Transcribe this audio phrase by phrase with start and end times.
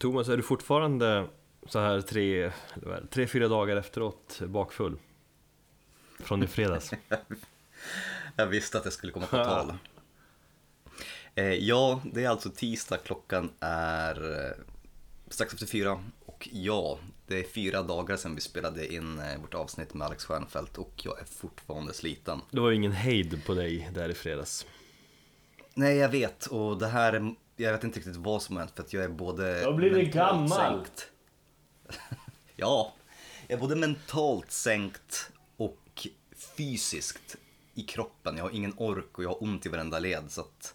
[0.00, 1.26] Thomas, är du fortfarande
[1.66, 2.52] så här tre,
[3.10, 4.98] tre fyra dagar efteråt bakfull?
[6.20, 6.90] Från i fredags?
[8.36, 9.72] Jag visste att det skulle komma på tal.
[11.34, 14.50] Eh, ja, det är alltså tisdag, klockan är eh,
[15.28, 16.04] strax efter fyra.
[16.26, 20.24] Och ja, det är fyra dagar sedan vi spelade in eh, vårt avsnitt med Alex
[20.24, 22.40] Stjernfeldt och jag är fortfarande sliten.
[22.50, 24.66] Det var ju ingen hejd på dig där i fredags.
[25.74, 28.72] Nej, jag vet och det här, är- jag vet inte riktigt vad som har hänt
[28.76, 29.62] för att jag är både...
[29.64, 30.48] har blivit gammal.
[30.48, 31.10] Sänkt.
[32.56, 32.92] ja,
[33.48, 36.06] jag är både mentalt sänkt och
[36.56, 37.36] fysiskt
[37.74, 38.36] i kroppen.
[38.36, 40.24] Jag har ingen ork och jag har ont i varenda led.
[40.28, 40.74] Så att,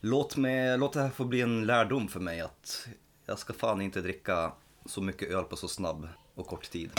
[0.00, 2.88] låt, mig, låt det här få bli en lärdom för mig att
[3.26, 4.52] jag ska fan inte dricka
[4.86, 6.90] så mycket öl på så snabb och kort tid.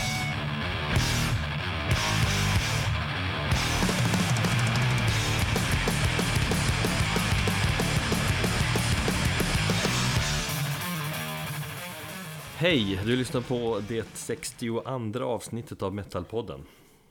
[12.61, 13.01] Hej!
[13.05, 14.81] Du lyssnar på det 62
[15.21, 16.66] avsnittet av Metalpodden.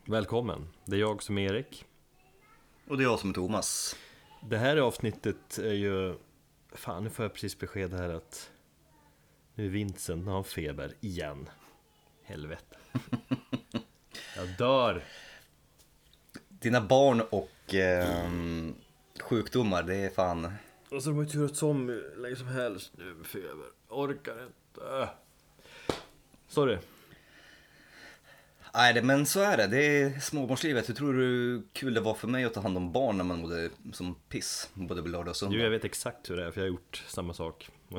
[0.04, 0.68] Välkommen!
[0.84, 1.84] Det är jag som är Erik.
[2.88, 3.96] Och det är jag som är Thomas.
[4.48, 6.14] Det här avsnittet är ju...
[6.72, 8.50] Fan, nu får jag precis besked här att...
[9.54, 11.48] Nu är Vincent, nu har han feber igen.
[12.22, 12.76] Helvete.
[14.36, 15.04] Jag dör!
[16.48, 18.74] Dina barn och ehm,
[19.20, 20.52] sjukdomar, det är fan...
[20.90, 23.66] Och så de har ju turats om hur länge som helst nu med feber.
[23.88, 25.08] Orkar inte.
[26.58, 26.78] Sorry.
[28.74, 29.66] Nej, det- men så är det.
[29.66, 30.88] Det är småbarnslivet.
[30.88, 33.38] Hur tror du kul det var för mig att ta hand om barn när man
[33.40, 35.56] mådde som piss både på lördag och söndag?
[35.56, 37.68] Du, jag vet exakt hur det är för jag har gjort samma sak.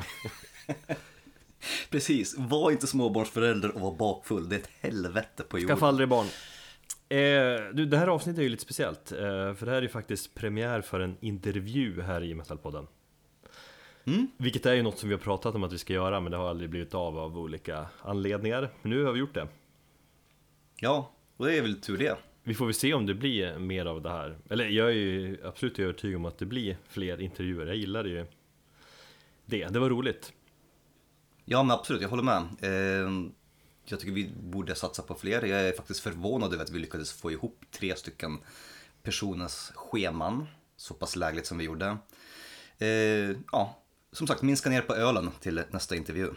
[1.90, 4.50] Precis, var inte småbarnsförälder och var bakfull.
[4.50, 5.76] Det är ett helvete på jorden.
[5.76, 6.26] Skaffa aldrig barn.
[7.10, 9.12] Eh, du, det här avsnittet är ju lite speciellt.
[9.12, 9.18] Eh,
[9.54, 12.88] för det här är ju faktiskt premiär för en intervju här i Metalpodden.
[14.10, 14.28] Mm.
[14.38, 16.38] Vilket är ju något som vi har pratat om att vi ska göra men det
[16.38, 18.70] har aldrig blivit av av olika anledningar.
[18.82, 19.48] Men nu har vi gjort det.
[20.80, 22.18] Ja, och det är väl tur det.
[22.44, 24.38] Vi får väl se om det blir mer av det här.
[24.50, 27.68] Eller jag är ju absolut övertygad om att det blir fler intervjuer.
[27.68, 28.26] Jag gillar ju
[29.46, 29.68] det.
[29.68, 30.34] Det var roligt.
[31.46, 32.44] Ja, men absolut, jag håller med.
[32.62, 33.32] Eh,
[33.86, 35.46] jag tycker vi borde satsa på fler.
[35.46, 38.38] Jag är faktiskt förvånad över att vi lyckades få ihop tre stycken
[39.04, 41.98] personers scheman så pass lägligt som vi gjorde.
[42.78, 43.79] Eh, ja,
[44.12, 46.30] som sagt, minska ner på ölen till nästa intervju.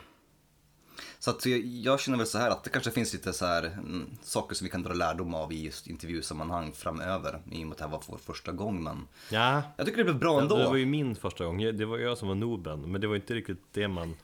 [1.18, 1.46] Så att
[1.82, 4.64] jag, känner väl så här att det kanske finns lite så här mm, saker som
[4.64, 7.40] vi kan dra lärdom av i just intervjusammanhang framöver.
[7.50, 10.04] I och med att det här var vår första gång, men Ja, jag tycker det
[10.04, 10.58] blev bra ändå.
[10.58, 11.58] det var ju min första gång.
[11.58, 12.80] Det var jag som var noben.
[12.80, 14.16] Men det var inte riktigt det man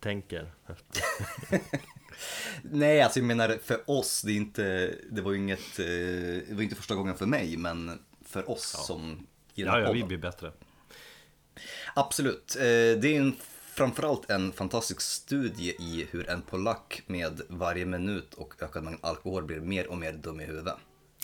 [0.00, 0.52] tänker.
[0.66, 1.02] efter.
[2.62, 5.84] Nej, alltså jag menar för oss, det, är inte, det var ju inget, eh,
[6.48, 10.04] det var inte första gången för mig, men för oss som gillar Ja, ja, vi
[10.04, 10.52] blir bättre.
[11.98, 13.36] Absolut, eh, det är en,
[13.74, 19.44] framförallt en fantastisk studie i hur en polack med varje minut och ökad mängd alkohol
[19.44, 20.74] blir mer och mer dum i huvudet.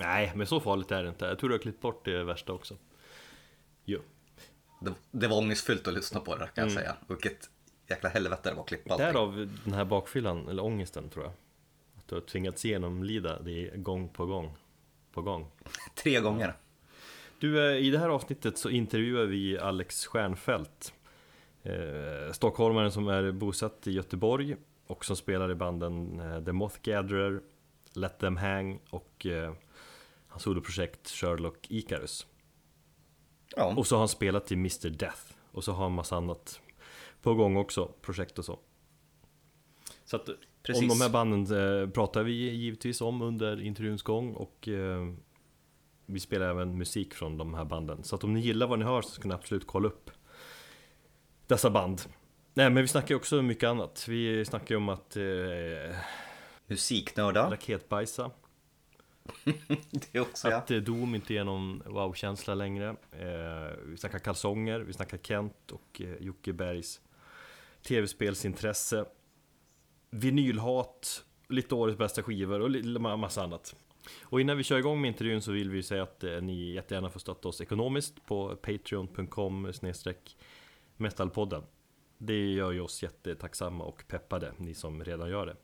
[0.00, 1.24] Nej, men så farligt är det inte.
[1.24, 2.76] Jag tror du har klippt bort det värsta också.
[3.84, 4.00] Jo.
[4.80, 6.96] Det, det var ångestfyllt att lyssna på det kan jag säga.
[7.06, 7.50] Vilket
[7.88, 9.06] jäkla helvete det var att klippa allting.
[9.06, 11.32] Därav den här bakfyllan, eller ångesten tror jag.
[11.98, 14.56] Att du har tvingats genomlida det gång på gång.
[15.12, 15.46] På gång.
[15.94, 16.54] Tre gånger.
[17.42, 20.94] Du, eh, i det här avsnittet så intervjuar vi Alex Stjernfeldt.
[21.62, 26.76] Eh, stockholmaren som är bosatt i Göteborg och som spelar i banden eh, The Moth
[26.82, 27.40] Gatherer,
[27.94, 29.54] Let Them Hang och eh,
[30.28, 32.26] hans soloprojekt Sherlock Icarus.
[33.56, 36.60] Ja, Och så har han spelat i Mr Death och så har han massa annat
[37.22, 38.58] på gång också, projekt och så.
[40.04, 40.28] Så att
[40.62, 40.82] Precis.
[40.82, 45.12] om de här banden eh, pratar vi givetvis om under intervjuns gång och eh,
[46.06, 48.04] vi spelar även musik från de här banden.
[48.04, 50.10] Så att om ni gillar vad ni hör så ska ni absolut kolla upp
[51.46, 52.02] dessa band.
[52.54, 54.04] Nej men vi snackar ju också mycket annat.
[54.08, 55.96] Vi snackar ju om att eh,
[56.66, 57.50] musiknördar.
[57.50, 58.30] raketbajsa,
[60.12, 60.56] Det också ja.
[60.56, 62.88] att eh, Doom inte ger någon wow-känsla längre.
[63.12, 67.00] Eh, vi snackar kalsonger, vi snackar Kent och eh, Jocke Bergs
[67.82, 69.04] tv-spelsintresse.
[70.10, 73.74] Vinylhat, lite årets bästa skivor och massa annat.
[74.22, 77.10] Och innan vi kör igång med intervjun så vill vi säga att eh, ni jättegärna
[77.10, 79.72] får stötta oss ekonomiskt på patreon.com
[80.96, 81.62] metalpodden.
[82.18, 85.56] Det gör ju oss jättetacksamma och peppade, ni som redan gör det.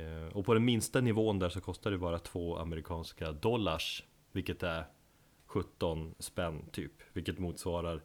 [0.00, 4.62] Eh, Och på den minsta nivån där så kostar det bara två amerikanska dollars Vilket
[4.62, 4.84] är
[5.46, 8.02] 17 spänn typ Vilket motsvarar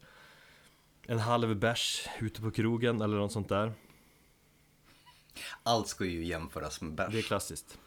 [1.07, 3.73] en halv bärs ute på krogen eller något sånt där
[5.63, 7.27] Allt ska ju jämföras med Det är bärs.
[7.27, 7.79] klassiskt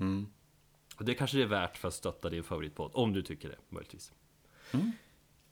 [0.00, 0.26] Mm.
[0.96, 3.56] Och det kanske det är värt för att stötta din favoritpodd Om du tycker det,
[3.68, 4.12] möjligtvis
[4.72, 4.92] Mm.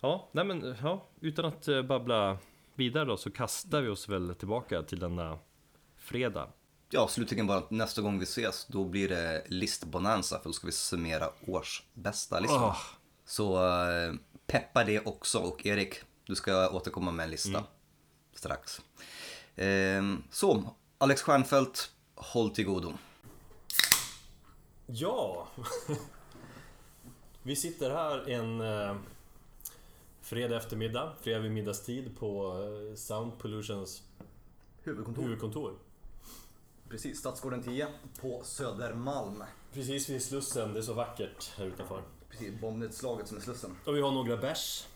[0.01, 2.39] Ja, nej men ja, utan att eh, babbla
[2.75, 5.39] vidare då så kastar vi oss väl tillbaka till denna
[5.97, 6.49] fredag.
[6.91, 10.67] Ja, slutligen bara att nästa gång vi ses då blir det listbonanza för då ska
[10.67, 12.63] vi summera årsbästa listor.
[12.63, 12.77] Åh.
[13.25, 13.57] Så
[13.89, 14.15] eh,
[14.47, 15.95] peppa det också och Erik,
[16.27, 17.65] du ska återkomma med en lista Mm.
[18.35, 18.81] strax.
[19.57, 22.93] Ehm, så, Alex Stjernfeldt, håll till godo.
[24.95, 25.49] Ja!
[27.43, 28.97] vi sitter här en eh,
[30.21, 32.59] fredag eftermiddag, fredag vid middagstid på
[32.91, 34.03] eh, Sound Pollutions
[34.83, 35.23] Huvudkontor.
[35.23, 35.75] huvudkontor.
[36.89, 37.89] Precis, Stadsgården 10
[38.21, 39.45] på Södermalm.
[39.73, 42.03] Precis vid Slussen, det är så vackert här utanför.
[42.31, 43.77] Precis, bombnedslaget som är Slussen.
[43.87, 44.87] Och vi har några bärs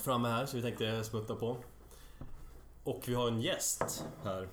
[0.00, 1.56] framme här så vi tänkte smutta på.
[2.84, 4.48] Och vi har en gäst här.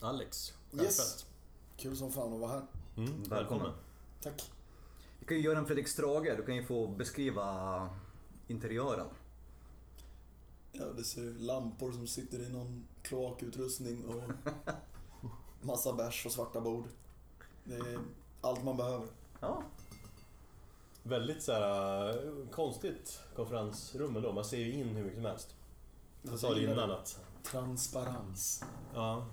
[0.00, 1.26] Alex Yes.
[1.76, 2.62] Kul som fan att vara här.
[2.96, 3.28] Mm, Välkommen.
[3.30, 3.72] välkommen.
[4.22, 4.50] Tack.
[5.18, 7.88] Vi kan ju göra en Fredrik Strage, du kan ju få beskriva
[8.48, 9.06] interiören.
[10.72, 14.22] Ja, det ser lampor som sitter i någon kloakutrustning och
[15.66, 16.84] massa bärs och svarta bord.
[17.64, 17.98] Det är
[18.40, 19.06] allt man behöver.
[19.40, 19.62] Ja,
[21.02, 24.32] Väldigt så här, eh, konstigt konferensrum ändå.
[24.32, 25.54] Man ser ju in hur mycket som helst.
[26.22, 28.64] Jag sa det innan att Transparens.
[28.94, 29.26] ja,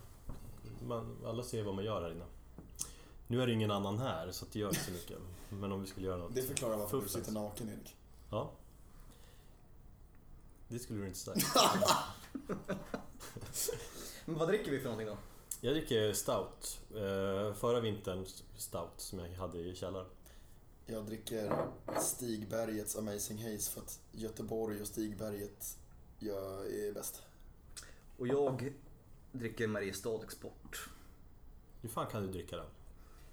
[0.87, 2.25] man, alla ser vad man gör här inne.
[3.31, 5.17] Nu är det ingen annan här så att det gör inte så mycket.
[5.49, 6.35] Men om vi skulle göra något.
[6.35, 7.25] Det förklarar varför du Fuffens.
[7.25, 7.95] sitter naken, Erik.
[8.29, 8.51] Ja.
[10.67, 11.37] Det skulle du inte säga.
[14.25, 15.17] men vad dricker vi för någonting då?
[15.61, 16.79] Jag dricker stout.
[16.89, 20.07] Eh, förra vinterns stout som jag hade i källaren.
[20.85, 21.67] Jag dricker
[21.99, 25.77] Stigbergets Amazing Haze för att Göteborg och Stigberget
[26.19, 27.21] jag är bäst.
[28.17, 28.73] Och jag
[29.31, 30.89] dricker Mariestad Export.
[31.81, 32.67] Hur fan kan du dricka den?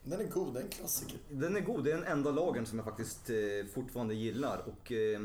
[0.03, 1.19] Den är god, det är en klassiker.
[1.31, 3.37] Den är god, det är den enda lagen som jag faktiskt eh,
[3.75, 5.21] fortfarande gillar och eh,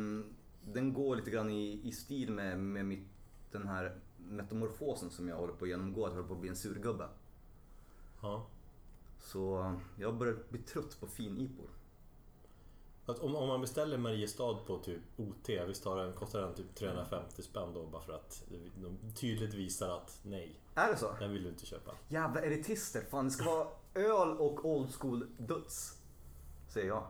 [0.66, 3.08] den går lite grann i, i stil med, med mitt,
[3.52, 6.50] den här metamorfosen som jag håller på att genomgå, att jag håller på att bli
[6.50, 7.08] en surgubbe.
[8.22, 8.48] Ja.
[9.20, 11.70] Så jag börjar bli trött på fin-IPor.
[13.06, 16.76] Att om, om man beställer Mariestad på typ OT, visst har den, kostar den typ
[16.76, 18.44] 350 spänn då bara för att
[18.76, 21.16] de tydligt visar att nej, Är det så?
[21.20, 21.92] den vill du inte köpa.
[22.08, 25.98] Jävla elitister, fan det ska vara öl och old school döds.
[26.70, 27.08] Säger jag.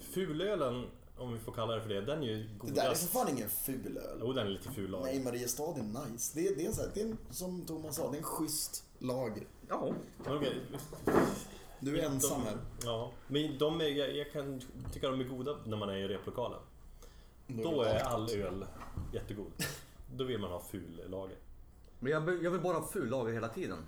[0.00, 0.86] Fulölen,
[1.18, 2.76] om vi får kalla det för det, den är ju Det godast.
[2.76, 4.18] där är för fan ingen ful öl.
[4.20, 5.04] Jo, den är lite ful lager.
[5.04, 6.32] Nej, Mariestad är nice.
[6.40, 8.18] Det är, det är, en så här, det är en, som Thomas sa, det är
[8.18, 9.46] en schysst lager.
[9.68, 9.92] Ja.
[10.24, 10.60] Men okej,
[11.80, 12.56] Du är ensam här.
[12.84, 14.60] Ja, men de är, jag, jag kan
[14.92, 16.60] tycka de är goda när man är i replokalen.
[17.46, 18.66] Då är all öl
[19.12, 19.52] jättegod.
[20.16, 21.36] Då vill man ha ful lager.
[21.98, 23.78] Men jag, vill- jag vill bara ha ful lager hela tiden.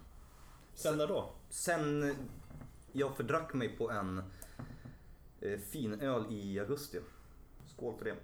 [0.75, 1.31] Sen när då?
[1.51, 2.17] Sen
[2.93, 4.23] jag fördrack mig på en
[5.41, 7.01] eh, fin öl i augusti.
[7.67, 8.17] Skål för det.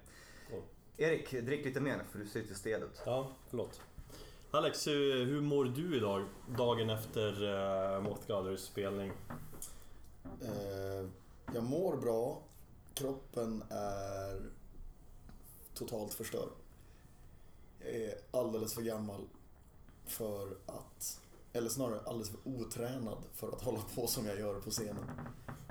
[0.47, 0.61] Skål.
[0.97, 3.01] Erik, drick lite mer för du ser lite stel ut.
[3.05, 3.81] Ja, förlåt.
[4.51, 6.25] Alex, hur, hur mår du idag?
[6.57, 9.11] Dagen efter uh, Moth Gathers spelning.
[10.41, 11.05] Eh,
[11.53, 12.41] jag mår bra.
[12.93, 14.41] Kroppen är
[15.73, 16.49] totalt förstörd.
[17.79, 19.27] Jag är alldeles för gammal
[20.05, 21.21] för att,
[21.53, 25.05] eller snarare alldeles för otränad för att hålla på som jag gör på scenen.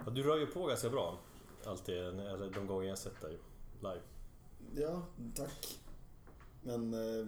[0.05, 1.19] Ja, du rör ju på ganska bra.
[1.65, 3.39] Alltid, eller de gånger jag sett dig
[3.81, 4.01] live.
[4.77, 5.03] Ja,
[5.35, 5.79] tack.
[6.63, 7.27] Men eh,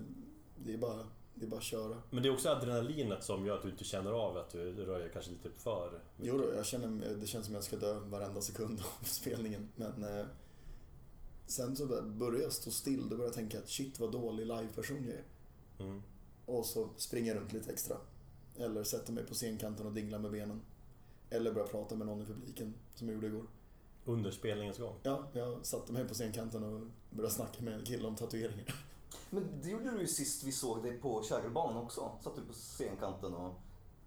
[0.57, 2.03] det är bara, det är bara att köra.
[2.11, 5.11] Men det är också adrenalinet som gör att du inte känner av att du rör
[5.13, 6.07] kanske lite för mycket.
[6.17, 9.69] Jo då, jag känner, det känns som jag ska dö varenda sekund av spelningen.
[9.77, 10.27] Men eh,
[11.47, 13.09] sen så börjar jag stå still.
[13.09, 15.25] Då börjar jag tänka att shit vad dålig liveperson jag är.
[15.79, 16.03] Mm.
[16.47, 17.97] Och så springer jag runt lite extra.
[18.57, 20.63] Eller sätter mig på scenkanten och dinglar med benen.
[21.31, 23.47] Eller börjar prata med någon i publiken, som jag gjorde igår.
[24.05, 24.95] Under spelningens gång.
[25.03, 28.75] Ja, jag satte mig på scenkanten och började snacka med en kille om tatueringar.
[29.31, 32.11] Men det gjorde du ju sist vi såg dig på Kägelbanan också.
[32.21, 33.55] Satt du på scenkanten och,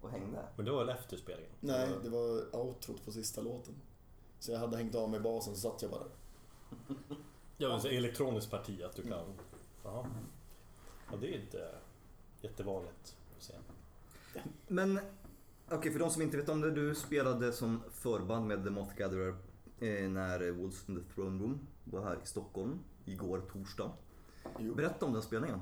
[0.00, 0.48] och hängde.
[0.56, 1.52] Men det var väl efter spelningen?
[1.60, 3.74] Nej, det var outrot på sista låten.
[4.38, 6.04] Så jag hade hängt av mig basen så satt jag bara.
[7.58, 9.34] Ja, men så elektroniskt parti att du kan...
[9.84, 10.06] Jaha.
[11.10, 11.74] Ja, det är inte
[12.40, 13.16] jättevanligt.
[14.68, 15.00] Men
[15.70, 16.70] okej, för de som inte vet om det.
[16.70, 19.34] Du spelade som förband med The Moth Gatherer
[19.80, 23.90] eh, när Wolves in the Throne Room var här i Stockholm igår torsdag.
[24.58, 24.74] Jo.
[24.74, 25.60] Berätta om den spelningen.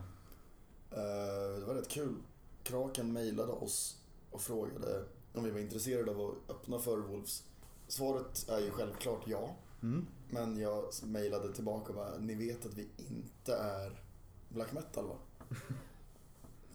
[0.91, 2.15] Eh, Det var rätt kul.
[2.63, 3.99] Kraken mejlade oss
[4.31, 7.45] och frågade om vi var intresserade av att öppna för Wolves.
[7.89, 9.57] Svaret är ju självklart ja.
[9.83, 10.07] Mm.
[10.31, 14.03] Men jag mejlade tillbaka och bara, ni vet att vi inte är
[14.49, 15.17] black metal va?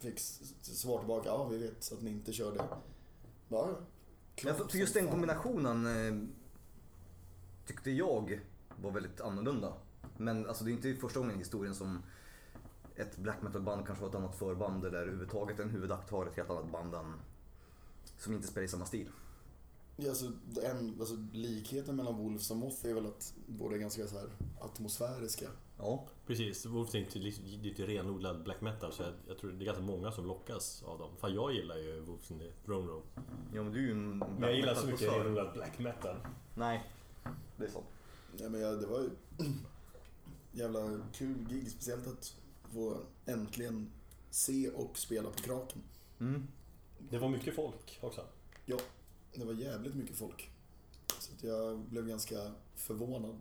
[0.00, 0.18] Fick
[0.62, 2.64] svar tillbaka, ja vi vet att ni inte kör det.
[3.48, 3.68] Ja,
[4.36, 4.54] ja.
[4.54, 6.28] För, för just den kombinationen eh,
[7.66, 8.40] tyckte jag
[8.82, 9.72] var väldigt annorlunda.
[10.16, 12.02] Men alltså det är inte första gången i historien som
[12.96, 16.50] ett black metal-band kanske har ett annat förband eller överhuvudtaget en huvudakt har ett helt
[16.50, 17.14] annat band än,
[18.18, 19.08] som inte spelar i samma stil.
[19.96, 24.06] Ja, alltså, en, alltså, likheten mellan Wolves och Moth är väl att båda är ganska
[24.06, 24.28] så här
[24.60, 25.50] atmosfäriska.
[25.78, 29.64] Ja, Precis, Wolves är inte li- lite renodlad black metal så jag, jag tror det
[29.64, 31.10] är ganska många som lockas av dem.
[31.16, 33.02] Fan jag gillar ju Wolves in the Throne Room.
[33.54, 35.24] ja men du är ju en Men jag gillar så mycket metal-posör.
[35.24, 36.16] renodlad black metal.
[36.54, 36.90] Nej,
[37.56, 37.86] det är sant.
[38.36, 39.10] Ja, men jag, det var ju
[40.52, 42.34] jävla kul gig, speciellt att
[42.72, 42.96] få
[43.26, 43.90] äntligen
[44.30, 45.82] se och spela på Kraken.
[46.20, 46.46] Mm.
[46.98, 48.24] Det var mycket folk också.
[48.66, 48.76] Ja,
[49.34, 50.50] det var jävligt mycket folk.
[51.18, 53.36] Så att jag blev ganska förvånad.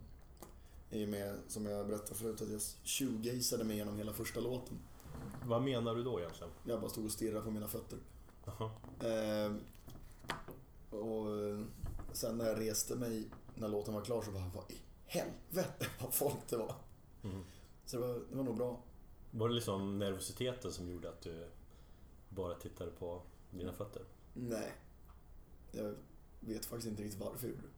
[0.92, 4.78] I och med, som jag berättade förut, att jag shoegazade mig genom hela första låten.
[5.46, 6.54] Vad menar du då egentligen?
[6.64, 8.00] Jag bara stod och stirrade på mina fötter.
[9.00, 9.54] Eh,
[11.00, 11.26] och
[12.14, 16.14] sen när jag reste mig när låten var klar så bara, vad i helvete vad
[16.14, 16.76] folk det var.
[17.24, 17.44] Mm.
[17.86, 18.84] Så det var, det var nog bra.
[19.32, 21.48] Var det liksom nervositeten som gjorde att du
[22.30, 24.02] bara tittade på dina fötter?
[24.34, 24.72] Nej.
[25.72, 25.96] Jag
[26.40, 27.74] vet faktiskt inte riktigt varför jag gjorde det.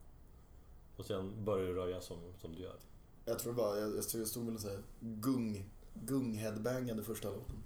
[0.96, 2.76] Och sen började du röja som, som du gör?
[3.24, 7.56] Jag tror bara, jag, jag jag stod väl och så här gung, gung-headbangade första låten.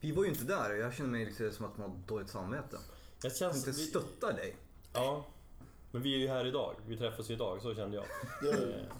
[0.00, 2.78] Vi var ju inte där jag känner mig lite som att man har dåligt samvete.
[3.22, 3.56] Jag känns...
[3.56, 4.56] inte vi- stöttar dig.
[4.92, 5.24] Ja.
[5.90, 6.74] Men vi är ju här idag.
[6.86, 8.04] Vi träffas ju idag, så kände jag.
[8.42, 8.54] Ja,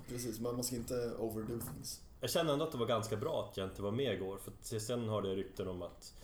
[0.09, 2.01] precis, man, man ska inte overdo things.
[2.21, 4.39] Jag kände ändå att det var ganska bra att jag inte var med igår.
[4.39, 6.15] För sen hörde jag rykten om att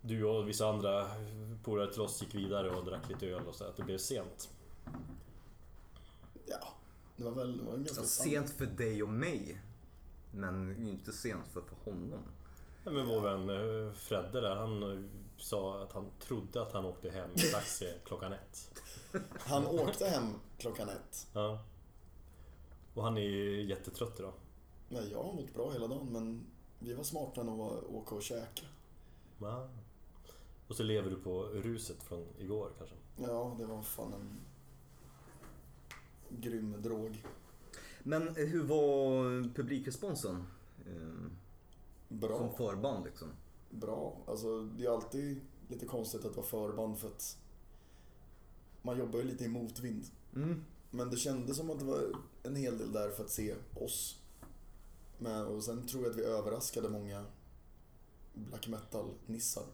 [0.00, 1.06] du och vissa andra
[1.64, 3.64] polare till oss gick vidare och drack lite öl och så.
[3.64, 4.48] Att det blev sent.
[6.46, 6.74] Ja,
[7.18, 9.60] det var väl det var en ganska Ja, sant- sent för dig och mig.
[10.32, 12.20] Men ju inte sent för, för honom.
[12.84, 15.04] Ja, men vår vän eh, Fredde där, han eh,
[15.36, 18.70] sa att han trodde att han åkte hem i taxi klockan ett.
[19.38, 20.24] Han åkte hem
[20.58, 21.26] klockan ett.
[21.32, 21.58] Ja.
[22.94, 24.32] Och han är ju jättetrött idag.
[24.88, 26.46] Nej, jag har mått bra hela dagen men
[26.78, 28.66] vi var smarta nog att åka och käka.
[29.40, 29.68] Ja.
[30.68, 32.96] Och så lever du på ruset från igår kanske?
[33.16, 34.40] Ja, det var fan en
[36.30, 37.24] grym drog.
[38.02, 40.46] Men eh, hur var publikresponsen?
[40.86, 41.30] Eh,
[42.08, 42.38] Bra.
[42.38, 43.28] Som förband liksom.
[43.70, 44.16] Bra.
[44.26, 47.38] Alltså, det är alltid lite konstigt att vara förband för att
[48.82, 50.06] man jobbar ju lite i motvind.
[50.34, 50.64] Mm.
[50.90, 54.20] Men det kändes som att det var en hel del där för att se oss.
[55.18, 57.24] Men, och sen tror jag att vi överraskade många
[58.34, 59.64] black metal-nissar.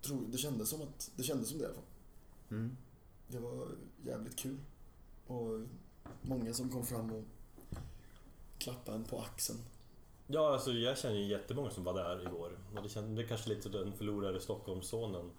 [0.00, 1.84] Tror, det, kändes som att, det kändes som det i alla fall.
[2.50, 2.76] Mm.
[3.28, 3.68] Det var
[4.04, 4.58] jävligt kul.
[5.32, 5.60] Och
[6.22, 7.24] många som kom fram och
[8.58, 9.58] klappade en på axeln.
[10.26, 12.58] Ja, alltså jag känner ju jättemånga som var där igår.
[12.76, 15.30] Och det, känns, det är kanske lite den förlorade Stockholmssonen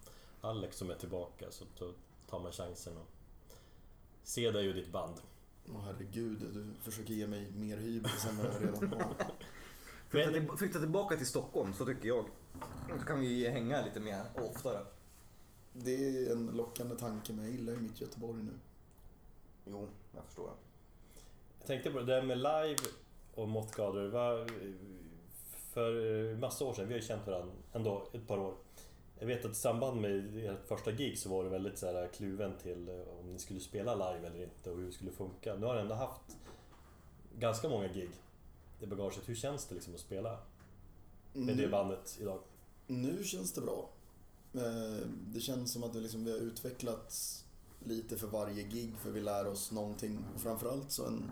[0.42, 1.52] Alex som är tillbaka.
[1.52, 1.92] Så då
[2.30, 3.08] tar man chansen och
[4.24, 5.16] se dig och ditt band.
[5.70, 9.16] Åh herregud, du försöker ge mig mer hybris än vad jag redan har.
[10.10, 12.26] Flytta, till, flytta tillbaka till Stockholm så tycker jag.
[13.00, 14.86] Så kan vi hänga lite mer oftare.
[15.74, 18.54] Det är en lockande tanke, men jag gillar ju mitt Göteborg nu.
[19.66, 20.52] Jo, jag förstår.
[21.60, 22.78] Jag tänkte på det där med live
[23.36, 24.48] och Moth Gatherer.
[25.74, 28.54] För massa år sedan, vi har ju känt varandra ändå ett par år.
[29.20, 32.08] Jag vet att i samband med ert första gig så var det väldigt så här
[32.08, 35.56] kluven till eh, om ni skulle spela live eller inte och hur det skulle funka.
[35.56, 36.38] Nu har ni ändå haft
[37.40, 38.10] ganska många gig
[38.80, 39.30] i bagaget.
[39.30, 40.38] Hur känns det liksom att spela
[41.34, 42.40] med det bandet idag?
[42.88, 43.90] Nu känns det bra.
[44.54, 47.43] Eh, Det känns som att vi, liksom, vi har utvecklats
[47.86, 50.26] lite för varje gig för vi lär oss någonting.
[50.36, 51.32] Och framförallt så en,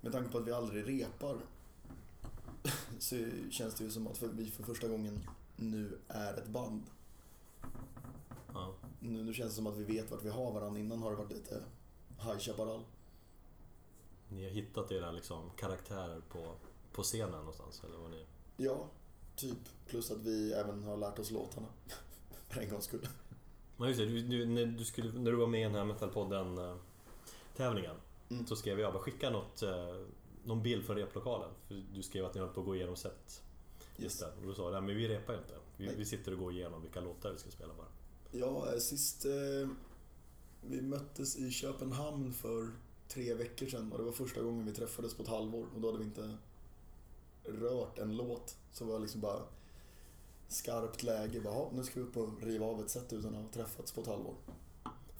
[0.00, 1.38] med tanke på att vi aldrig repar
[2.98, 3.16] så
[3.50, 5.20] känns det ju som att vi för första gången
[5.56, 6.82] nu är ett band.
[8.54, 8.74] Ja.
[9.00, 10.80] Nu, nu känns det som att vi vet vart vi har varandra.
[10.80, 11.62] Innan har det varit lite
[12.18, 12.84] High Chaparral.
[14.28, 16.54] Ni har hittat era liksom, karaktärer på,
[16.92, 17.82] på scenen någonstans?
[17.84, 18.26] Eller vad ni...
[18.56, 18.88] Ja,
[19.36, 19.58] typ.
[19.86, 21.68] Plus att vi även har lärt oss låtarna.
[22.48, 23.08] för en gångs skull.
[23.78, 25.84] Ja just det, du, du, när, du skulle, när du var med i den här
[25.84, 26.76] Metalpodden eh,
[27.56, 27.96] tävlingen
[28.30, 28.46] Mm.
[28.46, 29.96] så skrev jag bara skicka något, eh,
[30.44, 31.50] någon bild från replokalen.
[31.68, 33.42] För du skrev att ni höll på att gå igenom set.
[33.96, 34.26] Just det.
[34.40, 35.54] Och då sa jag, men vi repar ju inte.
[35.76, 37.86] Vi, vi sitter och går igenom vilka låtar vi ska spela bara.
[38.32, 39.68] Ja, eh, sist eh,
[40.60, 42.70] vi möttes i Köpenhamn för
[43.08, 45.88] tre veckor sedan och det var första gången vi träffades på ett halvår och då
[45.88, 46.36] hade vi inte
[47.44, 48.56] rört en låt.
[48.72, 49.42] Så var liksom bara
[50.48, 51.40] skarpt läge.
[51.40, 53.92] Bara, "Ja, nu ska vi upp och riva av ett set utan att ha träffats
[53.92, 54.34] på ett halvår.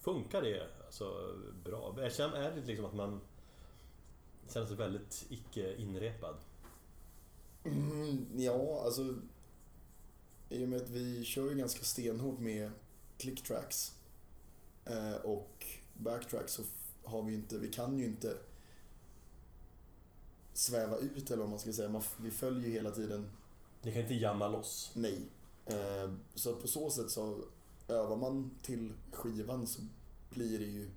[0.01, 1.95] Funkar det alltså bra?
[1.99, 3.21] Jag känner, är det liksom att man
[4.49, 6.35] känner sig väldigt icke inrepad?
[7.65, 9.15] Mm, ja, alltså
[10.49, 12.71] i och med att vi kör ju ganska stenhårt med
[13.19, 13.95] clicktracks
[14.85, 16.63] eh, och backtracks så
[17.05, 18.37] har vi inte, vi kan ju inte
[20.53, 21.89] sväva ut eller vad man ska säga.
[21.89, 23.31] Man, vi följer ju hela tiden
[23.87, 24.91] Ni kan inte jamma loss.
[24.95, 25.21] nej.
[25.67, 27.45] Eh, så på så sätt så
[27.89, 29.83] övar man till skivan så
[30.31, 30.91] blir det ju,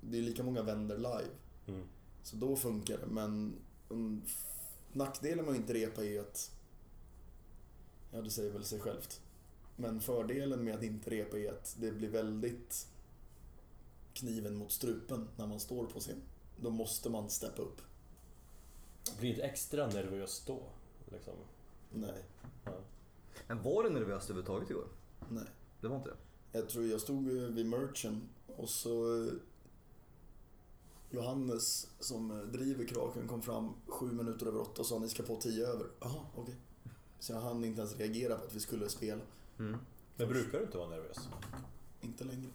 [0.00, 1.30] det är lika många vänder live.
[1.66, 1.86] Mm.
[2.22, 3.06] Så då funkar det.
[3.06, 3.54] Men
[3.88, 4.22] um,
[4.92, 6.50] nackdelen med att inte repa är att,
[8.12, 9.20] ja det säger väl sig självt.
[9.76, 12.88] Men fördelen med att inte repa är att det blir väldigt
[14.14, 16.22] kniven mot strupen när man står på scen.
[16.60, 17.80] Då måste man steppa upp.
[19.18, 20.62] Blir inte extra nervös då?
[21.12, 21.34] Liksom.
[21.94, 22.24] Nej,
[22.64, 22.72] Ja.
[23.46, 24.86] Men var du nervös överhuvudtaget igår?
[25.28, 25.44] nej.
[25.80, 26.16] Det var inte det?
[26.58, 29.32] Jag tror jag stod eh, vid merchen och så eh,
[31.10, 35.22] Johannes som eh, driver Kraken kom fram sju minuter över åtta och sa ni ska
[35.22, 35.86] på tio över.
[36.00, 36.56] Jaha, okej.
[37.18, 39.22] Så jag hann inte ens reagera på att vi skulle spela.
[39.58, 39.78] Mm.
[40.16, 41.28] Men brukar du inte vara nervös?
[42.00, 42.50] Inte längre.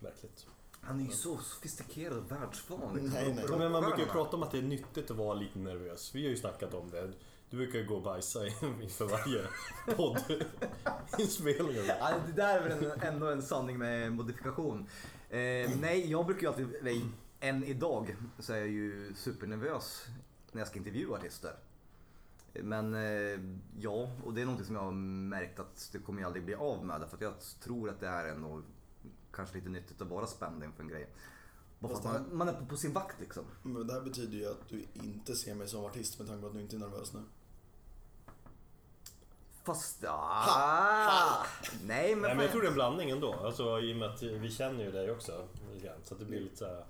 [0.00, 0.46] Märkligt.
[0.80, 2.98] Han är ju så sofistikerad och världsvan.
[3.12, 3.58] Nej, nej.
[3.58, 6.14] Men man brukar ju prata om att det är nyttigt att vara lite nervös.
[6.14, 7.12] Vi har ju snackat om det.
[7.54, 8.46] Du brukar ju gå och bajsa
[8.82, 9.46] inför varje
[9.96, 11.86] poddinspelning.
[12.00, 14.86] Ja, det där är väl ändå en sanning med modifikation.
[15.30, 17.04] Eh, nej, jag brukar ju alltid, nej,
[17.40, 20.06] än idag så är jag ju supernervös
[20.52, 21.56] när jag ska intervjua artister.
[22.52, 23.40] Men eh,
[23.78, 26.54] ja, och det är någonting som jag har märkt att det kommer jag aldrig bli
[26.54, 27.08] av med.
[27.08, 28.62] För att jag tror att det är ändå
[29.32, 31.08] kanske lite nyttigt att vara spänd inför en grej.
[31.78, 33.44] Bara för att Fast man, man är på, på sin vakt liksom.
[33.62, 36.46] Men det här betyder ju att du inte ser mig som artist med tanke på
[36.46, 37.20] att du inte är nervös nu.
[39.64, 41.46] Fast, ah,
[41.86, 43.32] nej men, Nej men jag tror det är en blandning ändå.
[43.32, 45.48] Alltså i och med att vi känner ju dig också.
[46.02, 46.84] Så att det blir lite såhär...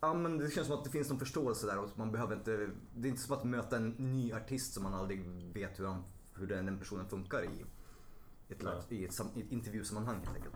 [0.00, 2.70] Ja men det känns som att det finns någon förståelse där och man behöver inte,
[2.94, 6.04] det är inte som att möta en ny artist som man aldrig vet hur, han,
[6.34, 7.64] hur den, den personen funkar i
[8.48, 8.74] ett, Nej.
[8.88, 10.54] i ett, i ett intervjusammanhang helt enkelt.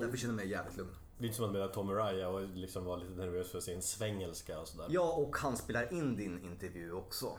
[0.00, 0.94] Därför känner jag mig jävligt lugn.
[1.18, 4.68] Lite som att möta Tom Araya och liksom vara lite nervös för sin svengelska och
[4.68, 4.86] sådär.
[4.90, 7.38] Ja och han spelar in din intervju också.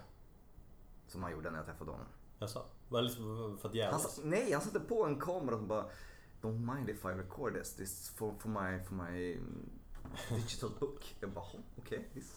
[1.07, 2.07] Som han gjorde när jag träffade honom.
[2.39, 2.65] Jaså?
[2.89, 4.19] Var det liksom för att jävlas?
[4.23, 5.85] nej, han satte på en kamera och bara
[6.41, 9.69] Don't mind if I record this, this is for, for my, for my mm,
[10.29, 11.15] digital book.
[11.19, 12.31] Jag bara, "Jaha, okej, visst.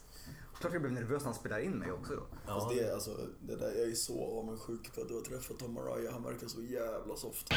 [0.59, 2.23] Klart jag blev nervös när han spelade in mig också då.
[2.45, 5.59] Fast det, är alltså, det där, jag är så avundsjuk på att du har träffat
[5.59, 6.11] Tom Araya.
[6.11, 7.53] Han verkar så jävla soft.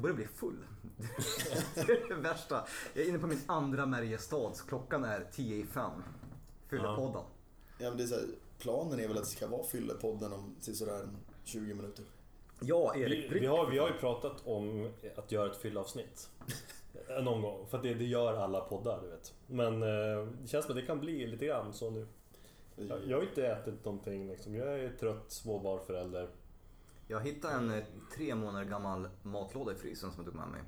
[0.00, 0.56] Jag börjar bli full.
[1.74, 2.64] det är det värsta.
[2.94, 6.02] Jag är inne på min andra Mariestad, så klockan är 10 i fem.
[6.68, 7.22] Fyllepodden.
[7.78, 8.24] Ja, men det är så här,
[8.58, 12.04] planen är väl att det ska vara Fyllepodden om sådär en 20 minuter.
[12.60, 16.30] Ja, Vi, Erik vi, har, vi har ju pratat om att göra ett fyllavsnitt.
[17.22, 17.66] Någon gång.
[17.66, 19.34] För att det, det gör alla poddar, du vet.
[19.46, 22.06] Men eh, det känns som att det kan bli lite grann så nu.
[22.76, 24.54] Jag, jag har inte ätit någonting liksom.
[24.54, 26.28] Jag är trött småbarnsförälder.
[27.10, 30.60] Jag hittade en eh, tre månader gammal matlåda i frysen som jag tog med mig.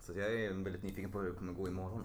[0.00, 2.04] Så jag är väldigt nyfiken på hur det kommer gå imorgon.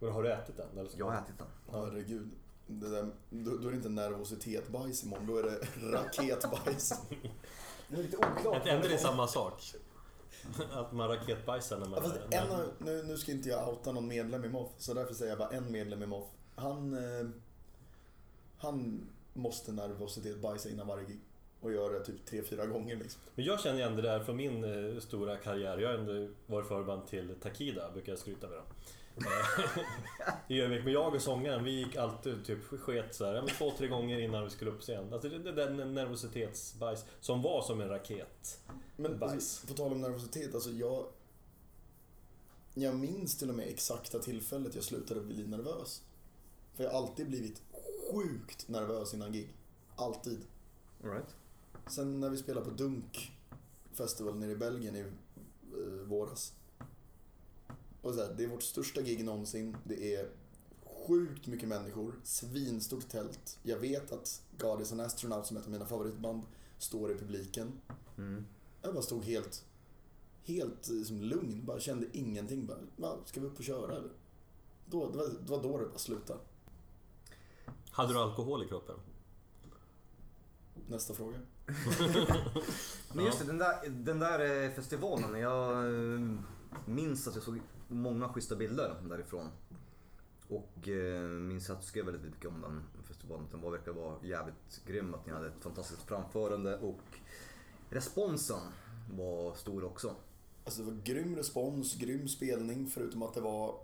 [0.00, 0.78] Men har du ätit den?
[0.78, 0.98] Eller så?
[0.98, 1.46] Jag har ätit den.
[1.72, 2.30] Herregud.
[2.66, 5.58] Det där, då, då är det inte nervositetbajs imorgon, då är det
[5.92, 6.92] raketbajs.
[7.88, 8.66] Det är lite oklart.
[8.66, 9.62] Är inte det samma sak?
[10.72, 11.98] Att man raketbajsar när man...
[12.04, 14.94] Ja, när- en, av- nu, nu ska inte jag outa någon medlem i MOF, så
[14.94, 16.24] därför säger jag bara en medlem i MOF.
[16.54, 17.28] Han, eh,
[18.58, 21.20] han måste nervositetbajsa innan varje gig.
[21.64, 23.20] Och gör det typ tre fyra gånger liksom.
[23.34, 25.78] Men jag känner igen det där från min eh, stora karriär.
[25.78, 28.56] Jag har ändå varit förband till Takida, brukar jag skryta med.
[28.56, 28.64] Då.
[29.16, 29.78] Eh,
[30.56, 30.84] I Övik.
[30.84, 34.44] Men jag och sångaren, vi gick alltid typ sket så här, två, tre gånger innan
[34.44, 35.12] vi skulle upp scen.
[35.12, 38.60] Alltså det, det där nervositetsbajs som var som en raket.
[38.96, 39.32] Men Bajs.
[39.32, 41.06] alltså, på tal om nervositet, alltså jag...
[42.74, 46.02] Jag minns till och med exakta tillfället jag slutade bli nervös.
[46.74, 47.62] För jag har alltid blivit
[48.12, 49.54] sjukt nervös innan gig.
[49.96, 50.40] Alltid.
[51.04, 51.34] All right.
[51.86, 53.32] Sen när vi spelade på Dunk
[53.92, 55.06] Festival nere i Belgien i eh,
[56.06, 56.52] våras.
[58.02, 59.76] Och så här, det är vårt största gig någonsin.
[59.84, 60.30] Det är
[61.06, 63.58] sjukt mycket människor, svinstort tält.
[63.62, 66.42] Jag vet att God is an astronaut som är ett av mina favoritband
[66.78, 67.72] står i publiken.
[68.18, 68.44] Mm.
[68.82, 69.64] Jag bara stod helt,
[70.44, 72.66] helt eh, som lugn, bara kände ingenting.
[72.66, 74.10] Bara, "Va, ska vi upp och köra eller?
[74.86, 76.40] Då, det, var, det var då det bara slutade.
[77.90, 78.96] Hade du alkohol i kroppen?
[80.88, 81.38] Nästa fråga.
[83.12, 85.40] Men just det, den där, den där eh, festivalen.
[85.40, 86.20] Jag eh,
[86.86, 89.48] minns att jag såg många schyssta bilder därifrån.
[90.48, 93.46] Och eh, minns att jag skrev väldigt mycket om den festivalen.
[93.50, 95.14] Den var, verkar vara jävligt grym.
[95.14, 97.00] Att ni hade ett fantastiskt framförande och
[97.90, 98.60] responsen
[99.10, 100.16] var stor också.
[100.64, 103.80] Alltså det var grym respons, grym spelning förutom att det var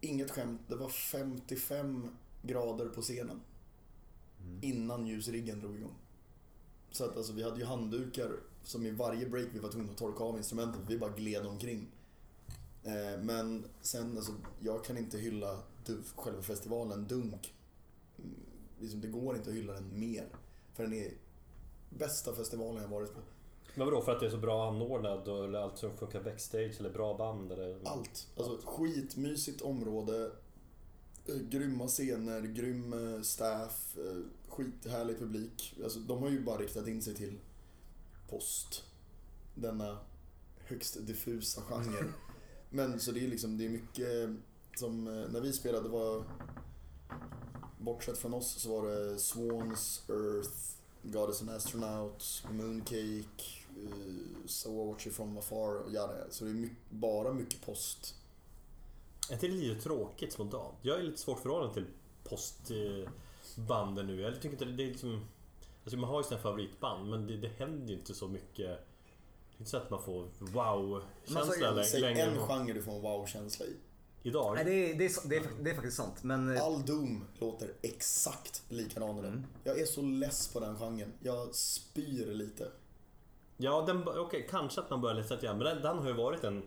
[0.00, 2.08] inget skämt, det var 55
[2.42, 3.40] grader på scenen.
[4.62, 5.94] Innan ljusriggen drog igång.
[6.94, 8.30] Så att alltså vi hade ju handdukar
[8.62, 11.46] som i varje break vi var tvungna att torka av instrumenten för vi bara gled
[11.46, 11.86] omkring.
[12.84, 15.58] Eh, men sen, alltså, jag kan inte hylla
[16.16, 17.54] själva festivalen Dunk.
[18.18, 18.34] Mm,
[18.80, 20.28] Liksom, det går inte att hylla den mer.
[20.74, 21.12] För den är
[21.90, 23.20] bästa festivalen jag varit på.
[23.74, 26.76] Men vadå, för att det är så bra anordnad och eller allt som funkar backstage
[26.80, 27.78] eller bra band eller?
[27.84, 28.28] Allt.
[28.36, 30.30] Alltså skitmysigt område.
[31.26, 34.20] eh, Grymma scener, grym eh, staff, eh,
[34.56, 35.74] skithärlig publik.
[35.82, 37.38] Alltså, de har ju bara riktat in sig till
[38.28, 38.84] post.
[39.54, 39.98] Denna
[40.58, 42.12] högst diffusa genre.
[42.70, 44.30] Men så det är liksom, det är mycket
[44.76, 46.24] som, eh, när vi spelade var,
[47.78, 54.86] bortsett från oss så var det Swans, Earth, Goddess and Astronaut, Mooncake, uh, So I
[54.86, 56.14] Watch You From Afar och jada.
[56.30, 58.14] Så det är mycket, bara mycket post.
[59.28, 60.74] Är inte det lite tråkigt spontant?
[60.82, 61.86] Jag är lite svårt förhållande till
[63.54, 64.20] postbanden nu.
[64.20, 65.24] Jag tycker inte det, det är liksom...
[65.84, 68.56] Alltså man har ju sina favoritband men det, det händer ju inte så mycket.
[68.56, 72.82] Det är inte så att man får wow-känsla alltså, lä- Säg längre en genre du
[72.82, 73.76] får en wow-känsla i.
[74.22, 74.54] idag.
[74.54, 76.22] Nej, det, är, det, är, det, är, det är faktiskt sant.
[76.22, 79.18] Men eh, All Doom låter exakt likadan.
[79.18, 79.44] Mm.
[79.64, 81.12] Jag är så less på den genren.
[81.20, 82.68] Jag spyr lite.
[83.56, 85.58] Ja, den, okej, kanske att man börjar lite grann.
[85.58, 86.62] Men den, den har ju varit en,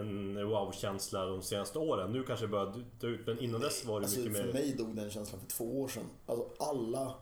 [0.00, 2.12] en wow-känsla de senaste åren.
[2.12, 4.52] Nu kanske det börjar dö ut, men innan dess var det Alltså, mycket för mer...
[4.52, 6.04] mig dog den känslan för två år sedan.
[6.26, 7.14] Alltså alla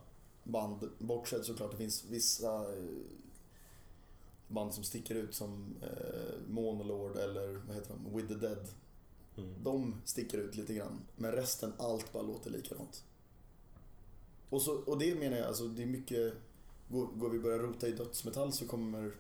[0.44, 2.84] band, bortsett såklart det finns vissa eh,
[4.48, 8.68] band som sticker ut som eh, Monolord eller vad heter de, With the Dead.
[9.36, 9.54] Mm.
[9.62, 11.00] De sticker ut lite grann.
[11.16, 13.04] Men resten, allt bara låter likadant.
[14.50, 16.34] Och, så, och det menar jag, alltså det är mycket...
[16.88, 19.12] Går, går vi börja rota i dödsmetall så kommer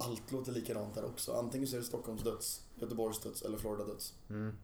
[0.00, 1.32] allt låta likadant där också.
[1.32, 4.14] Antingen så är det Stockholms döds, Göteborgs döds eller Florida döds.
[4.30, 4.54] Mm.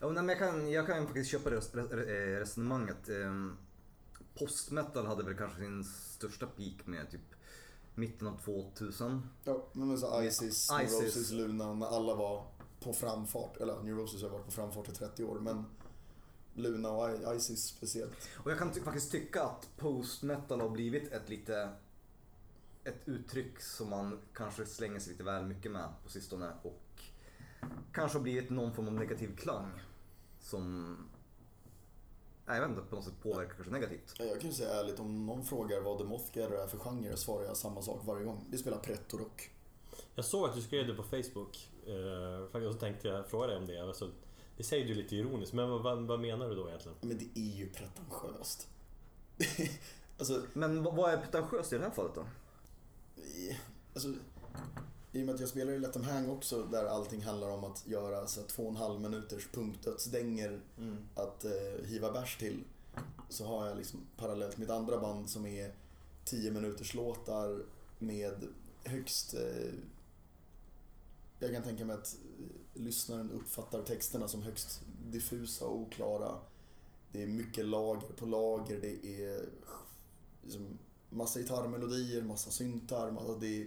[0.00, 1.84] Ja, men jag, kan, jag kan faktiskt köpa res, eh,
[2.38, 3.08] resonemanget.
[3.08, 3.56] Ehm,
[4.38, 7.20] Postmetal hade väl kanske sin största peak med typ
[7.94, 9.28] mitten av 2000.
[9.44, 10.70] Ja, men så Isis.
[10.70, 12.46] Neurosis, Luna, när alla var
[12.80, 13.56] på framfart.
[13.56, 15.64] Eller Neurosis har varit på framfart i 30 år, men
[16.54, 18.12] Luna och Isis speciellt.
[18.36, 21.70] Och jag kan ty- faktiskt tycka att postmetal har blivit ett lite
[22.84, 27.02] ett uttryck som man kanske slänger sig lite väl mycket med på sistone och
[27.92, 29.70] kanske har blivit någon form av negativ klang
[30.40, 30.96] som
[32.46, 34.14] jag vet inte, på något sätt påverkar kanske negativt.
[34.18, 37.16] Jag kan ju säga ärligt, om någon frågar vad The Moth Gatherer är för genre
[37.16, 38.44] svarar jag samma sak varje gång.
[38.50, 39.50] Vi spelar pretto-rock.
[40.14, 41.68] Jag såg att du skrev det på Facebook.
[41.86, 43.78] Eh, faktiskt, och så tänkte jag fråga dig om det.
[43.78, 44.10] Alltså,
[44.56, 46.96] det säger du lite ironiskt, men vad, vad, menar du då egentligen?
[47.00, 48.68] Men det är ju pretentiöst.
[50.18, 52.26] alltså, Men vad vad är pretentiöst i det här fallet då?
[53.94, 54.14] Alltså,
[55.12, 57.64] i och med att jag spelar i Let them hang också, där allting handlar om
[57.64, 60.60] att göra så två och en halv minuters punkdödsdänger
[61.14, 62.64] att eh, hiva bärs till.
[63.28, 65.74] Så har jag liksom parallellt mitt andra band som är
[66.24, 67.62] 10 minuters låtar
[67.98, 68.48] med
[68.84, 69.34] högst...
[69.34, 69.72] Eh,
[71.38, 76.38] jag kan tänka mig att eh, lyssnaren uppfattar texterna som högst diffusa och oklara.
[77.12, 78.80] Det är mycket lager på lager.
[78.80, 79.48] Det är
[80.42, 80.78] liksom
[81.14, 83.10] massa gitarrmelodier, massa syntar.
[83.10, 83.66] Massa, det, är,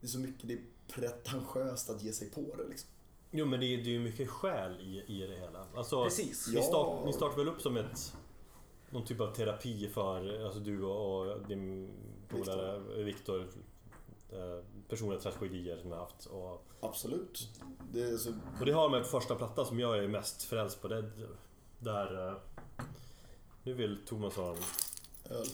[0.00, 2.90] det är så mycket, det är pretentiöst att ge sig på det liksom.
[3.30, 5.66] Jo men det är det är ju mycket själ i, i det hela.
[5.74, 6.48] Alltså, Precis.
[6.48, 6.62] Ni, Ja.
[6.62, 8.12] start, ni startar väl upp som ett
[8.90, 11.90] någon typ av terapi för alltså du och, och din
[12.28, 13.48] polare Viktor.
[14.32, 16.26] Eh, personliga tragedier som jag har haft.
[16.26, 17.48] Och, Absolut.
[17.92, 20.88] Det är så, och det har med första plattan som jag är mest frälst på.
[20.88, 21.10] Det,
[21.78, 22.28] där...
[22.28, 22.34] Eh,
[23.62, 24.56] nu vill Thomas ha en
[25.30, 25.46] öl.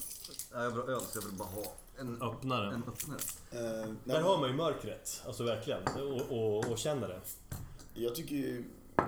[0.52, 1.64] Ja, jag vill ha öl så jag vill bara ha
[1.98, 2.74] en, öppnare.
[2.74, 3.20] en öppnare.
[3.50, 5.82] Eh, Där men- hör man ju mörkret, alltså verkligen.
[5.86, 7.20] Och, och, och känner det.
[7.94, 8.64] Jag tycker ju
[8.98, 9.04] eh,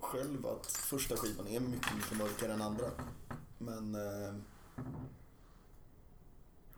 [0.00, 2.86] själv att första skivan är mycket, mycket mörkare än andra.
[3.58, 4.34] Men eh,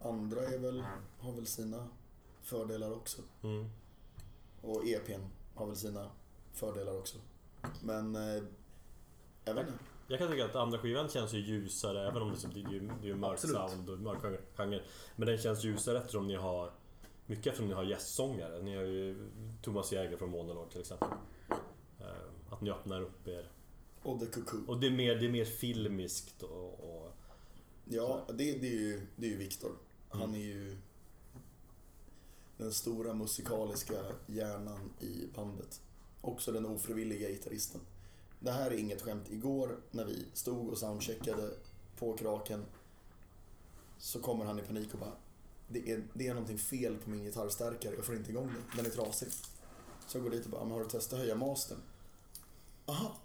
[0.02, 0.84] andra är väl,
[1.20, 1.88] har väl sina
[2.42, 3.22] fördelar också.
[3.42, 3.70] Mm.
[4.62, 5.22] Och EPn
[5.54, 6.10] har väl sina
[6.52, 7.16] fördelar också.
[7.82, 8.42] Men eh,
[9.44, 9.78] jag vet inte.
[10.10, 12.90] Jag kan tycka att andra skivan känns ju ljusare, även om det, det är ju
[13.02, 13.56] det är mörk Absolut.
[13.56, 14.18] sound och mörk
[14.56, 14.82] genre-.
[15.16, 16.72] Men den känns ljusare eftersom ni har
[17.28, 18.62] Mycket eftersom ni har gästsångare.
[18.62, 19.30] Ni har ju
[19.62, 21.08] Thomas Jäger från Monolord till exempel.
[22.00, 23.50] Eh, Att ni öppnar upp er.
[24.02, 24.64] Och The Cuckoo.
[24.66, 26.72] Och det är mer, det är mer filmiskt och...
[26.72, 27.12] och
[27.84, 29.70] Ja, det, det är ju, det är ju Viktor.
[30.08, 30.76] Han är ju
[32.56, 33.94] den stora musikaliska
[34.26, 35.80] hjärnan i bandet.
[36.20, 37.80] Också den ofrivilliga gitarristen.
[38.40, 39.30] Det här är inget skämt.
[39.30, 41.50] Igår när vi stod och soundcheckade
[41.98, 42.64] på kraken
[43.98, 45.12] så kommer han i panik och bara
[45.68, 48.86] det är, det är någonting fel på min gitarrstärkare, jag får inte igång den, den
[48.86, 49.28] är trasig.
[50.06, 51.78] Så jag går dit och bara, men har du testat att höja mastern?
[52.86, 53.16] Aha,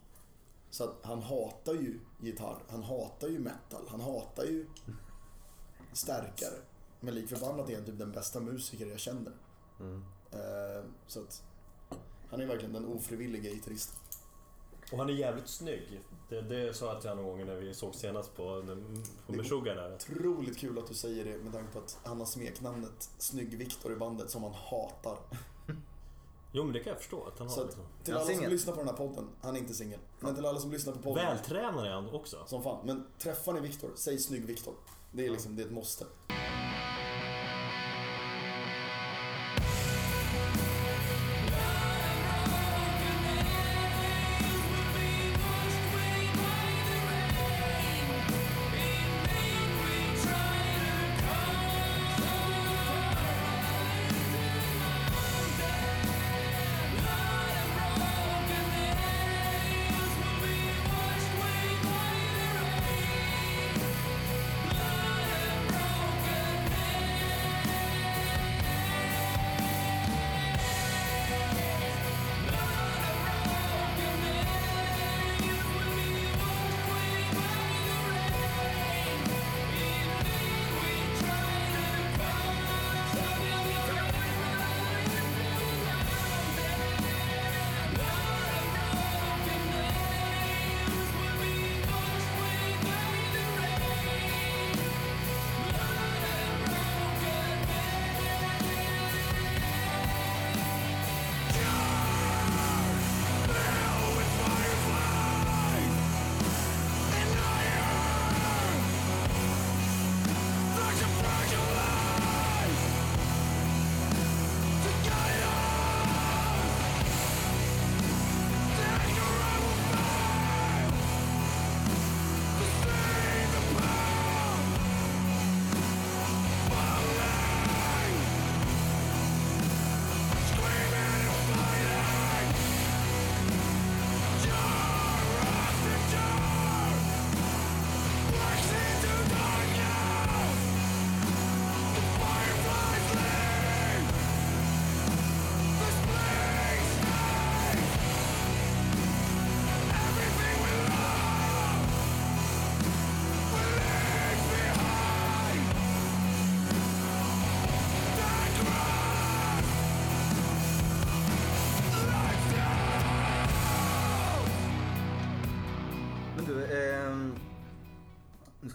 [0.69, 4.67] så att han hatar ju gitarr, han hatar ju metal, han hatar ju
[5.93, 6.55] stärkare.
[6.99, 9.33] Men lik förbannat är han typ den bästa musiker jag känner.
[9.79, 10.03] Mm.
[10.31, 11.43] Eh, så att
[12.29, 13.95] han är verkligen den ofrivilliga gitarristen.
[14.93, 16.01] Och han är jävligt snygg.
[16.29, 18.63] Det, det sa jag till honom någon gång när vi såg senast på,
[19.25, 19.95] på Meshuggah där.
[19.95, 23.95] Otroligt kul att du säger det med tanke på att han har smeknamnet Snygg-Viktor i
[23.95, 25.17] bandet som han hatar.
[26.51, 27.65] Jo men det kan jag förstå att han Så har.
[27.65, 27.83] Liksom.
[28.03, 29.99] till alla som lyssnar på den här podden, han är inte singel.
[30.19, 32.37] Men till alla som lyssnar på podden, Vältränad är han också.
[32.45, 32.85] som fan.
[32.85, 34.73] Men träffar ni Viktor, säg Snygg-Viktor.
[35.11, 36.05] Det är liksom, det är ett måste.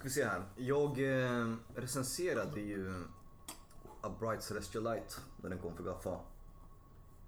[0.09, 0.43] Vi se här.
[0.57, 3.05] Jag eh, recenserade ju
[4.01, 6.19] A Bright Celestial Light när den kom för Gaffa.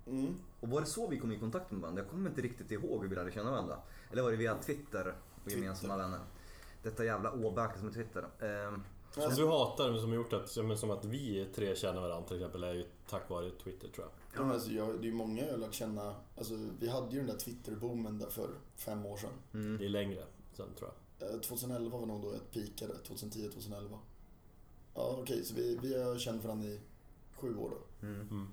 [0.06, 0.34] Mm.
[0.60, 2.02] Och var det så vi kom i kontakt med varandra?
[2.02, 3.78] Jag kommer inte riktigt ihåg hur vi lärde känna varandra.
[4.12, 5.14] Eller var det via Twitter
[5.44, 6.20] och gemensamma vänner?
[6.82, 8.24] Detta jävla åbäke som är Twitter.
[8.40, 8.82] Ehm,
[9.14, 12.28] Som du hatar, men som har gjort att, som, som att vi tre känner varandra
[12.28, 14.40] till exempel, är ju tack vare Twitter tror jag.
[14.40, 16.14] Ja, men alltså, jag, det är ju många jag har lärt känna.
[16.36, 19.30] Alltså, vi hade ju den där Twitter-boomen där för fem år sedan.
[19.52, 19.78] mm.
[19.78, 20.94] Det är längre sen tror jag.
[21.20, 22.98] Eh, 2011 var nog då jag peakade.
[22.98, 23.98] 2010, 2011.
[24.94, 26.80] Ja, okej, så vi, vi har känt varandra i
[27.36, 28.06] sju år då.
[28.06, 28.20] Mm.
[28.20, 28.48] Mm.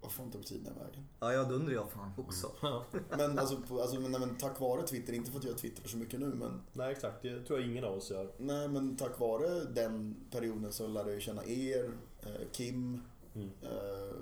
[0.00, 1.06] Vad fan tog tiden vägen?
[1.20, 2.52] Ja, ja, det undrar jag fan också.
[2.62, 2.84] Ja.
[3.10, 5.86] Men alltså, på, alltså men, nej, men tack vare Twitter, inte för att jag twittrar
[5.88, 8.32] så mycket nu, men Nej exakt, det tror jag ingen av oss gör.
[8.38, 11.90] nej, men tack vare den perioden så lärde jag känna er,
[12.22, 13.02] eh, Kim,
[13.34, 13.50] Mm.
[13.62, 14.14] eh,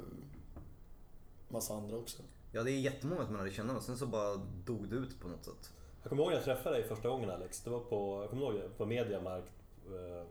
[1.48, 2.22] massa andra också.
[2.52, 5.20] Ja, det är jättemånga som man lärde känna och sen så bara dog det ut
[5.20, 5.72] på något sätt.
[6.02, 7.60] Jag kommer ihåg när jag träffade dig första gången Alex.
[7.60, 9.52] Det var på, jag kommer ihåg det, på Mediamarkt.
[9.86, 10.26] eh,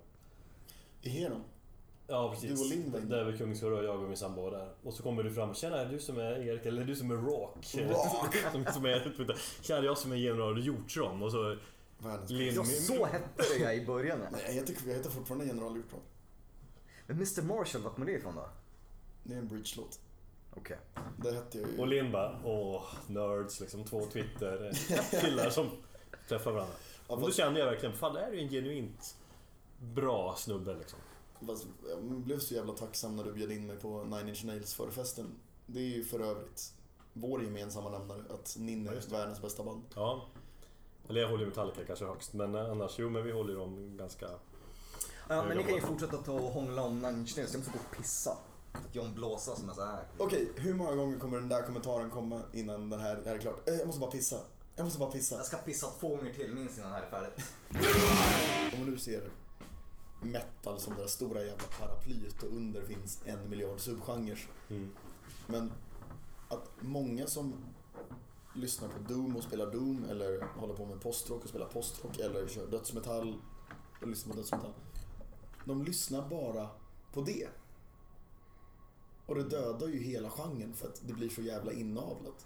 [1.01, 1.43] I Heron.
[2.07, 2.59] Ja precis.
[2.59, 2.99] Du och inne.
[3.15, 4.69] Där var Kungsör och jag och min sambo var där.
[4.83, 5.53] Och så kommer du fram.
[5.53, 6.65] Tjena, är du som är Erik?
[6.65, 7.75] Eller är du som är Rock?
[7.75, 8.35] Rock!
[8.51, 11.23] som, som är, Tjena, jag som är general Hjortron.
[11.23, 11.55] Och så
[12.27, 12.55] Linn.
[12.55, 14.19] Ja, så hette det jag i början.
[14.31, 15.99] Nej, jag heter, jag heter fortfarande General Hjortron.
[17.07, 18.49] Men Mr Marshall, var kommer det ifrån då?
[19.23, 19.99] Det är en bridge-låt.
[20.59, 20.77] Okej.
[21.17, 21.77] Det hette jag ju.
[21.79, 23.83] Och Linn bara, åh, nerds liksom.
[23.83, 25.69] Två Twitter-killar som
[26.27, 26.75] träffar varandra.
[27.07, 29.15] Ja, Och då fast- kände jag verkligen, fan det här är ju en genuint
[29.79, 30.99] bra snubbe liksom.
[31.47, 34.73] Fast jag blev så jävla tacksam när du bjöd in mig på Nine Inch Nails
[34.73, 35.25] förfesten.
[35.65, 36.73] Det är ju för övrigt
[37.13, 39.83] vår gemensamma nämnare, att Ja, är världens bästa band.
[39.95, 40.25] Ja.
[41.09, 43.59] Eller jag håller ju Metallica kanske högst, men eh, annars, jo men vi håller ju
[43.59, 44.25] dem ganska...
[45.29, 47.53] Ja, men ni kan ju fortsätta ta och hångla om Nine Inch Nails.
[47.53, 48.37] Jag måste gå och pissa.
[48.91, 50.07] Jag blåsa som är så här.
[50.17, 53.39] Okej, hur många gånger kommer den där kommentaren komma innan den här, det här är
[53.39, 53.69] klart?
[53.69, 54.39] Eh, Jag måste bara pissa.
[54.75, 55.35] Jag måste bara pissa.
[55.35, 57.45] Jag ska pissa två gånger till minst innan det här är färdigt.
[58.73, 59.29] Om man nu ser
[60.21, 64.47] metal som det där stora jävla paraplyet och under finns en miljard subgenrer.
[64.69, 64.89] Mm.
[65.47, 65.71] Men
[66.47, 67.53] att många som
[68.55, 72.47] lyssnar på Doom och spelar Doom eller håller på med postrock och spelar postrock eller
[72.47, 73.41] kör dödsmetall
[74.01, 74.73] och lyssnar på dödsmetall.
[75.65, 76.67] de lyssnar bara
[77.13, 77.47] på det.
[79.29, 82.45] Och det dödar ju hela genren för att det blir så jävla inavlat.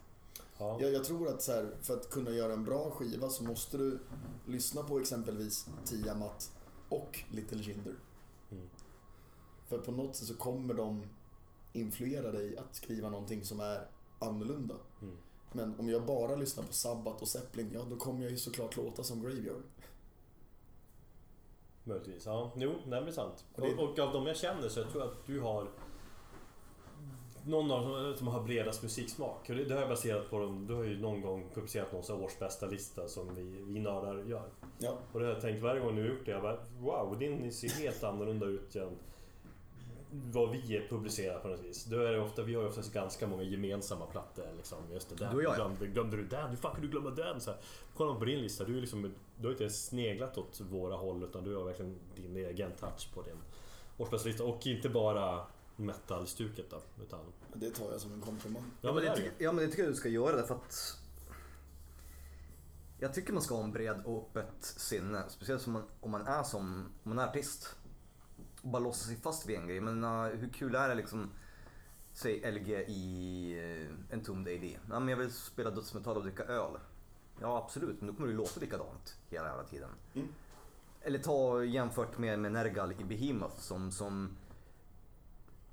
[0.57, 0.81] Ja.
[0.81, 3.77] Jag, jag tror att så här, för att kunna göra en bra skiva så måste
[3.77, 3.99] du
[4.45, 6.51] lyssna på exempelvis Tiamat
[6.89, 7.95] och Little Jinder.
[8.51, 8.69] Mm.
[9.67, 11.03] För på något sätt så kommer de
[11.73, 13.87] influera dig att skriva någonting som är
[14.19, 14.75] annorlunda.
[15.01, 15.17] Mm.
[15.51, 18.77] Men om jag bara lyssnar på Sabbath och Zeppelin, ja då kommer jag ju såklart
[18.77, 19.63] låta som Graveyard.
[21.83, 22.51] Möjligtvis, ja.
[22.55, 23.45] Jo, det är sant.
[23.55, 25.67] Och, och av de jag känner så jag tror jag att du har
[27.45, 29.49] någon av dem som har bredast musiksmak.
[29.49, 30.67] Och det, det har jag baserat på dem.
[30.67, 34.49] Du har ju någon gång publicerat någon här årsbästa lista som vi, vi nördar gör.
[34.79, 36.31] Ja, Och det har jag tänkt varje gång du har gjort det.
[36.31, 38.97] Jag bara, wow, din ser helt annorlunda ut än
[40.31, 41.85] vad vi publicerar på något vis.
[41.85, 44.45] Då är det ofta, vi har ju oftast ganska många gemensamma plattor.
[44.57, 44.77] Liksom.
[44.93, 45.55] Just det, där, Du jag, ja.
[45.55, 46.49] glömde, glömde du den?
[46.49, 47.41] Hur fan kan du glömma den?
[47.41, 47.59] Så här,
[47.95, 50.95] kollar man på din lista, du, är liksom, du har inte ens sneglat åt våra
[50.95, 53.37] håll utan du har verkligen din egen touch på din
[53.97, 54.43] årsbästa lista.
[54.43, 55.45] Och inte bara
[55.83, 56.81] metal-stuket då.
[57.03, 57.19] Utan,
[57.53, 58.63] det tar jag som en komplimang.
[58.81, 60.99] ja, men det ja, men det tycker jag du ska göra därför att
[63.03, 65.23] jag tycker man ska ha en bred och öppet sinne.
[65.29, 67.75] Speciellt som man, om man är som om man är artist.
[68.61, 69.81] Och bara låsa sig fast vid en grej.
[69.81, 71.29] Men uh, hur kul är det liksom,
[72.13, 74.77] säg LG i uh, en tomd AD.
[74.89, 76.79] Ja, men jag vill spela dödsmetall och dricka öl.
[77.41, 79.89] Ja absolut, men då kommer det låta likadant hela jävla tiden.
[80.13, 80.27] Mm.
[81.01, 84.37] Eller ta jämfört med, med Nergal i Behemoth som, som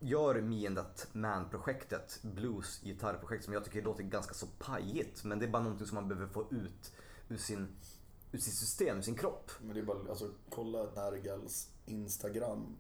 [0.00, 5.24] gör Me and That Man-projektet, blues gitarrprojekt som jag tycker låter ganska så pajigt.
[5.24, 6.92] Men det är bara någonting som man behöver få ut
[7.28, 7.68] ur sin
[8.32, 9.50] ur sitt system, ur sin kropp.
[9.60, 12.76] Men det är bara, alltså kolla Nergals Instagram.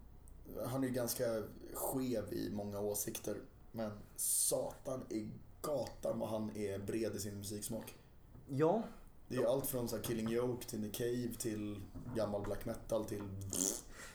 [0.66, 1.42] Han är ju ganska
[1.74, 3.36] skev i många åsikter.
[3.72, 5.30] Men satan i
[5.62, 7.94] gatan vad han är bred i sin musiksmak.
[8.48, 8.82] Ja,
[9.28, 11.80] Det är allt från så här Killing Joke till Nick Cave till
[12.16, 13.22] gammal black metal till...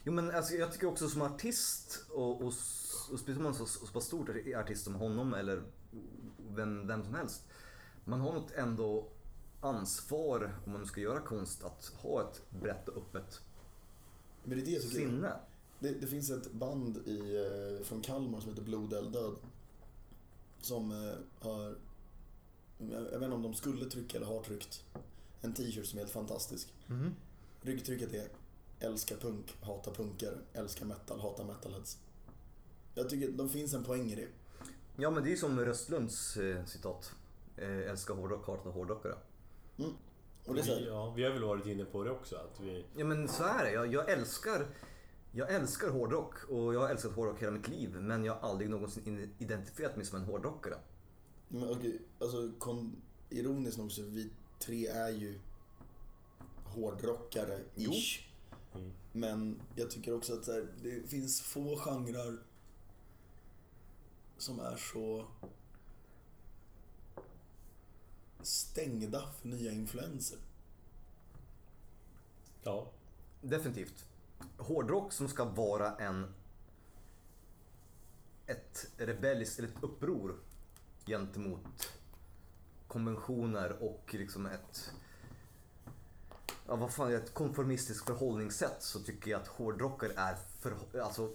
[0.03, 2.53] jo men alltså, jag tycker också som artist och, och
[3.05, 5.63] speciellt om man är så, så pass stort artist som honom eller
[6.49, 7.47] vem, vem som helst.
[8.05, 9.07] Man har något ändå
[9.61, 13.41] ansvar om man ska göra konst att ha ett brett och öppet
[14.43, 15.33] Men det är det jag sinne.
[15.79, 19.35] Det, det finns ett band i, eh, från Kalmar som heter Blod eld död.
[20.61, 21.75] Som eh, har,
[22.77, 24.83] jag vet inte om de skulle trycka eller har tryckt,
[25.41, 26.73] en t-shirt som är helt fantastisk.
[27.61, 28.27] Ryggtrycket är
[28.79, 31.97] älskar punk, hatar punkare, älskar metal, hatar metalheads.
[32.95, 34.27] Jag tycker det finns en poäng i det.
[34.95, 37.11] Ja men det är ju som Röstlunds eh, citat.
[37.57, 39.15] Eh, älskar hårdrock, hatar hårdrockare.
[40.45, 42.35] Och det Vi, ja, vi har väl varit inne på det också.
[42.35, 43.71] Att vi, Ja men så är det.
[43.71, 44.67] Jag, jag älskar
[45.31, 48.69] jag älskar hårdrock och jag har älskat hårdrock hela mitt liv men jag har aldrig
[48.69, 50.77] någonsin in- identifierat mig som en hårdrockare.
[51.47, 52.95] men okej, alltså kon,
[53.29, 54.29] ironiskt nog så vi
[54.59, 55.39] tre är ju
[56.65, 58.19] hårdrockare, ish.
[58.75, 58.91] Mm.
[59.11, 62.37] Men jag tycker också att så här, det finns få genrer
[64.37, 65.25] som är så
[68.41, 70.37] stängda för nya influenser.
[72.63, 72.91] ja,
[73.41, 74.05] Definitivt.
[74.57, 76.33] Hårdrock som ska vara en
[78.45, 80.35] ett rebelliskt, eller ett uppror
[81.05, 81.93] gentemot
[82.87, 84.91] konventioner och liksom ett
[86.67, 91.31] Ja, vad fan, ett konformistiskt förhållningssätt så tycker jag att hårdrockare är för, alltså,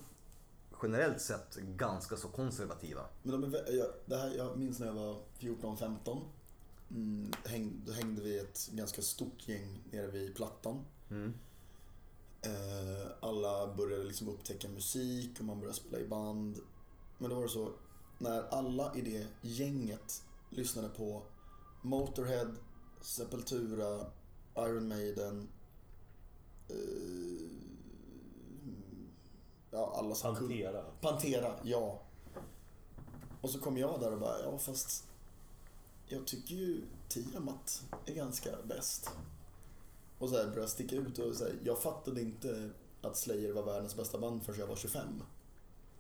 [0.83, 3.07] generellt sett ganska så konservativa.
[3.23, 6.21] Men de är, jag, det här, jag minns när jag var 14-15.
[6.91, 10.85] Mm, häng, då hängde vi ett ganska stort gäng nere vid Plattan.
[11.11, 11.35] Mm.
[12.43, 16.59] Eh, alla började liksom upptäcka musik och man började spela i band.
[17.19, 17.73] Men då var det så,
[18.19, 21.23] när alla i det gänget lyssnade på
[21.83, 22.55] Motorhead,
[23.01, 24.07] Sepultura,
[24.57, 25.49] Iron Maiden,
[26.69, 27.60] eh,
[29.71, 30.55] ja alla som kunde.
[30.55, 30.85] Pantera.
[31.01, 32.01] Pantera, ja.
[33.41, 35.05] Och så kom jag där och bara, ja fast
[36.07, 39.11] jag tycker ju Tiamat är ganska bäst.
[40.19, 42.71] Och så här började sticka ut och så här, jag fattade inte
[43.03, 45.23] att Slayer var världens bästa band förrän jag var 25.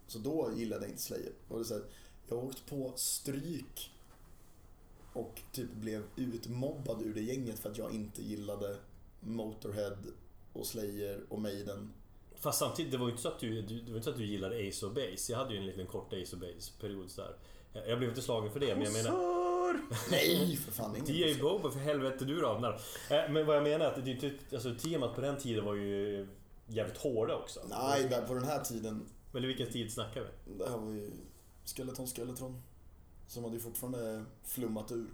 [0.06, 1.32] Så då gillade jag inte Slayer.
[1.48, 1.84] Och det är så här,
[2.28, 3.90] jag åkt på stryk
[5.12, 8.76] och typ blev utmobbad ur det gänget för att jag inte gillade
[9.20, 9.98] Motorhead
[10.52, 11.92] och Slayer och Maiden.
[12.40, 14.16] Fast samtidigt, det var ju inte så att du, du, det var inte så att
[14.16, 15.32] du gillade Ace of Base.
[15.32, 17.36] Jag hade ju en liten kort Ace of Base-period där.
[17.88, 19.40] Jag blev inte slagen för det, men jag menar...
[20.10, 20.94] Nej, för fan.
[21.04, 21.36] T.A.
[21.40, 22.58] Boba, för helvete du då.
[23.10, 24.32] Nej, Men vad jag menar är att det är.
[24.52, 26.26] Alltså temat på den tiden var ju
[26.66, 27.60] jävligt hårda också.
[27.68, 30.54] Nej, där på den här tiden, Eller vilken tid snackar vi?
[30.58, 31.10] det här var ju
[31.64, 32.62] Skeleton Skeletron.
[33.28, 35.06] Som hade ju fortfarande flummat ur.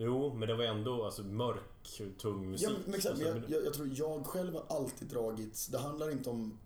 [0.00, 2.68] Jo, men det var ändå alltså, mörk, tung musik.
[2.68, 6.30] Ja, men exakt, jag, jag, jag tror jag själv har alltid dragits, det handlar inte
[6.30, 6.58] om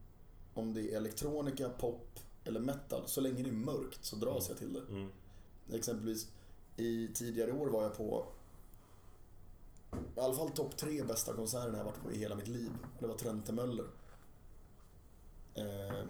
[0.54, 4.58] om det är elektronika, pop eller metal, så länge det är mörkt så dras jag
[4.58, 4.80] till det.
[4.88, 5.08] Mm.
[5.72, 6.26] Exempelvis
[6.76, 8.26] i tidigare år var jag på
[10.16, 12.70] i alla fall topp tre bästa konserterna jag varit på i hela mitt liv.
[12.98, 13.86] Det var Trente Möller.
[15.54, 16.04] Eh,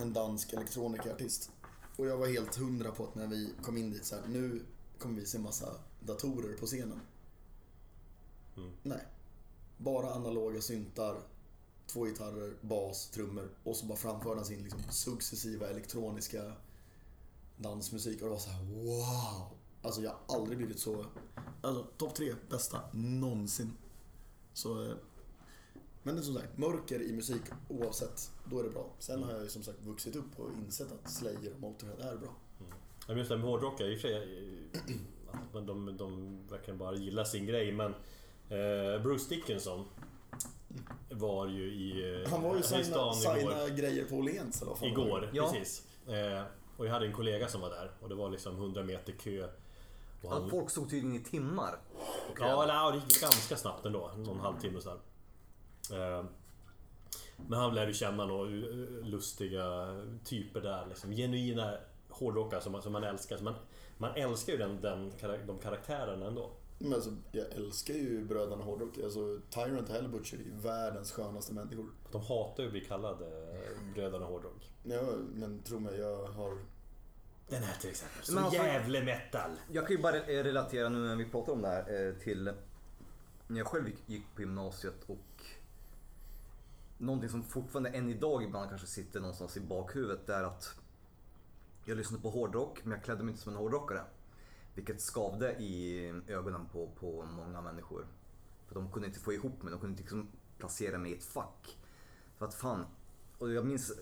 [0.00, 1.50] en dansk elektronikaartist.
[1.96, 4.62] Och jag var helt hundra på att när vi kom in dit så här, nu
[4.98, 5.66] kommer vi se massa
[6.06, 7.00] datorer på scenen.
[8.56, 8.70] Mm.
[8.82, 9.06] Nej.
[9.76, 11.22] Bara analoga syntar,
[11.86, 16.52] två gitarrer, bas, trummor och så bara framförde han sin liksom successiva elektroniska
[17.56, 19.58] dansmusik och det var så här: wow!
[19.82, 21.06] Alltså jag har aldrig blivit så...
[21.62, 23.72] Alltså topp tre bästa någonsin.
[24.52, 24.84] Så...
[24.84, 24.96] eh,
[26.02, 28.90] Men som sagt, mörker i musik oavsett, då är det bra.
[28.98, 32.16] Sen har jag ju som sagt vuxit upp och insett att Slayer och Motorhead är
[32.16, 32.34] bra.
[33.06, 34.96] Jag minns det här med hårdrockare, i och för sig, eh,
[35.52, 37.94] men de, de verkar bara gilla sin grej men
[38.48, 39.84] eh, Bruce Dickinson
[41.10, 43.52] var ju i, eh, Han var ju i signa, stan igår.
[43.52, 45.06] signa grejer på Åhléns eller vad fan det var.
[45.06, 45.50] Igår, Ja.
[45.52, 45.86] precis.
[46.08, 46.42] Eh,
[46.76, 49.44] och jag hade en kollega som var där och det var liksom 100 meter kö.
[49.44, 51.78] Och Ja, folk stod tydligen i timmar.
[52.30, 54.10] och Ja, eller, ja, det gick ganska snabbt ändå.
[54.16, 54.98] Någon halvtimme så här.
[56.18, 56.24] Eh,
[57.48, 59.64] Men han lärde känna några eh, lustiga
[60.24, 60.86] typer där.
[60.88, 61.10] Liksom.
[61.10, 61.74] Genuina
[62.08, 63.36] hårdrockare som, man- som man älskar.
[63.36, 63.54] Så man,
[63.98, 65.12] man älskar ju den, den,
[65.46, 66.50] de karaktärerna ändå.
[66.78, 68.98] Men alltså, jag älskar ju bröderna Hårdrock.
[68.98, 71.86] Alltså, Tyrant Hellbutcher är ju världens skönaste människor.
[72.12, 74.70] De hatar ju att bli kallade eh, bröderna hårdrock.
[74.82, 75.02] Ja,
[75.34, 76.58] men tro mig, jag har...
[77.48, 78.24] Den här till exempel.
[78.24, 79.50] Så alltså- jävla metal.
[79.72, 82.52] Jag kan ju bara relatera nu när vi pratar om det här eh, till
[83.46, 85.44] när jag själv gick- gick på gymnasiet och
[86.98, 90.74] någonting som fortfarande än idag ibland kanske sitter någonstans i bakhuvudet är att
[91.84, 94.04] jag lyssnade på hårdrock men jag klädde mig inte som en hårdrockare.
[94.74, 98.06] Vilket skavde i ögonen på, på många människor.
[98.66, 100.28] För de kunde inte få ihop mig, de kunde inte liksom
[100.58, 101.78] placera mig i ett fack.
[102.36, 102.86] För att fan,
[103.38, 103.92] och jag minns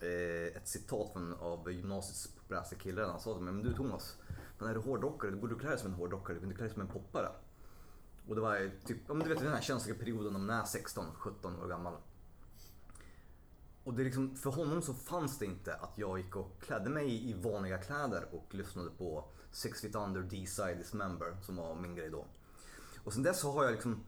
[0.00, 3.02] eh, ett citat från, av gymnasiets populäraste kille.
[3.02, 4.16] Han sa till mig, men du Thomas,
[4.58, 6.64] men är du hårdrockare, då borde du klä dig som en hårdrockare, du kunde klä
[6.64, 7.28] dig som en poppare.
[8.28, 10.62] Och det var typ, ja, men du vet den här känsliga perioden när man är
[10.62, 11.96] 16-17 år gammal.
[13.84, 16.90] Och det är liksom, för honom så fanns det inte att jag gick och klädde
[16.90, 21.94] mig i vanliga kläder och lyssnade på Six Feet Under, D-Side Dismember som var min
[21.94, 22.24] grej då.
[23.04, 24.04] Och sen dess har jag liksom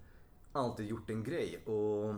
[0.52, 2.14] alltid gjort en grej och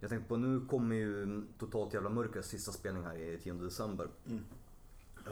[0.00, 4.08] jag tänkte på nu kommer ju Totalt Jävla Mörkrets sista spelning här i 10 december.
[4.26, 4.44] Mm.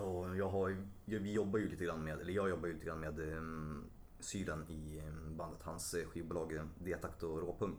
[0.05, 3.01] Och jag har, vi jobbar ju lite grann med, eller jag jobbar ju lite grann
[3.01, 3.85] med um,
[4.21, 7.79] Sylen i em, bandet, hans skivbolag D-takt och råpunk.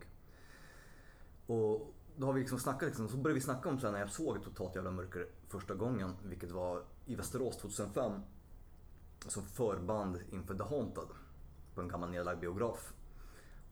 [1.47, 4.11] Och då har vi liksom snackat liksom, så började vi snacka om sen när jag
[4.11, 8.11] såg Totalt Jävla Mörker första gången, vilket var i Västerås 2005.
[9.27, 11.07] Som förband inför The Haunted
[11.75, 12.93] på en gammal nedlagd biograf.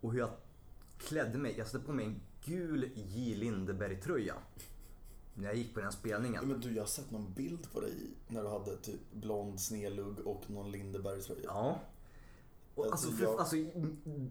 [0.02, 0.30] Och hur jag
[0.98, 3.36] klädde mig, jag satte på mig en gul J.
[3.36, 4.36] Lindeberg-tröja.
[5.34, 6.48] När jag gick på den spelningen.
[6.48, 7.94] Men du, jag har sett någon bild på dig
[8.28, 11.44] när du hade typ blond snedlugg och någon Lindeberg-tröja.
[11.44, 11.80] Ja.
[12.76, 13.56] Och Alltså, alltså, för, jag- alltså,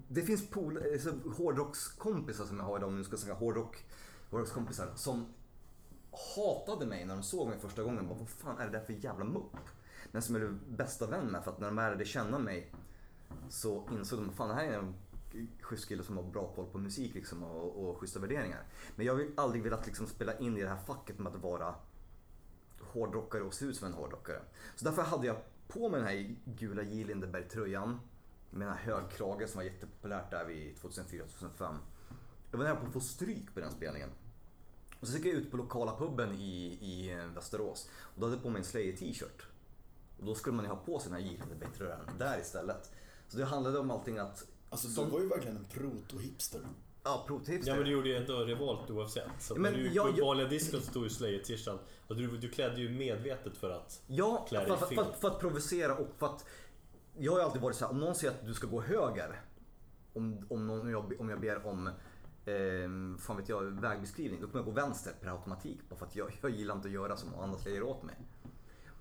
[0.08, 3.84] det finns pol, alltså, hårdrockskompisar som jag har idag, om nu ska jag säga hårdrock,
[4.30, 5.26] hårdrockskompisar, som
[6.36, 8.08] hatade mig när de såg mig första gången.
[8.08, 9.56] Bara, Vad fan är det där för jävla mupp?
[10.12, 12.72] Men som är bästa vän med för att när de lärde känna mig
[13.48, 14.94] så insåg de att fan det här är en
[15.60, 18.62] schysst kille som har bra koll på musik liksom, och, och schyssta värderingar.
[18.96, 21.74] Men jag har aldrig velat liksom, spela in i det här facket med att vara
[22.80, 24.40] hårdrockare och se ut som en hårdrockare.
[24.76, 25.36] Så därför hade jag
[25.68, 27.04] på mig den här gula J.
[27.04, 28.00] Lindeberg-tröjan
[28.50, 31.76] med den här högkragen som var jättepopulärt där vid 2004-2005.
[32.50, 34.08] Jag var nära på att få stryk på den spelningen.
[35.00, 38.36] Och så gick jag ut på lokala puben i, i eh, Västerås och då hade
[38.36, 39.42] jag på mig en Slayer t-shirt.
[40.18, 41.38] Och då skulle man ju ha på sig den här J.
[41.40, 42.90] Lindeberg-tröjan där istället.
[43.28, 44.46] Så det handlade om allting att...
[44.70, 46.60] Alltså du som- var ju verkligen en proto-hipster.
[47.04, 47.70] Ja, provtipster.
[47.72, 49.30] Ja men du gjorde ju ändå revolt oavsett.
[49.40, 51.78] Så Men du jag- på jag- vanliga discon så stod ju Slayer-tishan.
[52.06, 54.02] Och du, du klädde ju medvetet för att...
[54.06, 56.44] Ja, för, dig för, för, att- för att provocera och för att
[57.20, 59.40] jag har ju alltid varit så här, om någon säger att du ska gå höger,
[60.12, 64.46] om, om, någon, om, jag, om jag ber om eh, fan vet jag, vägbeskrivning, då
[64.46, 65.78] kommer jag gå vänster per automatik.
[65.88, 68.14] Bara för att jag, jag gillar inte att göra som andra säger åt mig.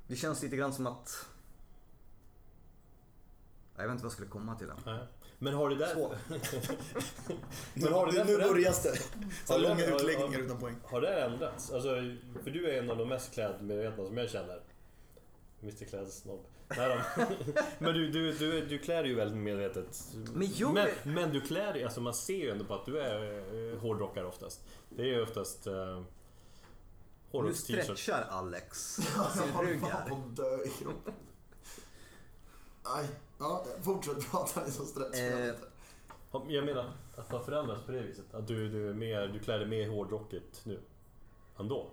[0.07, 1.25] Det känns lite grann som att...
[3.75, 4.69] Jag vet inte vad jag skulle komma till.
[4.69, 4.99] än.
[5.39, 5.93] Men har det där...
[5.93, 6.15] Så.
[7.73, 8.99] Men har det där nu börjar det.
[9.45, 10.75] Så Har långa utläggningar har- utan poäng.
[10.83, 11.71] Har det ändrats?
[11.71, 11.89] Alltså,
[12.43, 14.61] för du är en av de mest klädmedvetna som jag känner.
[15.61, 16.45] Mr Klädsnobb.
[16.77, 17.01] Nej.
[17.79, 20.03] Men du, du, du, du klär dig ju väldigt medvetet.
[20.33, 22.99] Men jag- men, men du klär dig, alltså man ser ju ändå på att du
[23.01, 23.37] är
[23.73, 24.61] eh, hårdrockare oftast.
[24.89, 26.01] Det är ju oftast eh,
[27.33, 28.95] Nu stretchar Alex
[29.35, 30.09] sin rygg här.
[32.83, 33.07] Nej,
[33.39, 35.47] ja, fortsätt prata ni som stretchar.
[35.49, 35.53] Eh,
[36.31, 38.33] Ja, Jag menar att man förändras på det viset.
[38.33, 40.79] Att du, du, är mer, du klär dig mer hårdrockigt nu.
[41.59, 41.89] ändå.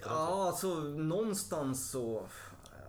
[0.00, 2.26] Ja, alltså någonstans så...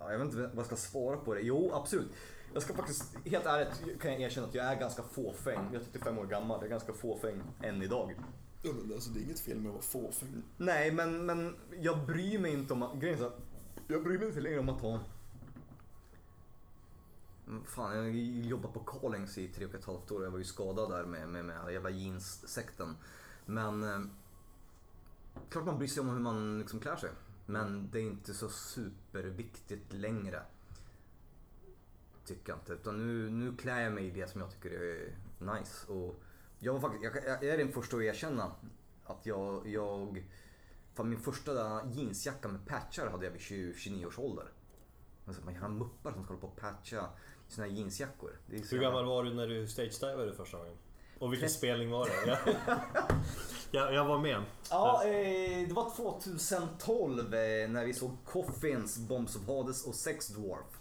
[0.04, 1.42] Ja, jag vet inte vad jag ska svara på det.
[1.42, 2.12] Jo, absolut.
[2.54, 5.60] Jag ska faktiskt, helt ärligt kan jag erkänna att jag är ganska fåfäng.
[5.72, 8.16] Jag är 35 år gammal, jag är ganska fåfäng än idag.
[8.62, 10.44] Ja, men alltså, det är inget fel med att vara fåfäng.
[10.58, 12.96] Nej, men, men jag bryr mig inte om att...
[13.00, 13.40] Grejen är att
[13.88, 15.00] jag bryr mig inte längre om att ha...
[17.48, 20.24] Mm, Fan, jag jobbat på Carlings i tre och ett halvt år.
[20.24, 22.98] Jag var ju skadad där med, med, med jävla jeans-sekten.
[23.46, 23.84] Men...
[23.84, 24.00] Eh,
[25.50, 27.10] klart man bryr sig om hur man liksom klär sig.
[27.46, 30.42] Men det är inte så superviktigt längre.
[32.26, 32.74] Tycker jag inte.
[32.74, 35.88] Utan nu, nu klär jag mig i det som jag tycker är nice.
[35.92, 36.16] Och
[36.60, 38.52] jag, var faktiskt, jag, jag är den första att erkänna
[39.06, 40.24] att jag, jag
[40.94, 44.48] Fan, min första jeansjacka med patchar hade jag vid 20, 29 års ålder.
[45.26, 47.10] Alltså, man har muppar som ska hålla på och patcha
[47.48, 48.32] sina här jeansjackor.
[48.48, 50.78] Så Hur jävla- gammal var du när du stagedivade första gången?
[51.24, 52.28] Och vilken spelning var det?
[52.28, 52.38] Jag,
[53.72, 54.44] jag, jag var med.
[54.70, 60.28] Ja, eh, det var 2012 eh, när vi såg Coffins, Bombs of Hades och Sex
[60.28, 60.80] Dwarf.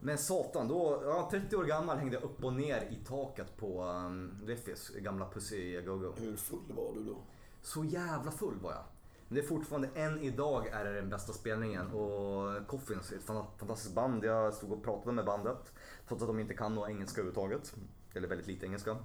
[0.00, 3.84] Men satan, då, ja, 30 år gammal hängde jag upp och ner i taket på
[3.84, 6.12] um, Riffis, gamla Pussy Go-Go.
[6.16, 7.16] Hur full var du då?
[7.62, 8.84] Så jävla full var jag.
[9.28, 13.22] Men det är fortfarande, än idag är det den bästa spelningen och Coffins är ett
[13.24, 14.24] fan- fantastiskt band.
[14.24, 15.72] Jag stod och pratade med bandet
[16.08, 17.74] trots att de inte kan några engelska överhuvudtaget.
[18.14, 18.96] Eller väldigt lite engelska.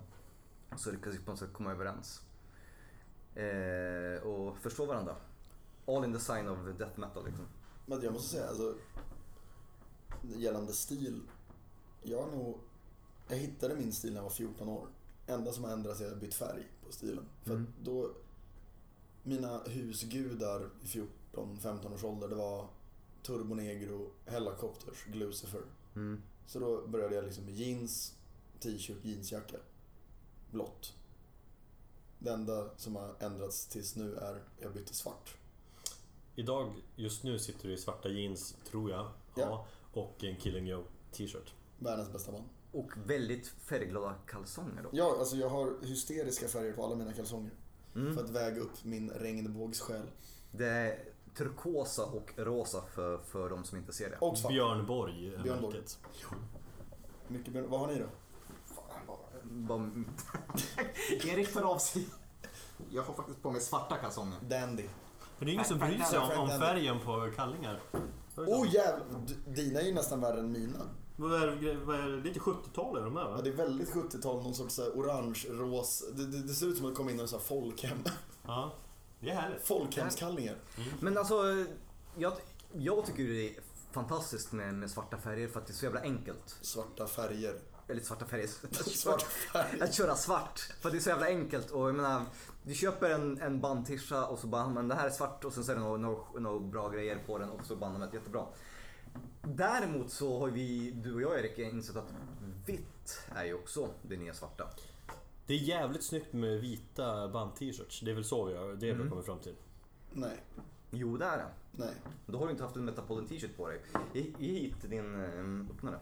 [0.78, 2.22] Så lyckades vi på något sätt komma överens.
[3.36, 5.16] Eh, och förstå varandra.
[5.88, 7.46] All in the sign of death metal liksom.
[7.86, 8.76] Men jag måste säga, alltså,
[10.36, 11.22] gällande stil.
[12.04, 12.60] Jag har nog,
[13.28, 14.88] jag hittade min stil när jag var 14 år.
[15.28, 17.26] Enda som har ändrats är att jag bytt färg på stilen.
[17.44, 17.68] För Mm.
[17.84, 18.12] då,
[19.24, 20.86] mina husgudar i
[21.34, 22.68] 14-15 års ålder, det var
[23.24, 25.62] Turbonegro, Hellacopters, Glucifer.
[25.96, 26.22] Mm.
[26.46, 28.14] Så då började jag liksom med jeans,
[28.64, 29.58] t-shirt, jeansjacka.
[30.52, 30.94] Blått.
[32.20, 35.36] Det enda som har ändrats tills nu är jag bytte svart.
[36.36, 39.12] Idag, just nu sitter du i svarta jeans, tror jag.
[39.36, 39.66] Ja.
[39.94, 41.54] Och en Killing Joe t-shirt.
[41.80, 42.44] Världens bästa man.
[42.72, 44.90] Och väldigt färgglada kalsonger då.
[44.92, 47.52] Ja, alltså jag har hysteriska färger på alla mina kalsonger.
[47.96, 48.16] Mm.
[48.16, 50.06] För att väga upp min regnbågssjäl.
[50.52, 51.06] Det är
[51.38, 54.18] turkosa och rosa för, för de som inte ser det.
[54.18, 54.52] Och svart.
[54.52, 55.82] Björn Borg är Björn Borg.
[57.28, 57.70] Mycket björn.
[57.70, 58.06] Vad har ni då?
[61.26, 62.08] Erik tar av sig.
[62.90, 64.38] Jag har faktiskt på mig svarta kalsonger.
[64.42, 64.84] Dandy.
[65.38, 67.80] Men det är ingen som bryr sig om, om färgen på kallingar.
[68.36, 69.06] Oh jävlar!
[69.48, 70.80] Dina är ju nästan värre än mina.
[71.16, 72.18] Vad är, vad är det?
[72.18, 73.42] Lite 70-tal är de här Ja, va?
[73.42, 76.04] det är väldigt 70-tal, någon sorts så här orange, ros.
[76.14, 77.98] Det, det, det ser ut som att komma in i här folkhem.
[78.46, 78.74] Ja.
[79.20, 79.68] Det är härligt.
[79.68, 80.56] Folkhemskallingar.
[81.00, 81.66] Men alltså,
[82.18, 82.34] jag,
[82.74, 83.56] jag tycker det är
[83.92, 86.58] fantastiskt med, med svarta färger för att det är så jävla enkelt.
[86.62, 87.60] Svarta färger.
[87.88, 88.48] Eller svarta färger.
[88.84, 89.82] Svart färg.
[89.82, 90.60] Att köra svart.
[90.60, 91.72] För att det är så jävla enkelt.
[91.72, 92.22] Och jag menar,
[92.64, 95.64] du köper en, en bandtisha och så bara, men det här är svart och sen
[95.64, 98.16] så är det några, några, några bra grejer på den och så bandar man det
[98.18, 98.46] jättebra.
[99.42, 102.14] Däremot så har vi, du och jag Erik, insett att
[102.66, 104.70] vitt är ju också det nya svarta.
[105.48, 108.02] Det är jävligt snyggt med vita band-t-shirts.
[108.02, 109.56] Det är väl så vi har, det vi har kommit fram till.
[110.12, 110.44] Nej.
[110.92, 111.48] Jo, det är det.
[111.72, 111.94] Nej.
[112.26, 113.82] Då har du inte haft en Metapolen t-shirt på dig.
[114.14, 116.00] Ge ge hit din eh, öppnare.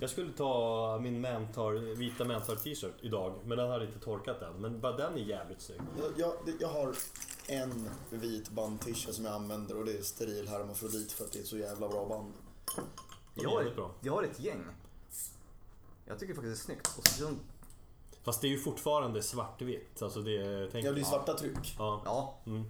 [0.00, 4.60] Jag skulle ta min Mantar, vita Mantar t-shirt idag, men den hade inte torkat än.
[4.60, 5.80] Men bara den är jävligt snygg.
[5.98, 6.94] Jag, jag, jag har
[7.48, 11.42] en vit bandtisha som jag använder och det är steril hermafrodit för att det är
[11.42, 12.32] ett så jävla bra band.
[13.34, 13.90] Jag har, bra.
[14.00, 14.64] jag har ett gäng.
[16.04, 16.98] Jag tycker faktiskt det är snyggt.
[16.98, 17.30] Och så,
[18.24, 20.02] Fast det är ju fortfarande svartvitt.
[20.02, 20.68] Alltså det...
[20.72, 21.74] Tänk, Ja, det är svarta tryck.
[21.78, 22.02] Ja.
[22.04, 22.64] ja, Mm.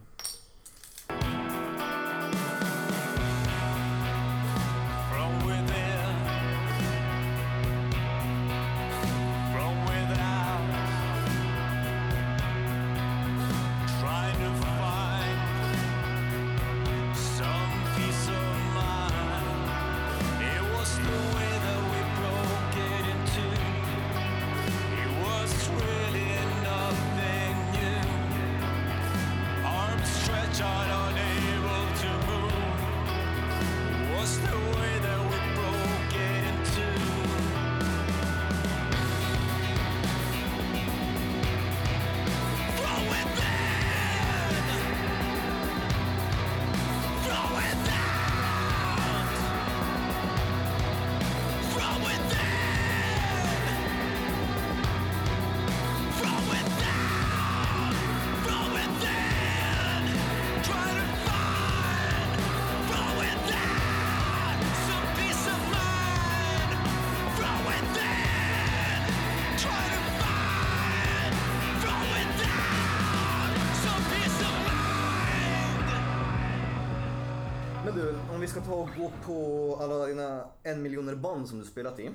[78.45, 82.11] Vi ska ta och gå på alla dina en miljoner band som du spelat i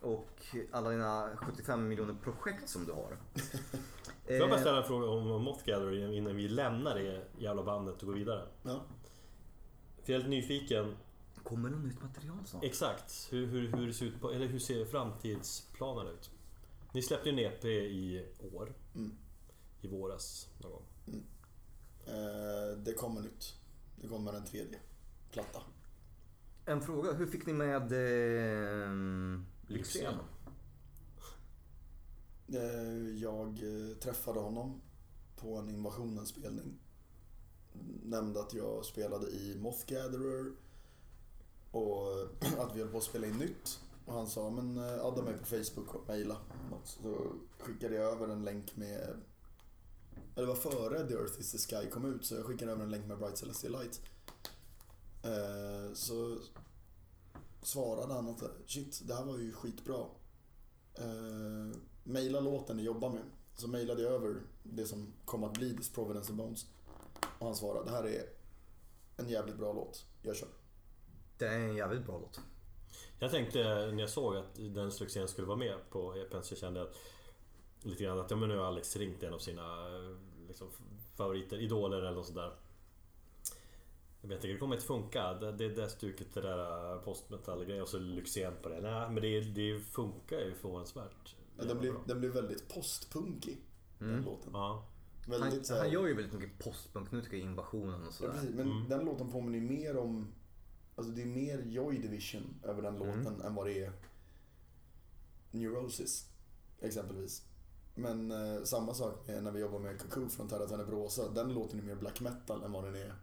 [0.00, 3.16] och alla dina 75 miljoner projekt som du har.
[4.24, 7.62] Får jag bara Eh, ställa en fråga om Moth Gathering innan vi lämnar det jävla
[7.62, 8.48] bandet och går vidare?
[8.62, 8.82] Ja.
[10.02, 10.96] För jag är lite nyfiken.
[11.42, 12.64] Kommer det nytt material snart?
[12.64, 16.30] Exakt, hur, hur, hur, det ser ut på, eller hur ser framtidsplanerna ut?
[16.92, 18.74] Ni släppte ju en EP i år.
[18.94, 19.16] Mm.
[19.80, 20.84] I våras någon gång.
[22.06, 23.54] Eh, det kommer nytt.
[23.96, 24.78] Det kommer en tredje
[25.34, 25.62] platta.
[26.66, 28.90] En fråga, hur fick ni med eh,
[29.66, 30.14] Lyxzén?
[32.48, 34.80] Eh, jag eh, träffade honom
[35.36, 36.78] på en Invasionen-spelning.
[38.02, 40.52] Nämnde att jag spelade i Moth Gatherer
[41.70, 42.06] och
[42.58, 43.80] att vi höll på att spela in nytt.
[44.06, 46.36] Och han sa, men eh, adda mig på Facebook och mejla.
[46.84, 49.16] Så skickade jag över en länk med...
[50.36, 52.84] Eller det var före The Earth is the Sky kom ut, så jag skickade över
[52.84, 54.00] en länk med Bright Celestial Light.
[55.24, 56.38] Eh, Så
[57.62, 60.06] svarade han att shit, det här var ju skitbra.
[60.94, 63.22] Eh, Maila låten ni jobbar med.
[63.54, 66.66] Så mejlade jag över det som kom att bli This Providence and Bones.
[67.38, 68.24] Och han svarade, det här är
[69.16, 70.04] en jävligt bra låt.
[70.22, 70.48] Jag kör.
[71.38, 72.40] Det är en jävligt bra låt.
[73.18, 76.80] Jag tänkte när jag såg att den succén skulle vara med på EPn så kände
[76.80, 76.96] jag att,
[77.82, 80.16] lite grann att ja, men nu har Alex ringt en av sina eh,
[80.48, 80.68] liksom,
[81.16, 82.56] favoriter, idoler eller något sådär.
[84.24, 85.34] Jag vet inte, det kommer inte funka.
[85.34, 88.80] Det, det, det stuket, det där postmetall och så Lyxzén på det.
[88.80, 91.36] Nej, men det, det funkar ju förvånansvärt.
[91.56, 92.02] Den jävla blev, bra.
[92.06, 93.58] den blev väldigt postpunkig,
[93.98, 94.50] den låten.
[94.52, 94.86] Ja.
[95.28, 98.06] Väldigt Han, så här- han gör ju väldigt mycket postpunk nu tycker jag, invasionen och
[98.06, 98.32] Ja, sådär.
[98.32, 100.26] precis, men den låten påminner ju mer om...
[100.96, 103.92] Alltså det är mer Joy Division över den låten än vad det är
[105.50, 106.28] Neurosis,
[106.80, 107.42] exempelvis.
[107.94, 111.30] Men eh, samma sak när vi jobbar med Cuckoo från Terra Tenebrosa.
[111.30, 113.14] Den låten är mer black metal än vad den är.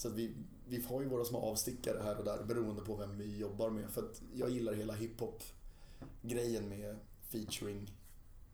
[0.00, 0.34] Så vi,
[0.68, 3.90] vi har ju våra små avstickare här och där beroende på vem vi jobbar med.
[3.90, 7.92] För att jag gillar hela hiphop-grejen med featuring.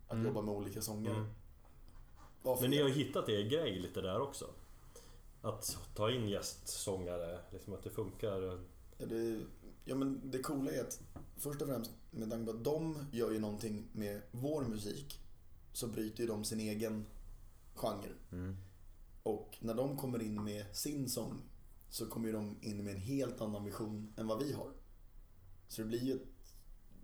[0.09, 1.17] Att jobba med olika sångare.
[1.17, 2.61] Mm.
[2.61, 4.47] Men ni har hittat er grej lite där också.
[5.43, 8.43] Att ta in gästsångare, liksom att det funkar.
[8.99, 9.41] Ja, det,
[9.85, 11.01] ja men det coola är att
[11.37, 15.21] först och främst med tanke på att de gör ju någonting med vår musik
[15.73, 17.07] så bryter ju de sin egen
[17.75, 18.13] genre.
[19.27, 21.43] Och när de kommer in med sin sång
[21.91, 24.71] så kommer de in med en helt annan vision än vad vi har.
[25.69, 26.55] Så det blir ju ett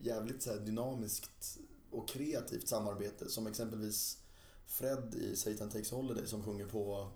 [0.00, 1.58] jävligt så dynamiskt
[1.90, 4.18] och kreativt samarbete som exempelvis
[4.66, 7.10] Fred i Satan Takes Holiday som sjunger på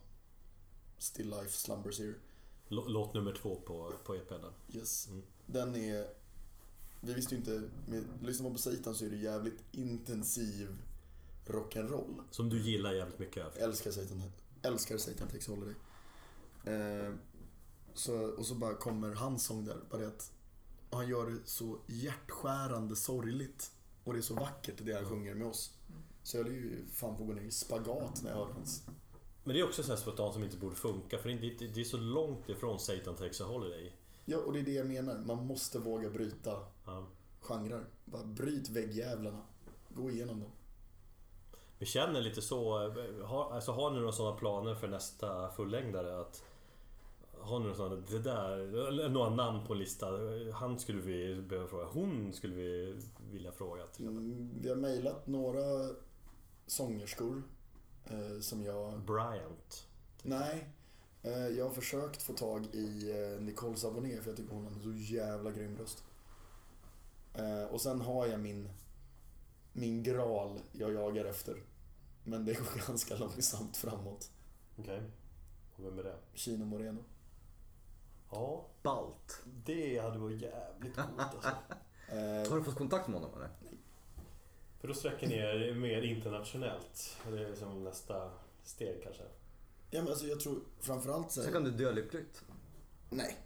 [0.99, 2.15] Still Life Slumbers Here.
[2.69, 4.45] Lå- Låt nummer två på, på EPn.
[4.69, 5.09] Yes.
[5.47, 6.07] Den är...
[7.01, 7.63] Vi visste ju inte...
[7.89, 10.69] Med, lyssnar man på Satan så är det jävligt intensiv
[11.47, 12.21] rock'n'roll.
[12.31, 13.37] Som du gillar jävligt mycket.
[13.55, 14.23] Jag älskar Satan,
[14.63, 15.75] älskar Satan Takes Holiday.
[16.65, 17.15] Eh,
[17.95, 19.77] så, och så bara kommer hans sång där.
[19.91, 20.33] Bara det att
[20.91, 23.73] han gör det så hjärtskärande sorgligt.
[24.05, 25.75] Och det är så vackert det han sjunger med oss.
[26.23, 28.87] Så jag höll ju fan på att gå ner i spagat när jag hörde hans.
[29.45, 31.85] Men det är också så spontant som inte borde funka för det är, det är
[31.85, 33.93] så långt ifrån Satan Takes a Holiday.
[34.25, 35.19] Ja, och det är det jag menar.
[35.19, 37.07] Man måste våga bryta Ja.
[37.41, 37.85] genrer.
[38.05, 39.43] Bara bryt väggjävlarna.
[39.89, 40.51] Gå igenom dem.
[41.79, 42.79] Vi känner lite så,
[43.24, 46.20] har, alltså har ni några sådana planer för nästa fullängdare?
[46.20, 46.45] Att,
[47.41, 50.07] har ni några sådana, det där, några namn på en lista?
[50.55, 52.97] Han skulle vi behöva fråga, hon skulle vi
[53.31, 53.87] vilja fråga.
[53.87, 54.07] Till.
[54.07, 55.91] Mm, Vi har mejlat några
[56.66, 57.43] sångerskor
[58.05, 59.01] eh, som jag...
[59.01, 59.87] Bryant.
[60.22, 60.68] Nej.
[61.22, 64.72] Eh, jag har försökt få tag i eh, Nicole Saboné för jag tycker hon har
[64.72, 66.05] en så jävla grym röst.
[67.35, 68.68] Eh, och sen har jag min,
[69.77, 71.62] min graal jag jagar efter.
[72.24, 74.31] Men det går ganska långsamt framåt.
[74.77, 75.03] Okej.
[75.77, 76.16] Och vem är det?
[76.35, 77.05] Kino Moreno.
[78.31, 79.43] Ja, Balt.
[79.64, 81.51] det hade varit jävligt coolt alltså.
[82.09, 83.51] Eh, Har du fått kontakt med honom eller?
[84.81, 87.16] För då sträcker ni er mer internationellt.
[87.31, 88.31] Det är som nästa
[88.64, 89.22] steg kanske.
[89.91, 92.43] ja, men alltså jag tror framförallt så Sen här, kan du dö lyckligt.
[93.11, 93.37] Nej.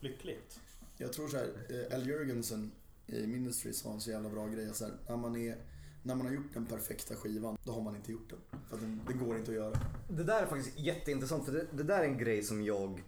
[0.00, 0.60] Lyckligt.
[0.96, 2.72] Jag tror så här, eh, Al Jörgensen
[3.06, 4.74] i Ministries har en så jävla bra grej.
[4.74, 5.56] Så här, när, man är,
[6.02, 8.60] när man har gjort den perfekta skivan, då har man inte gjort den.
[8.68, 9.80] För att den, det går inte att göra.
[10.08, 13.02] Det där är faktiskt jätteintressant för det, det där är en grej som jag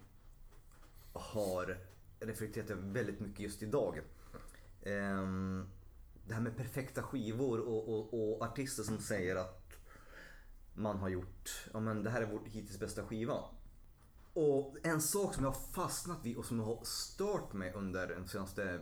[1.13, 1.77] har
[2.19, 4.01] reflekterat över väldigt mycket just idag.
[4.85, 5.69] Um,
[6.27, 9.65] det här med perfekta skivor och, och, och artister som säger att
[10.73, 13.43] man har gjort, ja men det här är vår hittills bästa skiva.
[14.33, 18.27] Och en sak som jag har fastnat vid och som har stört mig under de
[18.27, 18.81] senaste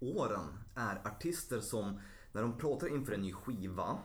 [0.00, 2.00] åren är artister som
[2.32, 3.98] när de pratar inför en ny skiva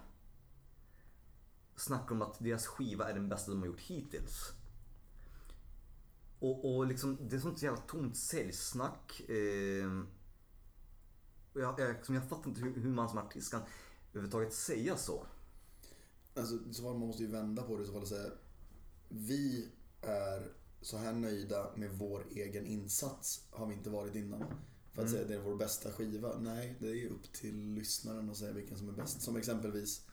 [1.76, 4.52] snackar om att deras skiva är den bästa de har gjort hittills.
[6.40, 9.30] Och, och liksom, det är sånt jävla tomt säljsnack.
[9.30, 10.02] Eh,
[11.54, 13.62] och jag, jag, liksom, jag fattar inte hur, hur man som artist kan
[14.10, 15.26] överhuvudtaget säga så.
[16.36, 18.32] Alltså, så fall man måste ju vända på det i så fall och säga
[19.10, 19.72] Vi
[20.02, 24.44] är så här nöjda med vår egen insats har vi inte varit innan.
[24.94, 26.38] För att säga det är vår bästa skiva.
[26.40, 29.22] Nej, det är ju upp till lyssnaren att säga vilken som är bäst.
[29.22, 30.08] Som exempelvis,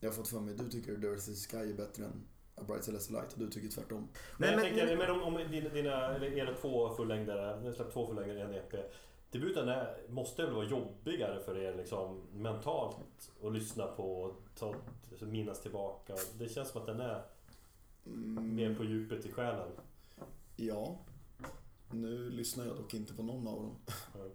[0.00, 3.20] jag har fått för mig, du tycker Dirty Sky är bättre än A Bright Celestial
[3.20, 4.08] Light och du tycker tvärtom.
[4.38, 7.72] Men jag men- tänker, men om, om dina, dina eller era två fullängdare, ni har
[7.74, 8.92] släppt två fullängdare i en EP.
[9.30, 14.74] Debuten är, måste väl vara jobbigare för er liksom mentalt att lyssna på och ta,
[15.10, 16.14] alltså, minnas tillbaka.
[16.38, 17.22] Det känns som att den är
[18.40, 19.68] mer på djupet i själen.
[20.56, 20.98] Ja.
[21.94, 23.76] Nu lyssnar jag dock inte på någon av dem.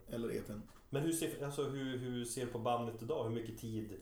[0.08, 0.62] Eller EPn.
[0.90, 3.24] Men hur ser, alltså, hur, hur ser du på bandet idag?
[3.24, 4.00] Hur mycket tid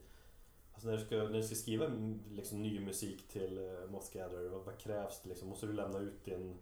[0.78, 1.88] Alltså när du ska, när du ska skriva
[2.32, 5.48] liksom, ny musik till uh, Moth Gatherer, vad, vad krävs det liksom?
[5.48, 6.58] Måste du lämna ut din...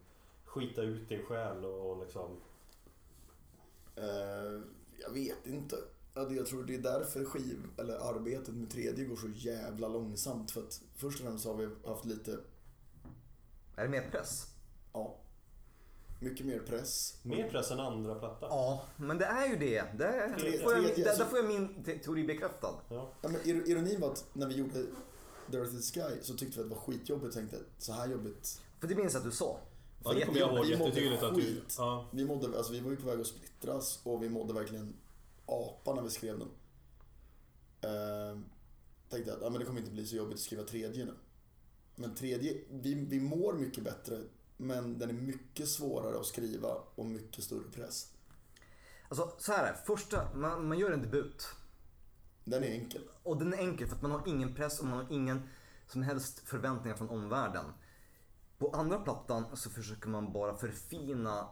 [0.46, 2.38] Skita ut din själ och, och liksom...
[3.96, 4.62] Eh,
[5.02, 5.76] jag vet inte.
[6.14, 10.52] Jag tror det är därför skiv, eller arbetet med tredje går så jävla långsamt.
[10.52, 12.39] För att först och främst har vi haft lite,
[13.76, 14.56] Är det mer press?
[14.93, 15.16] ja,
[16.30, 17.19] mycket mer press.
[17.23, 18.45] Mer press än andra platta.
[18.49, 19.84] Ja, men det är ju det.
[19.97, 22.73] Där, Tredje- får, jag, tredje, där, alltså- där får jag min te- teori bekräftad.
[22.89, 23.09] Ja.
[23.21, 24.86] Ja, men ir- ironin var att när vi gjorde
[25.47, 27.34] Dirty Sky så tyckte vi att det var skitjobbigt.
[27.36, 28.61] Tänkte så här jobbigt.
[28.80, 29.59] För det minns jag att du sa.
[30.03, 31.41] Ja, det kommer jag ihåg Vi mådde jättetydligt att du...
[31.41, 31.76] skit.
[31.78, 32.07] Ja.
[32.11, 34.95] Vi, mådde, alltså, vi var ju på väg att splittras och vi mådde verkligen
[35.45, 36.47] apa när vi skrev den.
[37.82, 38.39] Eh,
[39.09, 41.13] tänkte att ja, men det kommer inte bli så jobbigt att skriva tredje nu.
[41.95, 44.21] Men tredje, vi, vi mår mycket bättre
[44.58, 48.12] men den är mycket svårare att skriva och mycket större press.
[49.10, 49.74] Alltså så här är.
[49.74, 51.47] Första, man, man gör en debut.
[52.43, 53.01] Den är enkel.
[53.24, 55.49] Och den är enkel för att man har ingen press och man har ingen
[55.88, 57.66] som helst förväntningar från omvärlden.
[58.58, 61.47] På andra plattan så försöker man bara förfina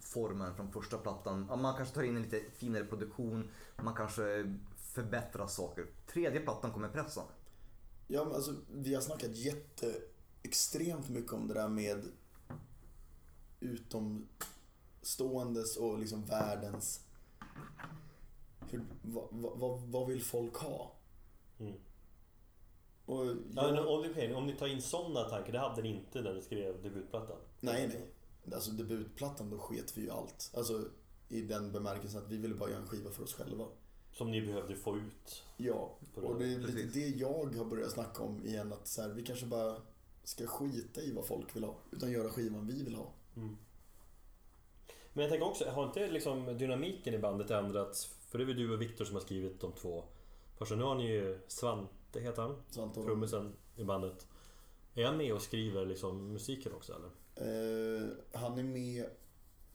[0.00, 1.46] formen från första plattan.
[1.46, 5.86] Man kanske tar in en lite finare produktion, man kanske förbättrar saker.
[6.06, 7.24] Tredje plattan kommer pressen.
[8.06, 9.94] Ja, men alltså, vi har snackat jätte,
[10.44, 12.04] extremt mycket om det där med
[13.60, 17.00] utomståendes och liksom världens...
[18.70, 20.92] Hur, vad, vad, vad, vad vill folk ha?
[21.58, 21.74] Mm.
[23.06, 25.88] Och Ja, jag, men om, okej, om ni tar in sådana tankar, det hade ni
[25.88, 27.36] inte när ni skrev debutplattan?
[27.60, 28.06] nej, nej.
[28.54, 30.50] Alltså debutplattan, då sket vi ju allt.
[30.56, 30.84] Alltså
[31.28, 33.66] i den bemärkelsen att vi ville bara göra en skiva för oss själva.
[34.12, 35.42] Som ni behövde få ut?
[35.56, 38.72] Ja, och det är lite det jag har börjat snacka om igen.
[38.72, 39.76] Att så här, vi kanske bara
[40.24, 41.76] ska skita i vad folk vill ha.
[41.90, 43.12] Utan göra skivan vi vill ha.
[45.12, 48.04] Men jag tänker också, har inte liksom dynamiken i bandet ändrats?
[48.06, 50.04] För det är väl du och Viktor som har skrivit de två
[50.58, 50.74] första.
[50.76, 54.26] Nu har ni ju Svante, heter han, Svante trummisen i bandet.
[54.94, 57.10] Är han med och skriver liksom musiken också eller?
[57.36, 59.06] Eh, han är med,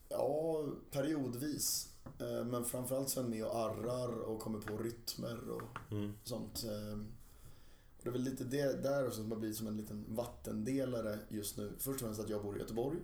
[0.08, 1.94] ja, periodvis.
[2.20, 6.12] Eh, men framförallt så är han med och arrar och kommer på rytmer och Mm.
[6.24, 6.64] sånt.
[6.64, 6.98] Eh,
[8.00, 11.18] och det är väl lite det där också som har blivit som en liten vattendelare
[11.28, 11.72] just nu.
[11.78, 12.98] Först och främst att jag bor i Göteborg.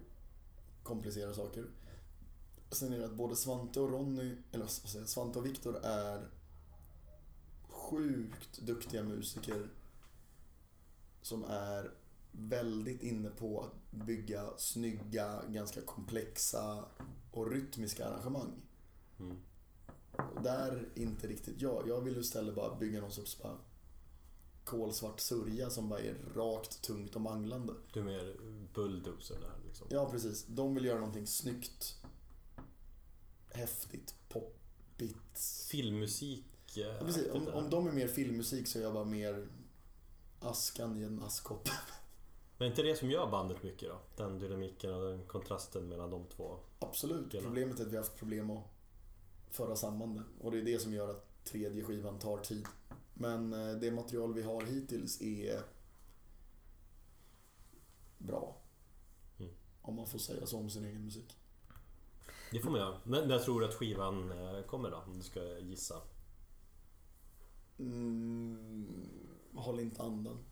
[0.82, 1.66] Komplicerar saker.
[2.70, 5.76] Sen är det att både Svante och Ronny, eller vad ska jag Svante och Viktor
[5.82, 6.28] är
[7.68, 9.68] sjukt duktiga musiker
[11.22, 11.90] som är
[12.32, 16.84] väldigt inne på att bygga snygga, ganska komplexa
[17.32, 18.62] och rytmiska arrangemang.
[19.18, 19.36] Mm.
[20.34, 21.88] Och där inte riktigt jag.
[21.88, 23.56] Jag vill istället bara bygga någon sorts bara
[24.66, 27.74] kolsvart sörja som bara är rakt, tungt och manglande.
[27.92, 28.36] Du är mer
[28.74, 29.86] bulldozer där liksom.
[29.90, 30.46] Ja, precis.
[30.46, 31.96] De vill göra någonting snyggt,
[33.50, 35.38] häftigt, poppigt.
[35.70, 37.30] Filmmusik eh, Ja, precis.
[37.32, 39.48] Om, om de är mer filmmusik så är jag bara mer
[40.40, 41.68] askan i en askkopp.
[42.58, 44.00] Men är inte det som gör bandet mycket då?
[44.16, 46.58] Den dynamiken och den kontrasten mellan de två.
[46.78, 47.30] Absolut.
[47.30, 47.44] Delar.
[47.44, 48.64] Problemet är att vi har haft problem att
[49.50, 50.22] föra samman det.
[50.40, 52.66] Och det är det som gör att tredje skivan tar tid.
[53.18, 55.62] Men eh, det material vi har hittills är
[58.18, 58.56] bra.
[59.38, 59.52] Mm.
[59.82, 61.36] Om man får säga så om sin egen musik.
[62.52, 63.00] Det får man göra.
[63.04, 65.94] Men jag tror att skivan eh, kommer då, om du ska gissa.
[67.78, 69.08] Mm,
[69.54, 70.44] håll inte andan.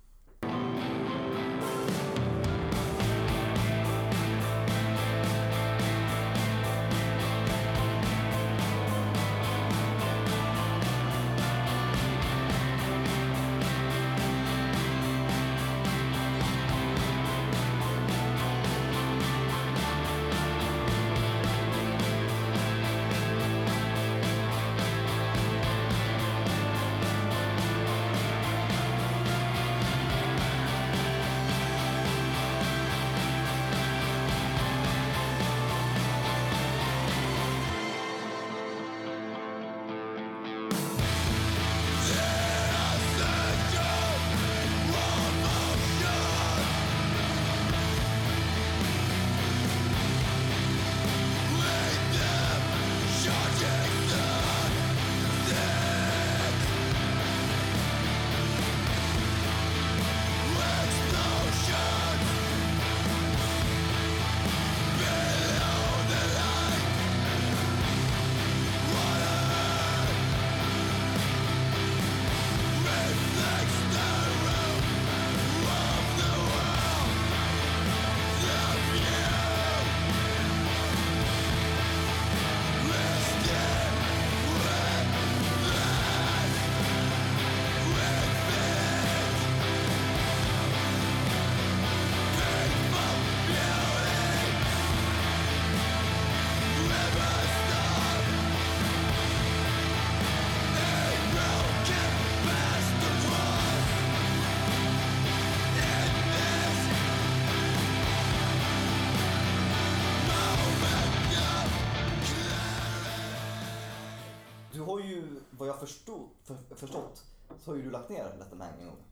[116.78, 117.24] Förstått,
[117.58, 119.02] så har ju du lagt ner Let them hang en gång.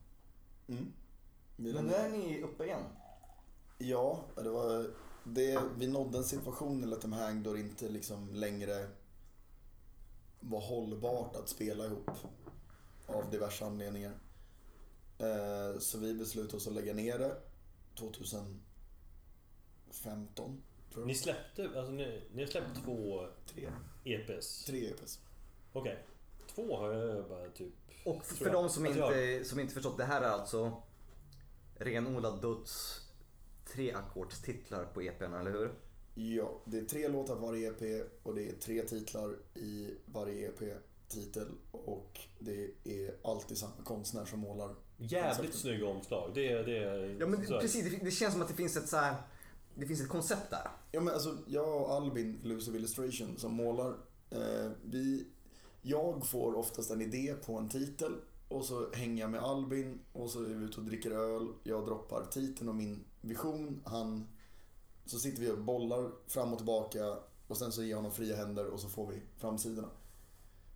[0.69, 0.93] Mm.
[1.57, 2.83] Men nu är ni uppe igen.
[3.79, 4.91] Ja, det var,
[5.25, 8.89] det, vi nådde en situation i Let them hang då det inte liksom längre
[10.41, 12.11] var hållbart att spela ihop.
[13.07, 14.13] Av diverse anledningar.
[15.19, 17.37] Eh, Så vi beslutade oss att lägga ner det
[17.99, 20.63] 2015.
[20.93, 23.69] Tror Ni släppte, alltså ni, ni har släppt två Tre.
[24.05, 24.65] EPs?
[24.65, 25.21] Tre EPs.
[25.73, 26.07] Okej.
[26.55, 27.73] Två har jag bara typ...
[28.05, 30.83] Och för de som jag- inte, som inte förstått, det här är alltså
[31.75, 33.01] renodlad döds
[33.73, 35.73] tre ackordstitlar på EPn, eller hur?
[36.15, 40.49] Ja, det är tre låtar på varje EP och det är tre titlar i varje
[40.49, 41.47] EP-titel.
[41.71, 44.75] Och det är alltid samma konstnär som målar.
[44.97, 45.55] Jävligt konceptet.
[45.61, 46.31] snygga omslag.
[46.35, 47.61] Det, det, Ja men det.
[47.61, 49.15] precis, det, det känns som att det finns ett så här,
[49.75, 50.69] det finns ett koncept där.
[50.93, 53.95] Ja men alltså, jag och Albin, Illusive Illustration, som målar.
[54.31, 55.27] Eh, vi,
[55.83, 58.13] jag får oftast en idé på en titel
[58.49, 61.49] och så hänger jag med Albin och så är vi ute och dricker öl.
[61.63, 63.83] Jag droppar titeln och min vision.
[63.85, 64.29] Han,
[65.05, 68.37] så sitter vi och bollar fram och tillbaka och sen så ger jag honom fria
[68.37, 69.89] händer och så får vi framsidorna.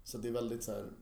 [0.04, 0.92] Så det är väldigt så här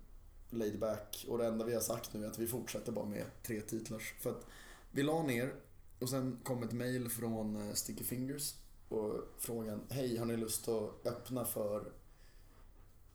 [0.51, 3.25] laid back och det enda vi har sagt nu är att vi fortsätter bara med
[3.43, 4.15] tre titlars.
[4.21, 4.47] För att
[4.91, 5.55] vi la ner
[6.01, 8.55] och sen kom ett mail från eh, Sticky Fingers
[8.89, 11.93] och frågan Hej, har ni lust att öppna för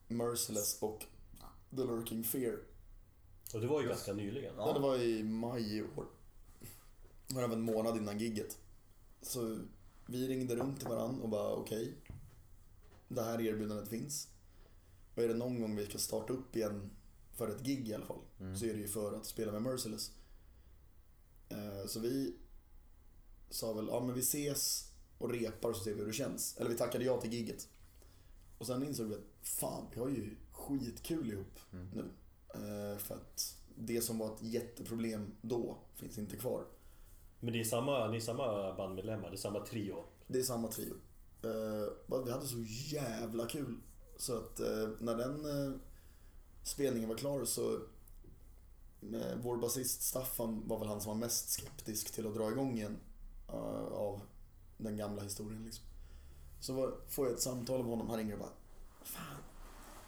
[0.09, 1.05] Merciless och
[1.69, 2.59] The Lurking Fear?
[3.53, 4.53] Och det var ju ganska nyligen.
[4.57, 4.73] Ja.
[4.73, 6.05] det var i maj i år.
[7.27, 8.57] Det var en månad innan gigget.
[9.21, 9.59] Så
[10.05, 11.93] vi ringde runt till varandra och bara okej.
[13.07, 14.27] det här erbjudandet finns.
[15.15, 16.89] Och är det någon gång vi ska starta upp igen
[17.33, 18.21] för ett gig i alla fall.
[18.59, 20.11] Så är det ju för att spela med Merciless.
[21.49, 22.35] Eh, Så vi
[23.49, 26.57] sa väl, ja men vi ses och repar så ser vi hur det känns.
[26.57, 27.67] Eller vi tackade ja till gigget.
[28.59, 31.59] Och sen insåg vi att fan, vi har ju skitkul ihop
[31.93, 32.09] nu.
[32.53, 36.65] Eh, För att det som var ett jätteproblem då finns inte kvar.
[37.39, 40.03] Men det är samma, ni är samma bandmedlemmar, det är samma trio.
[40.27, 40.93] Det är samma trio.
[41.43, 42.63] Eh, Vi hade så
[42.95, 43.77] jävla kul.
[44.17, 45.79] Så att eh, när den eh,
[46.63, 47.73] spelningen var klar så
[49.13, 52.77] eh, vår basist Staffan var väl han som var mest skeptisk till att dra igång
[52.77, 52.97] igen
[53.47, 54.21] eh, av
[54.77, 55.63] den gamla historien.
[55.65, 55.85] Liksom.
[56.59, 58.53] Så får jag ett samtal av honom, han ringer och bara
[59.03, 59.43] Fan,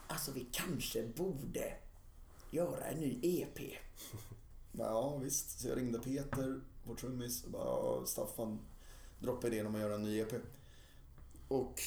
[0.07, 1.73] alltså vi kanske borde
[2.51, 3.59] göra en ny EP.
[4.73, 8.59] Ja visst, så jag ringde Peter, vår trummis, och bara Staffan
[9.19, 10.33] droppade idén om att göra en ny EP.
[11.47, 11.81] Och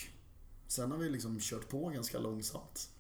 [0.67, 2.91] sen har vi liksom kört på ganska långsamt.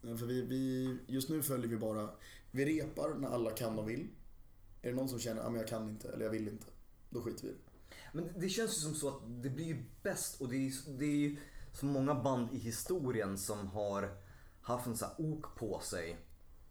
[0.00, 2.10] För vi, vi, just nu följer vi bara,
[2.50, 4.08] vi repar när alla kan och vill.
[4.82, 6.66] Är det någon som känner att jag kan inte eller jag vill inte,
[7.10, 7.71] då skiter vi i det.
[8.12, 10.96] Men det känns ju som så att det blir ju bäst och det är, ju-
[10.98, 11.36] det är ju
[11.72, 14.16] så många band i historien som har
[14.60, 16.16] haft en sån här ok på sig.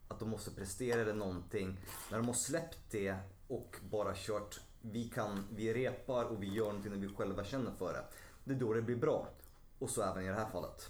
[0.08, 1.80] Att de måste prestera eller någonting.
[2.12, 3.16] När de har släppt det
[3.48, 7.72] och bara kört, vi kan, vi repar och vi gör någonting när vi själva känner
[7.72, 8.06] för det.
[8.44, 9.28] Det är då det blir bra.
[9.80, 10.90] Och så även i det här fallet.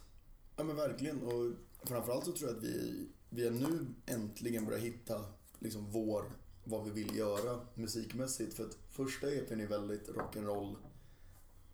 [0.58, 1.52] Ja men verkligen och
[1.88, 5.26] framförallt så tror jag att vi, vi är nu äntligen börjat hitta
[5.60, 6.32] liksom vår,
[6.64, 8.54] vad vi vill göra musikmässigt.
[8.54, 10.76] För att första EPn är väldigt rock'n'roll,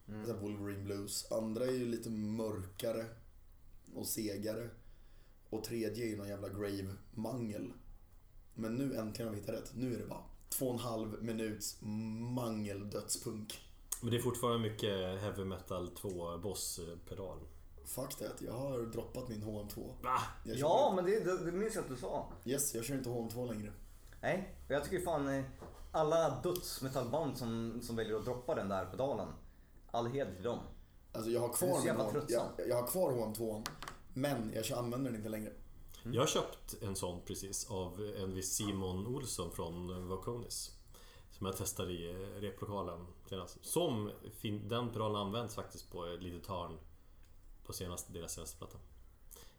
[0.08, 0.40] mm.
[0.40, 1.32] Wolverine Blues.
[1.32, 3.06] Andra är ju lite mörkare
[3.96, 4.70] och segare.
[5.50, 7.74] Och tredje är ju någon jävla grave-mangel.
[8.54, 9.72] Men nu äntligen har vi hittat rätt.
[9.76, 11.78] Nu är det bara två och en halv minuts
[12.36, 13.62] mangel-dödspunk.
[14.02, 17.40] Men det är fortfarande mycket heavy metal 2 boss-pedal.
[17.86, 19.92] Fuck det, jag har droppat min HM2.
[20.04, 20.22] Va?
[20.44, 22.34] Ja, men det, det, det minns jag att du sa.
[22.46, 23.72] Yes, jag kör inte HM2 längre.
[24.22, 25.44] Nej, och jag tycker fan eh,
[25.92, 29.28] alla dödsmetallband som, som väljer att droppa den där pedalen.
[29.92, 30.60] All heder till dem.
[31.12, 31.68] Alltså jag har kvar,
[32.30, 33.68] jag, jag har kvar HM2
[34.14, 35.52] men jag använder den inte längre.
[36.04, 40.72] Jag har köpt en sån precis av en viss Simon Olsson från Voconis.
[41.32, 43.66] Som jag testade i eh, replokalen senast.
[43.66, 46.78] Som fin- den pedalen används faktiskt på ett litet hörn
[47.66, 48.78] på senaste, deras senaste platta.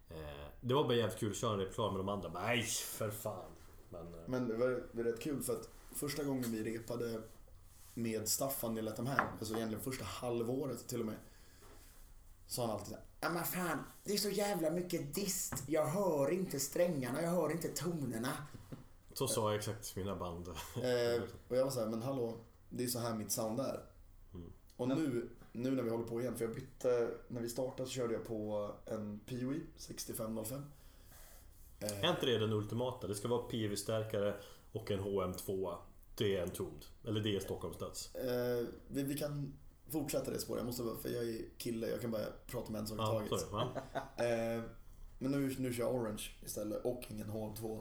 [0.08, 2.28] Eh, det var bara jävligt kul att köra en replokal med de andra.
[2.28, 3.50] Nej, för fan.
[3.90, 7.22] Men, eh, Men det var, det var rätt kul för att första gången vi repade
[7.94, 11.16] med Staffan i Let hang, alltså egentligen första halvåret till och med.
[12.46, 15.54] Sa han alltid ja men fan, det är så jävla mycket dist.
[15.66, 18.32] Jag hör inte strängarna, jag hör inte tonerna.
[19.12, 20.48] så sa jag exakt mina band.
[20.76, 22.36] Eh, och jag var såhär, men hallå,
[22.68, 23.84] det är så här mitt sound är.
[24.76, 27.94] Och nu, nu när vi håller på igen, för jag bytte, när vi startade så
[27.94, 30.64] körde jag på en Peewee 6505.
[31.80, 33.06] Eh, Är inte det den ultimata?
[33.06, 34.34] Det ska vara PV-stärkare
[34.72, 35.74] och en HM2.
[36.14, 36.84] Det är en tomd.
[37.04, 38.14] Eller det är Stockholmsdöds.
[38.14, 39.52] Eh, vi, vi kan
[39.90, 40.58] fortsätta det spåret.
[40.60, 43.28] Jag måste bara, för jag är kille, jag kan bara prata med en sak i
[43.28, 43.40] taget.
[43.40, 43.64] sorry.
[44.28, 44.62] Eh,
[45.18, 47.80] Men nu, nu kör jag Orange istället och ingen HM2.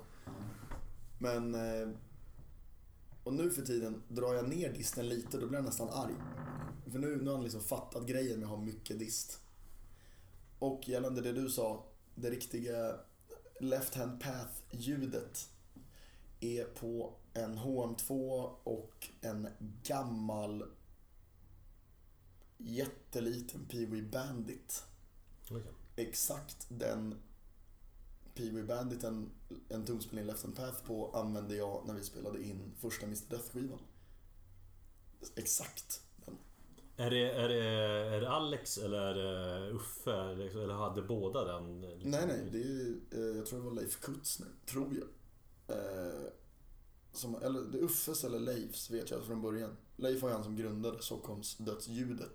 [1.19, 1.55] Men...
[1.55, 1.89] eh,
[3.23, 6.13] Och nu för tiden, drar jag ner disten lite då blir jag nästan arg.
[6.91, 9.39] För nu, nu har han liksom fattat grejen med att ha mycket dist.
[10.59, 11.85] Och gällande det du sa,
[12.15, 12.95] det riktiga
[13.59, 15.49] left hand path-ljudet
[16.39, 18.11] är på en HM2
[18.63, 19.47] och en
[19.83, 20.63] gammal
[22.57, 24.83] jätteliten Pee-Wee Bandit.
[25.49, 25.71] Okej.
[25.95, 27.15] Exakt den
[28.35, 29.31] Pee-Wee Banditen,
[29.69, 33.79] en tonspelning Left hand Path på, använde jag när vi spelade in första Mr Death-skivan.
[35.35, 36.01] Exakt.
[36.99, 37.63] Är det, är, det,
[38.15, 40.35] är det Alex eller är det Uffe?
[40.35, 41.81] Liksom, eller hade båda den?
[41.81, 42.11] liksom?
[42.11, 45.07] Nej, nej, det är eh, jag tror det var Leif Kutzner, tror jag.
[45.77, 46.29] Eh,
[47.13, 49.77] som, eller det är Uffes eller Leifs vet jag från början.
[49.95, 52.31] Leif var ju han som grundade Stockholms dödsljudet.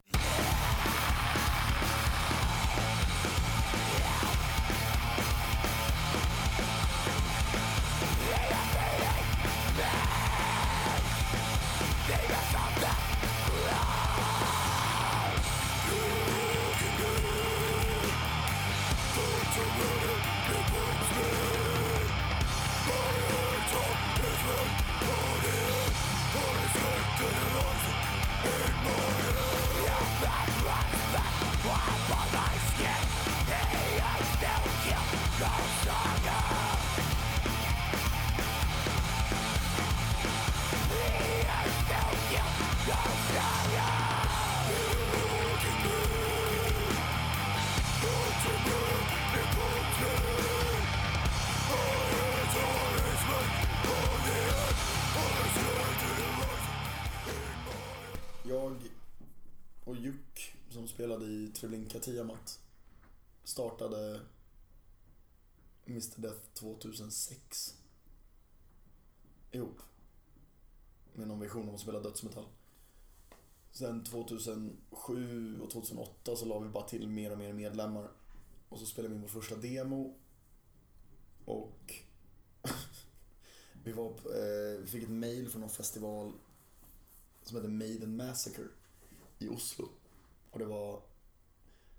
[61.03, 62.61] Spelade i Treblinka Tiamat
[63.45, 64.21] startade
[65.87, 67.75] Mr Death 2006
[69.51, 69.81] ihop.
[71.15, 72.45] Med någon vision om att spela dödsmetall.
[73.71, 78.11] Sen 2007 och 2008 så la vi bara till mer och mer medlemmar.
[78.69, 80.19] Och så spelade vi in vår första demo.
[81.45, 81.95] Och
[83.85, 86.33] vi var på, eh, vi fick ett mail från någon festival
[87.43, 88.69] som hette Maiden Massacre
[89.39, 89.89] i Oslo.
[90.53, 91.03] Och det var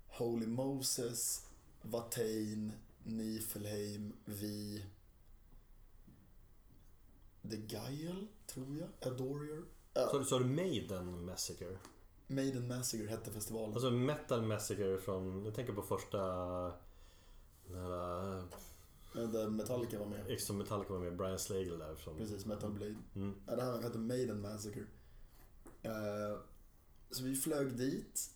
[0.06, 1.46] Holy Moses,
[1.82, 4.84] Watain, Nifelheim, Vi,
[7.50, 9.62] The Guile, tror jag, Adorier.
[9.94, 11.78] Så, sa du Maiden Massacre?
[12.26, 13.72] Maiden Massacre hette festivalen.
[13.72, 16.18] Alltså Metal Massacre från, jag tänker på första
[19.14, 20.30] Ja, Där Metallica var med.
[20.30, 22.16] Extra Metallica var med, Brian Slagle där från...
[22.16, 22.96] Precis, Metal Blade.
[23.14, 23.34] Mm.
[23.46, 24.84] Ja, det här hette Maiden Massacre.
[25.82, 26.38] Eh,
[27.10, 28.33] så vi flög dit,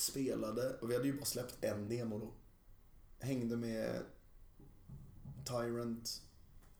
[0.00, 2.32] spelade och vi hade ju bara släppt en demo då.
[3.18, 4.02] Hängde med
[5.44, 6.22] Tyrant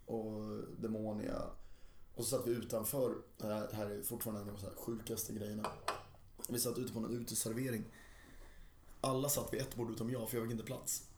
[0.07, 1.43] och Demonia.
[2.14, 4.77] Och så satt vi utanför, det här, här är fortfarande en av de så här
[4.77, 5.71] sjukaste grejerna.
[6.49, 7.85] Vi satt ute på en uteservering.
[9.01, 11.09] Alla satt vid ett bord utom jag, för jag fick inte plats.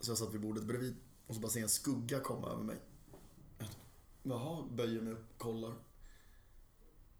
[0.00, 0.96] Så jag satt vid bordet bredvid
[1.26, 2.76] och så bara ser jag en skugga komma över mig.
[4.22, 5.74] Jaha, böjer mig upp, kollar.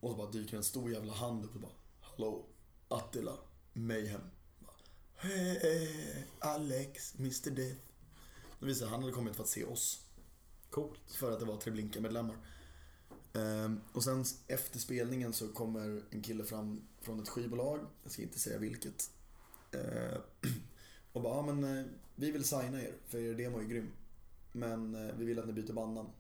[0.01, 2.47] Och så bara dyker en stor jävla hand upp och bara Hallå,
[2.89, 3.33] Attila,
[3.79, 4.21] Mayhem.
[5.15, 7.81] Hej, Alex, Mr Death.
[8.61, 10.07] Visade det sig att han hade kommit för att se oss.
[10.71, 11.01] Coolt.
[11.07, 12.37] För att det var Treblinka-medlemmar.
[13.33, 18.23] Ehm, och sen efter spelningen så kommer en kille fram från ett skivbolag, jag ska
[18.23, 19.11] inte säga vilket.
[19.73, 20.21] Ehm,
[21.13, 23.91] och bara, ja men eh, vi vill signa er, för er demo är grym.
[24.53, 26.11] Men eh, vi vill att ni byter bandnamn.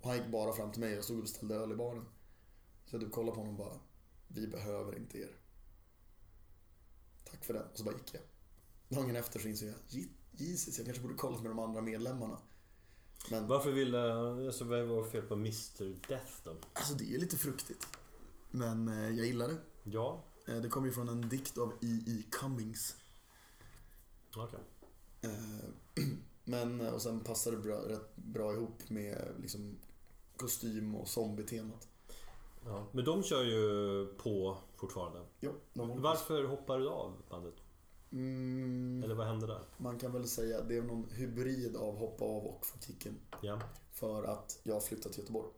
[0.00, 2.04] Och han gick bara fram till mig, jag stod och beställde öl i baren.
[2.84, 3.80] Så jag typ kollade på honom och bara,
[4.28, 5.41] vi behöver inte er.
[7.32, 7.60] Tack för det.
[7.72, 8.22] Och så bara gick jag.
[8.98, 12.38] Dagen efter så insåg jag, "Je- Jesus, jag kanske borde kollat med de andra medlemmarna.
[13.30, 14.12] Men Varför ville...
[14.46, 16.56] Alltså vad var fel på Mr Death då?
[16.72, 17.86] Alltså det är lite fruktigt.
[18.50, 19.56] Men eh, jag gillar det.
[19.84, 22.22] Ja, Eh, det kommer ju från en dikt av E.E.
[22.30, 22.96] Cummings.
[24.36, 24.60] okej.
[25.22, 26.04] Eh,
[26.44, 29.78] men, eh, och sen passar det bra, rätt bra ihop med liksom,
[30.36, 31.88] kostym och zombie-temat.
[32.66, 32.86] Ja.
[32.92, 35.20] Men de kör ju på fortfarande.
[35.40, 36.02] Jo, de.
[36.02, 37.54] Varför hoppar du av bandet?
[38.12, 39.60] Mm, Eller vad hände där?
[39.76, 43.18] man kan väl säga att det är någon hybrid av hoppa av och få kicken.
[43.40, 43.60] Ja.
[43.92, 45.48] För att jag har flyttat till Göteborg.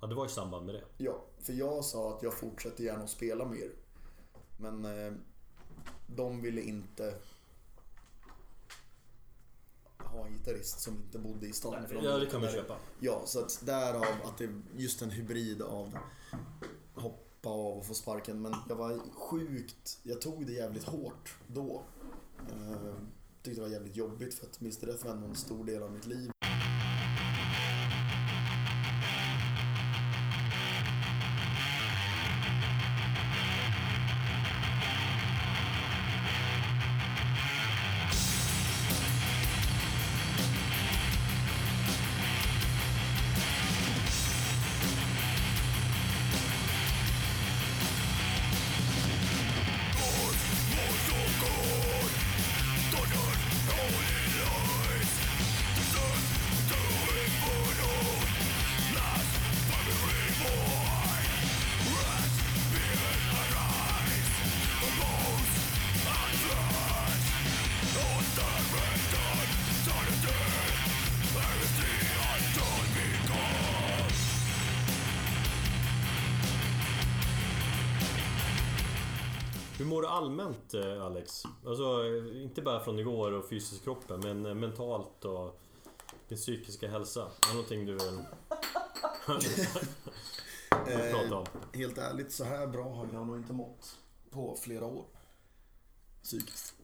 [0.00, 0.84] ja, det var i samband med det.
[0.96, 3.70] Ja, för jag sa att jag fortsätter gärna att spela mer.
[4.58, 5.12] Men eh,
[6.06, 7.14] de ville inte
[9.98, 11.86] ha en gitarrist som inte bodde i stan.
[11.88, 12.76] de Ja, det kan man köpa.
[13.00, 15.98] Ja, så att därav att det är just en hybrid av
[16.94, 18.42] hoppa av och få sparken.
[18.42, 21.82] Men jag var sjukt, jag tog det jävligt hårt då.
[22.38, 22.94] Eh,
[23.42, 26.06] tyckte det var jävligt jobbigt för att Mr Death var en stor del av mitt
[26.06, 26.30] liv.
[80.74, 81.42] Eh, Alex?
[81.66, 85.60] Alltså, eh, inte bara från igår och fysiskt kroppen, men eh, mentalt och
[86.28, 87.20] din psykiska hälsa.
[87.20, 88.20] Är det någonting du vill
[91.12, 91.46] prata om?
[91.72, 93.96] Eh, helt ärligt, så här bra har jag nog inte mått
[94.30, 95.04] på flera år.
[96.22, 96.74] Psykiskt.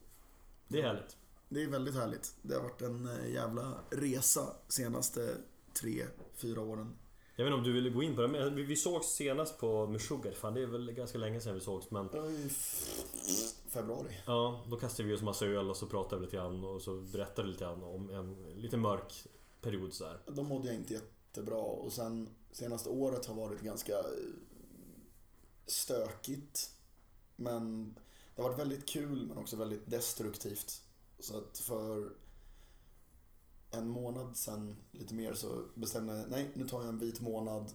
[0.68, 1.16] Det är härligt.
[1.48, 2.34] Det är väldigt härligt.
[2.42, 5.36] Det har varit en jävla resa senaste
[5.80, 6.98] tre, fyra åren.
[7.36, 9.86] Jag vet inte om du ville gå in på det, men vi- sågs senast på
[9.86, 10.32] Meshuggah.
[10.32, 12.08] Fan, det är väl ganska länge sedan vi sågs, men
[13.68, 14.20] februari.
[14.26, 16.96] Ja, då kastade vi oss massa öl och så pratade vi lite grann och så
[17.00, 19.12] berättade vi lite grann om en lite mörk
[19.60, 20.20] period så här.
[20.26, 24.04] Då mådde jag inte jättebra och sen senaste året har varit ganska eh,
[25.66, 26.70] stökigt.
[27.36, 27.94] Men
[28.34, 30.82] det har varit väldigt kul men också väldigt destruktivt.
[31.18, 32.10] Så att för
[33.76, 37.72] en månad sen, lite mer, så bestämde jag nej, nu tar jag en vit månad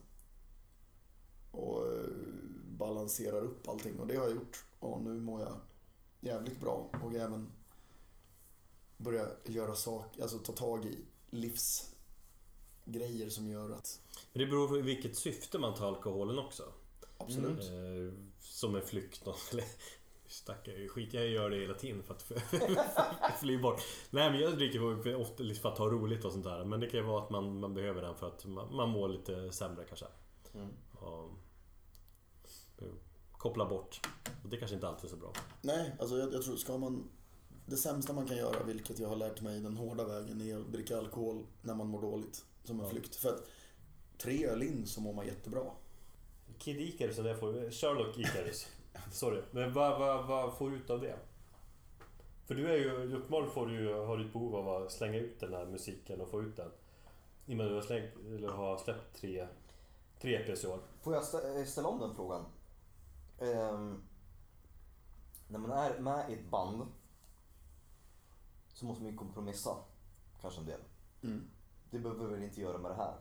[1.52, 2.08] och eh,
[2.78, 3.99] balanserar upp allting.
[3.99, 4.66] Och det har jag gjort.
[4.80, 5.56] Och nu mår jag
[6.20, 7.52] jävligt bra och även
[8.97, 14.02] börja göra saker, alltså ta tag i livsgrejer som gör att
[14.34, 16.64] Men det beror på vilket syfte man tar alkoholen också.
[17.18, 17.60] Absolut.
[17.60, 19.23] Eh, som en flykt.
[19.52, 19.65] Eller,
[20.32, 22.32] Stackare skit, jag gör det hela tiden för att
[23.40, 23.82] fly bort.
[24.10, 26.66] Nej men jag dricker för- ofta för att ha roligt och sånt där.
[26.66, 29.10] Men det kan ju vara att man, man behöver den för att man, man mår
[29.10, 30.06] lite sämre kanske.
[30.53, 30.68] Mm.
[30.94, 31.30] Och,
[32.82, 32.88] eh,
[33.32, 33.99] koppla bort.
[34.44, 35.34] Och det kanske inte alltid är så bra.
[35.62, 37.10] Nej, alltså jag, jag tror, ska man...
[37.66, 40.72] Det sämsta man kan göra, vilket jag har lärt mig den hårda vägen, är att
[40.74, 42.45] dricka alkohol när man mår dåligt.
[42.64, 42.91] Som en Ja.
[42.91, 43.16] flykt.
[43.16, 43.44] För att
[44.18, 45.62] tre öl in så mår man jättebra.
[46.58, 48.68] Kid Icarus, eller jag får, Sherlock Icarus.
[49.11, 49.41] Sorry.
[49.51, 51.15] Men vad, vad, vad får du ut av det?
[52.45, 55.18] För du är ju, uppenbarligen får du, ju- har du ett behov av att slänga
[55.19, 56.72] ut den här musiken och få ut den.
[57.45, 59.47] I och med att du har, slängt, eller har släppt tre,
[60.22, 60.80] tre EPs i år.
[61.01, 62.45] Får jag stä- ställa om den frågan?
[63.39, 64.03] Ehm,
[65.47, 66.84] när man är med i ett band
[68.73, 69.77] så måste man ju kompromissa.
[70.41, 70.80] Kanske en del.
[71.23, 71.47] Mm.
[71.91, 73.15] Det behöver vi väl inte göra med det här.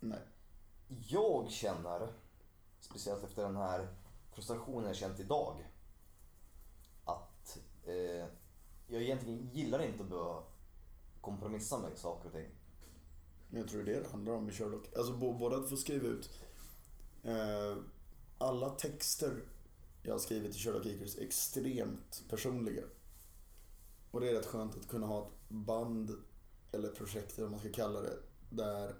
[0.00, 0.18] Nej.
[1.08, 2.08] Jag känner,
[2.80, 3.88] speciellt efter den här
[4.34, 5.70] frustrationen jag känt idag,
[7.04, 8.26] att eh,
[8.86, 10.42] jag egentligen gillar inte att behöva
[11.20, 12.48] kompromissa med saker och ting.
[13.48, 14.96] Men jag tror det är det det handlar om i Sherlock.
[14.96, 16.30] Alltså både att få skriva ut
[17.22, 17.76] eh,
[18.38, 19.42] alla texter
[20.02, 22.82] jag har skrivit i Sherlock Eakers är extremt personliga.
[24.10, 26.10] Och det är rätt skönt att kunna ha ett band
[26.72, 28.18] eller projekt eller vad man ska kalla det
[28.50, 28.94] där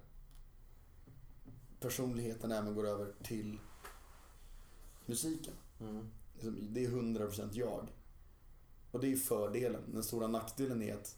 [1.79, 3.59] personligheten även går över till
[5.07, 5.53] musiken.
[6.33, 7.87] Liksom, Det är 100% jag.
[8.91, 9.81] Och det är fördelen.
[9.93, 11.17] Den stora nackdelen är att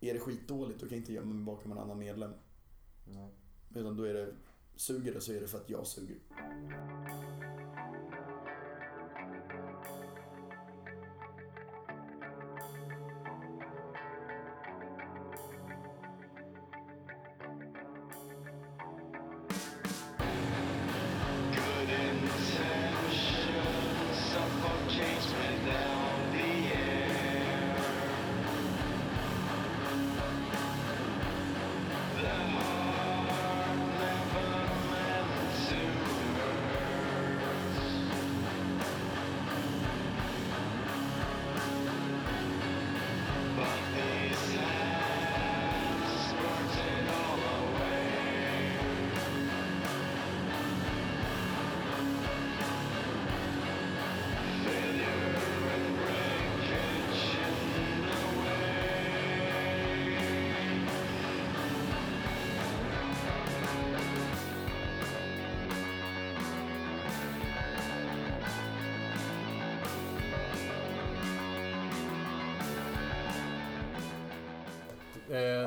[0.00, 2.32] är det skitdåligt då kan jag inte gömma mig bakom en annan medlem.
[3.04, 3.30] Nej.
[3.74, 4.34] Utan då är det,
[4.76, 6.18] suger det så är det för att jag suger.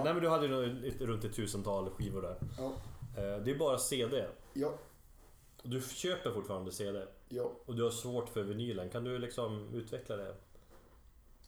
[0.02, 2.36] Eh, Nej men du hade ju nog ett- runt ett tusental skivor där.
[2.58, 2.74] Ja,
[3.18, 4.26] Eh, det är bara CD.
[4.54, 4.74] ja,
[5.64, 7.06] Du köper fortfarande CD.
[7.30, 7.52] ja.
[7.66, 8.90] Och du har svårt för vinylen.
[8.90, 10.36] Kan du liksom utveckla det?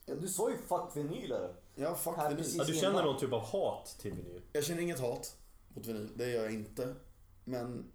[0.06, 1.54] Ja, Du sa ju fuck vinyler.
[1.76, 2.46] Ja, fuck Här vinyl.
[2.56, 2.82] Ja, du innan.
[2.82, 4.42] känner någon typ av hat till vinyl?
[4.54, 5.38] Jag känner inget hat
[5.76, 6.96] mot vinyl, det gör jag inte.
[7.44, 7.92] Men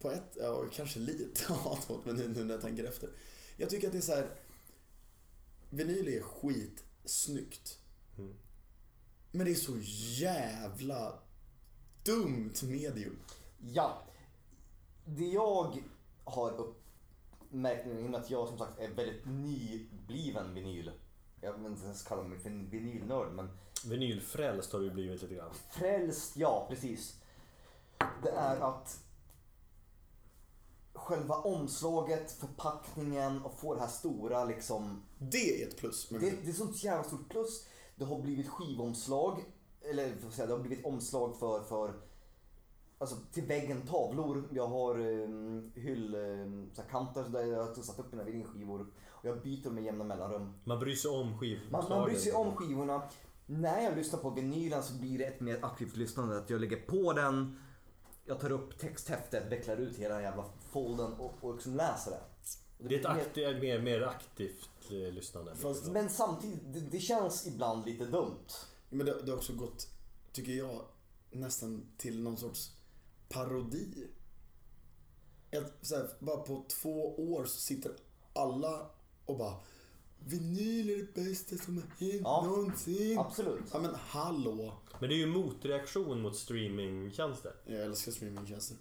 [0.00, 3.08] på ett, ja kanske lite hat mot vinyl nu när jag tänker efter.
[3.56, 4.26] Jag tycker att det är så här.
[5.70, 7.78] Vinyl är skitsnyggt.
[8.18, 8.34] Mm.
[9.30, 9.78] Men det är så
[10.22, 11.12] jävla
[12.04, 13.18] dumt medium.
[13.58, 14.02] Ja.
[15.04, 15.82] Det jag
[16.24, 20.92] har uppmärkt nu, i och med att jag som sagt är väldigt nybliven vinyl.
[21.40, 23.48] Jag vill inte ens kalla mig för en vinylnörd, men
[23.84, 25.54] Vinylfrälst har du blivit lite grann.
[25.70, 27.16] frälst, ja precis.
[28.22, 29.00] Det är att
[30.92, 35.02] själva omslaget, förpackningen och få det här stora liksom.
[35.18, 37.66] Det är ett plus Det, det är sånt jävla stort plus.
[38.00, 39.44] Det har blivit skivomslag,
[39.90, 41.94] eller jag säga, det har blivit omslag för, för
[42.98, 44.48] Alltså till väggen tavlor.
[44.50, 48.86] Jag har um, hyllkanter där jag har satt upp mina vinylskivor.
[49.10, 50.54] Och jag byter dem med jämna mellanrum.
[50.64, 51.88] Man bryr sig om skivomslagen.
[51.88, 53.02] Man, man bryr sig om skivorna.
[53.46, 56.38] När jag lyssnar på vinylen så blir det ett mer aktivt lyssnande.
[56.38, 57.60] Att jag lägger på den,
[58.24, 62.20] jag tar upp texthäftet, vecklar ut hela jävla folden och, och liksom läser det.
[62.82, 65.54] Och Det är ett mer- aktivt, mer, mer aktivt eh, lyssnande.
[65.56, 68.46] Fast- Men samtidigt, det, det känns ibland lite dumt.
[68.90, 69.88] Men det, det har också gått,
[70.32, 70.84] tycker jag,
[71.30, 72.70] nästan till någon sorts
[73.28, 74.08] parodi.
[75.50, 77.92] Ett, så här, bara på två år så sitter
[78.32, 78.90] alla
[79.24, 79.54] och bara
[80.24, 83.18] Vinyl är det bästa som har hänt Ja, någonsin.
[83.18, 83.64] Absolut.
[83.72, 84.72] Ja men hallå.
[85.00, 87.52] Men det är ju en motreaktion mot streamingtjänster.
[87.66, 88.76] Jag älskar streamingtjänster.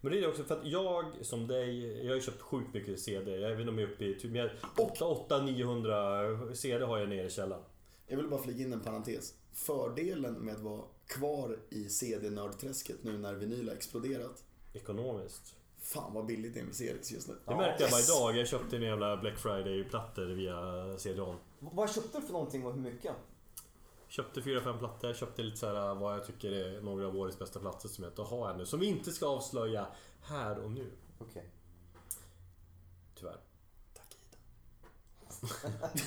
[0.00, 3.00] Men det är också för att jag som dig, jag har ju köpt sjukt mycket
[3.00, 3.36] CD.
[3.36, 4.32] Jag vet inte om jag är uppe i typ
[4.76, 7.62] 800-900 CD har jag nere i källaren.
[8.06, 9.34] Jag vill bara flika in en parentes.
[9.52, 14.44] Fördelen med att vara kvar i CD-nördträsket nu när vinyl har exploderat.
[14.72, 15.56] Ekonomiskt.
[15.82, 17.34] Fan vad billigt det är med CDs just nu.
[17.46, 18.36] Det märkte jag bara idag.
[18.40, 21.36] Jag köpte en jävla Black Friday-plattor via CD-ON.
[21.58, 23.12] Vad köpte du för någonting och hur mycket?
[24.10, 27.38] Köpte fyra fem plattor, köpte lite så här vad jag tycker är några av årets
[27.38, 28.66] bästa plattor som jag inte har här nu.
[28.66, 29.86] Som vi inte ska avslöja
[30.22, 30.90] här och nu.
[31.18, 31.50] Okej.
[33.14, 33.36] Tyvärr.
[33.94, 35.90] Tack Ida.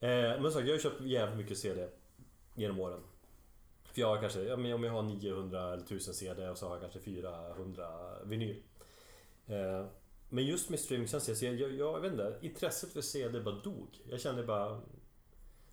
[0.00, 1.88] Eh, men sagt, jag har köpt jävligt mycket CD
[2.54, 3.00] genom åren.
[3.84, 6.66] För jag har kanske, ja, men om jag har 900 eller 1000 CD och så
[6.66, 7.88] har jag kanske 400
[8.24, 8.62] vinyl.
[9.46, 9.86] Eh,
[10.28, 13.98] men just med streamingtjänster, jag, jag, jag vet inte, intresset för CD bara dog.
[14.08, 14.80] Jag kände bara...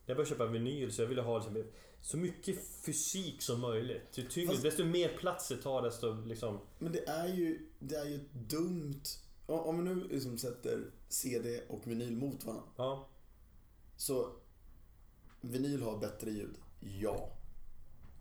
[0.09, 1.63] Jag började köpa vinyl så jag ville ha liksom,
[2.01, 4.17] så mycket fysik som möjligt.
[4.17, 6.59] Ju tyngre, Fast- desto mer plats det tar desto liksom...
[6.79, 9.03] Men det är ju, det är ju dumt.
[9.45, 12.65] Om om vi nu liksom sätter CD och vinyl mot varandra.
[12.75, 13.09] Ja.
[13.97, 14.35] Så
[15.41, 16.55] vinyl har bättre ljud.
[16.79, 17.33] Ja.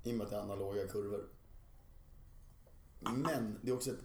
[0.05, 1.29] I och med att det är analoga kurvor.
[3.01, 4.05] Men det är också ett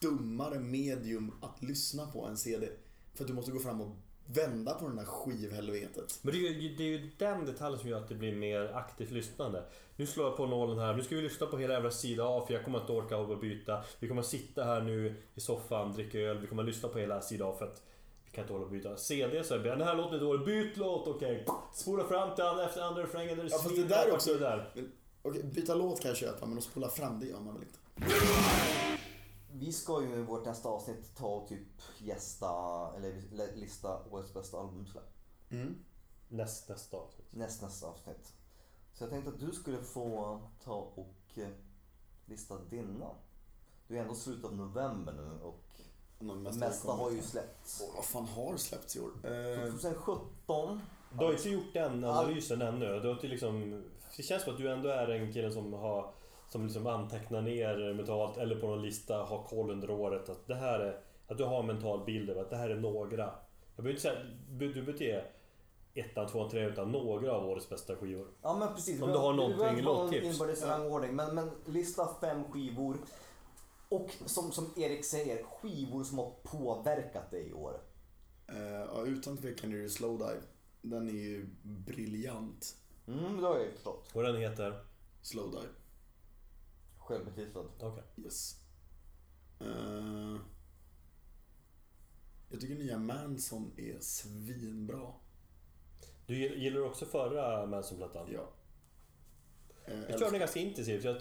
[0.00, 2.68] dummare medium att lyssna på än CD.
[3.14, 3.96] För att du måste gå fram och
[4.26, 6.18] vända på den där skivhelvetet.
[6.22, 8.70] Men det är, ju, det är ju den detaljen som gör att det blir mer
[8.74, 9.64] aktivt lyssnande.
[9.96, 10.94] Nu slår jag på nålen här.
[10.94, 13.28] Nu ska vi lyssna på hela jävla sida A för jag kommer inte orka hålla
[13.28, 13.82] på och byta.
[13.98, 16.38] Vi kommer sitta här nu i soffan, dricka öl.
[16.38, 17.82] Vi kommer lyssna på hela sida A för att
[18.24, 18.96] vi kan inte hålla på och byta.
[18.96, 20.46] CD så är det den här låten är dålig.
[20.46, 21.46] Byt låt, okej.
[21.74, 23.48] Spola fram till andra efter andra refrängen.
[23.50, 24.70] Ja, fast det där också- det där.
[24.74, 24.92] Men,
[25.22, 27.78] okej, byta låt kan jag köpa men att spola fram det gör man väl inte?
[29.56, 31.66] Vi ska ju i vårt nästa avsnitt ta och typ
[31.98, 32.48] gästa,
[32.96, 35.10] eller li- lista årets bästa albumsläpp.
[35.50, 35.74] Mm.
[36.28, 37.26] Näst, nästa avsnitt.
[37.30, 38.32] Näst nästa avsnitt.
[38.92, 41.48] Så jag tänkte att du skulle få ta och eh,
[42.26, 43.10] lista dina.
[43.88, 45.60] Du är ändå slutet av november nu och
[46.18, 47.82] De mesta mesta har ju släppts.
[47.84, 49.10] Åh, vad fan har släppts i år?
[49.24, 50.80] Eh, 2017.
[51.12, 53.00] Du har inte gjort den analysen ännu.
[53.00, 53.84] Du har inte liksom...
[54.16, 56.12] Det känns som att du ändå är en kille som har
[56.48, 60.54] som liksom antecknar ner mentalt eller på någon lista har koll under året att det
[60.54, 61.00] här är...
[61.28, 63.22] Att du har en mental bild av att det här är några.
[63.76, 64.18] Jag behöver inte säga...
[64.48, 65.22] Du behöver inte ge
[65.94, 68.26] ettan, tvåan, trean utan några av årets bästa skivor.
[68.42, 69.02] Ja men precis.
[69.02, 70.26] Om du har någonting, låttips.
[70.26, 71.14] inbördes rangordning.
[71.16, 72.96] Men, men lista fem skivor.
[73.88, 77.80] Och som, som Erik säger, skivor som har påverkat dig i år.
[78.48, 80.40] eh, ja, utan tvekan är det Slowdive.
[80.82, 82.76] Den är ju briljant.
[83.08, 84.10] Mm, det har jag ju förstått.
[84.12, 84.84] Och den heter...
[85.22, 85.68] Slowdive.
[87.06, 87.66] Självbetitlad.
[87.80, 88.02] Okej.
[88.16, 88.60] Yes.
[89.60, 90.36] Eh,
[92.50, 95.12] jag tycker nya Manson är svinbra.
[96.26, 98.28] Du gill- gillar du också förra Manson-plattan?
[98.32, 98.50] Ja.
[99.86, 101.00] Eh, Jag tror den är ganska intensiv.
[101.00, 101.20] Så jag,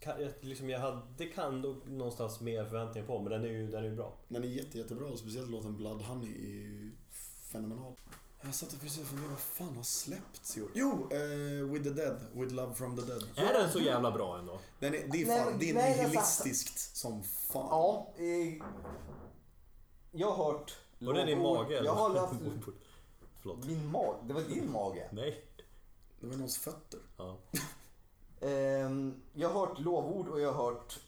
[0.00, 3.70] kan- jag, liksom, jag hade kan nog någonstans mer förväntningar på men den är ju,
[3.70, 4.18] den är ju bra.
[4.28, 5.16] Den är jätte, jättebra.
[5.16, 6.92] Speciellt låten Blood Honey är ju
[7.52, 7.94] fenomenal.
[8.44, 10.68] Jag satt och precis och funderade, vad fan har släppts i år?
[10.74, 13.24] Jo, eh, With the Dead, With Love from the Dead.
[13.36, 14.60] Är den så jävla bra ändå?
[14.78, 17.66] Den är, det är, fan, det är nej, det är nihilistiskt som fan.
[17.70, 18.62] Ja, eh,
[20.10, 20.76] jag har hört...
[20.98, 21.86] Var det din mage eller?
[21.86, 22.32] Jag har läst...
[23.40, 23.64] Förlåt.
[23.64, 24.18] Min mage?
[24.24, 25.08] Det var din mage?
[25.12, 25.44] Nej.
[26.20, 27.00] Det var någons fötter.
[27.16, 27.38] Ja.
[28.48, 31.00] Ehm, jag har hört lovord och jag har hört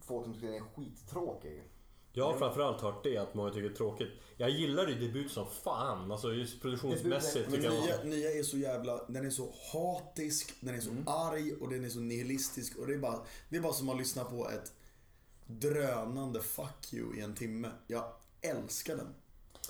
[0.00, 1.62] folk som tycker den är skittråkig.
[2.12, 4.08] Jag har framförallt hört det, att många tycker det är tråkigt.
[4.36, 8.42] Jag gillar ju debut som fan, alltså just produktionsmässigt Men tycker jag nya, nya är
[8.42, 12.76] så jävla, den är så hatisk, den är så arg och den är så nihilistisk.
[12.76, 14.72] Och det är bara, det är bara som att lyssna på ett
[15.46, 17.70] drönande fuck you i en timme.
[17.86, 19.14] Jag älskar den.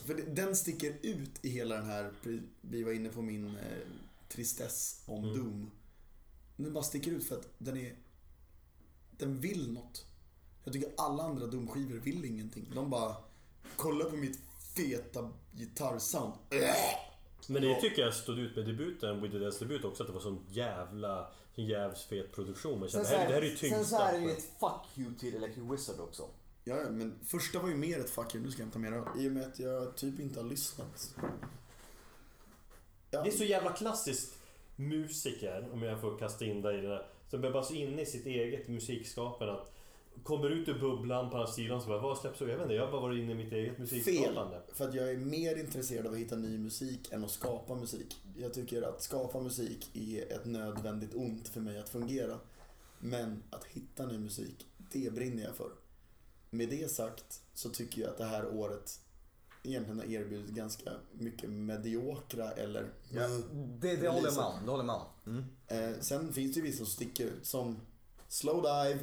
[0.07, 2.13] För den sticker ut i hela den här,
[2.61, 3.89] vi var inne på min eh,
[4.29, 5.71] tristess om Doom.
[6.57, 7.97] Den bara sticker ut för att den är,
[9.11, 10.07] den vill något.
[10.65, 12.67] Jag tycker alla andra Doom-skivor vill ingenting.
[12.75, 13.17] De bara,
[13.77, 14.39] kolla på mitt
[14.77, 16.33] feta gitarrsound.
[17.47, 20.21] Men det tycker jag stod ut med debuten, With the debut också, att det var
[20.21, 22.81] sån jävla, sån jävligt fet produktion.
[22.81, 24.09] Man kände, här, det här är ju är, sen så tyngsta.
[24.09, 26.29] är det ett fuck you till Electric Wizard också.
[26.65, 29.05] Ja, men första var ju mer ett fuck you, nu ska jag hämta mer öl.
[29.19, 31.15] I och med att jag typ inte har lyssnat.
[33.11, 34.39] Ja, Det är så jävla klassiskt
[34.77, 37.07] musiker, om jag får kasta in dig i det där.
[37.31, 39.73] Som är bara så inne i sitt eget musikskapande att
[40.23, 42.41] Kommer ut ur bubblan på andra sidan så bara, vad släpps?
[42.41, 43.81] Jag vet inte, jag har bara varit inne i mitt eget fel.
[43.81, 44.63] musikskapande.
[44.73, 48.23] För att jag är mer intresserad av att hitta ny musik än att skapa musik.
[48.37, 52.39] Jag tycker att skapa musik är ett nödvändigt ont för mig att fungera.
[52.99, 55.71] Men att hitta ny musik, det brinner jag för.
[56.51, 59.01] Med det sagt så tycker jag att det här året
[59.63, 62.91] egentligen har erbjudit ganska mycket mediokra eller...
[63.81, 64.65] Det, det håller om.
[64.65, 65.03] Det håller om.
[65.27, 65.45] Mm.
[65.67, 67.81] Eh, sen finns det ju vissa som sticker ut som
[68.29, 68.99] Slow Dive,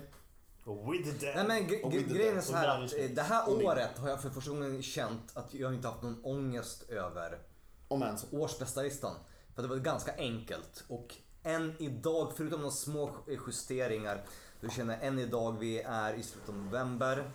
[0.67, 1.43] Och With the.
[1.43, 3.97] Nej men Och With the grejen är så här att eh, det här Och året
[3.97, 7.39] har jag för första gången känt att jag inte haft någon ångest över
[7.87, 8.29] och Manson.
[8.41, 9.15] årsbästa-listan.
[9.55, 10.83] För det var ganska enkelt.
[10.87, 13.11] Och än idag, förutom de små
[13.47, 14.23] justeringar,
[14.61, 17.31] så känner jag än idag, vi är i slutet av november,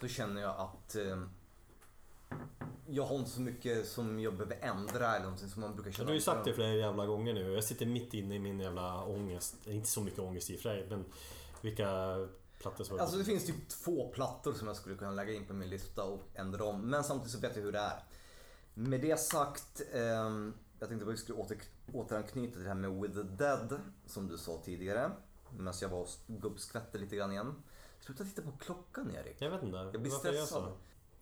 [0.00, 1.22] så känner jag att eh,
[2.88, 5.96] jag har inte så mycket som jag behöver ändra eller någonting som man brukar Du
[5.96, 6.08] känna.
[6.08, 7.52] har ju sagt det flera jävla gånger nu.
[7.52, 9.54] Jag sitter mitt inne i min jävla ångest.
[9.66, 11.04] Inte så mycket ångest i och för sig, men
[11.64, 12.16] vilka
[12.58, 15.54] plattor som Alltså det finns typ två plattor som jag skulle kunna lägga in på
[15.54, 16.90] min lista och ändra om.
[16.90, 18.02] Men samtidigt så vet jag hur det är.
[18.74, 21.58] Med det sagt, ehm, jag tänkte att vi skulle åter,
[21.92, 25.10] återanknyta till det här med With the Dead som du sa tidigare.
[25.58, 27.62] Medan jag var och gubbskvätte lite grann igen.
[28.00, 29.36] Sluta titta på klockan Erik.
[29.38, 29.76] Jag vet inte.
[29.76, 30.72] Jag blir varför stressad.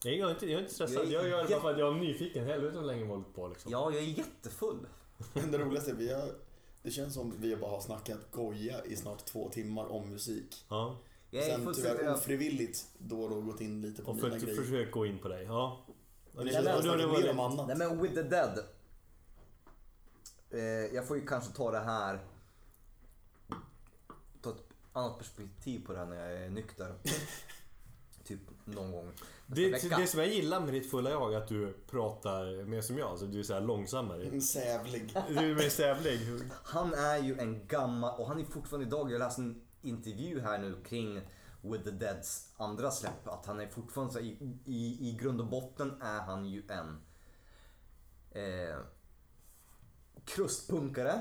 [0.05, 0.97] Nej, jag är inte, jag är inte stressad.
[0.97, 2.45] Jag är Jag gör det bara för att jag är nyfiken.
[2.45, 3.73] Helvete hur länge vi hållit på liksom.
[3.73, 4.87] Ja, jag är jättefull.
[5.51, 6.29] Det roligaste är vi har,
[6.83, 10.65] det känns som vi bara har snackat goja i snart två timmar om musik.
[10.69, 10.99] Ja.
[11.31, 14.63] Jag Sen tyvärr ofrivilligt då och då gått in lite på Och för, mina grejer.
[14.63, 15.45] försök gå in på dig.
[15.45, 15.85] Ja.
[16.33, 17.67] Men det- och har då- då snackat var mer det- om annat.
[17.69, 18.59] Nej men With the Dead.
[20.51, 20.61] Eh,
[20.95, 22.21] jag får ju kanske ta det här.
[24.43, 26.95] Ta ett annat perspektiv på det här när jag är nykter.
[28.25, 29.13] typ någon gång
[29.47, 32.99] Det, det som jag gillar med ditt fulla jag är att du pratar mer som
[32.99, 33.11] jag.
[33.11, 34.41] Alltså, du är så här långsammare.
[34.41, 35.17] Sävlig.
[35.29, 36.19] Du är mer sävlig.
[36.65, 40.59] Han är ju en gammal, och han är fortfarande idag, jag läste en intervju här
[40.59, 41.21] nu kring
[41.63, 43.29] With the Deads andra släpp.
[43.29, 46.63] Att han är fortfarande så här, i, i, i grund och botten är han ju
[46.69, 47.01] en
[48.31, 48.77] eh,
[50.25, 51.21] krustpunkare.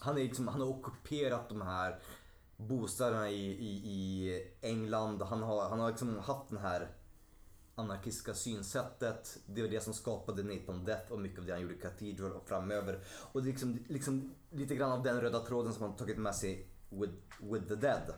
[0.00, 1.98] Han, är liksom, han har ockuperat de här
[2.56, 5.22] bostäderna i, i, i England.
[5.22, 6.88] Han har, han har liksom haft den här
[7.76, 9.38] anarkistiska synsättet.
[9.46, 12.32] Det var det som skapade Nathan Death och mycket av det han gjorde i Cathedral
[12.32, 13.04] och framöver.
[13.32, 16.34] Och det är liksom, liksom lite grann av den röda tråden som han tagit med
[16.34, 18.14] sig with, with the Dead.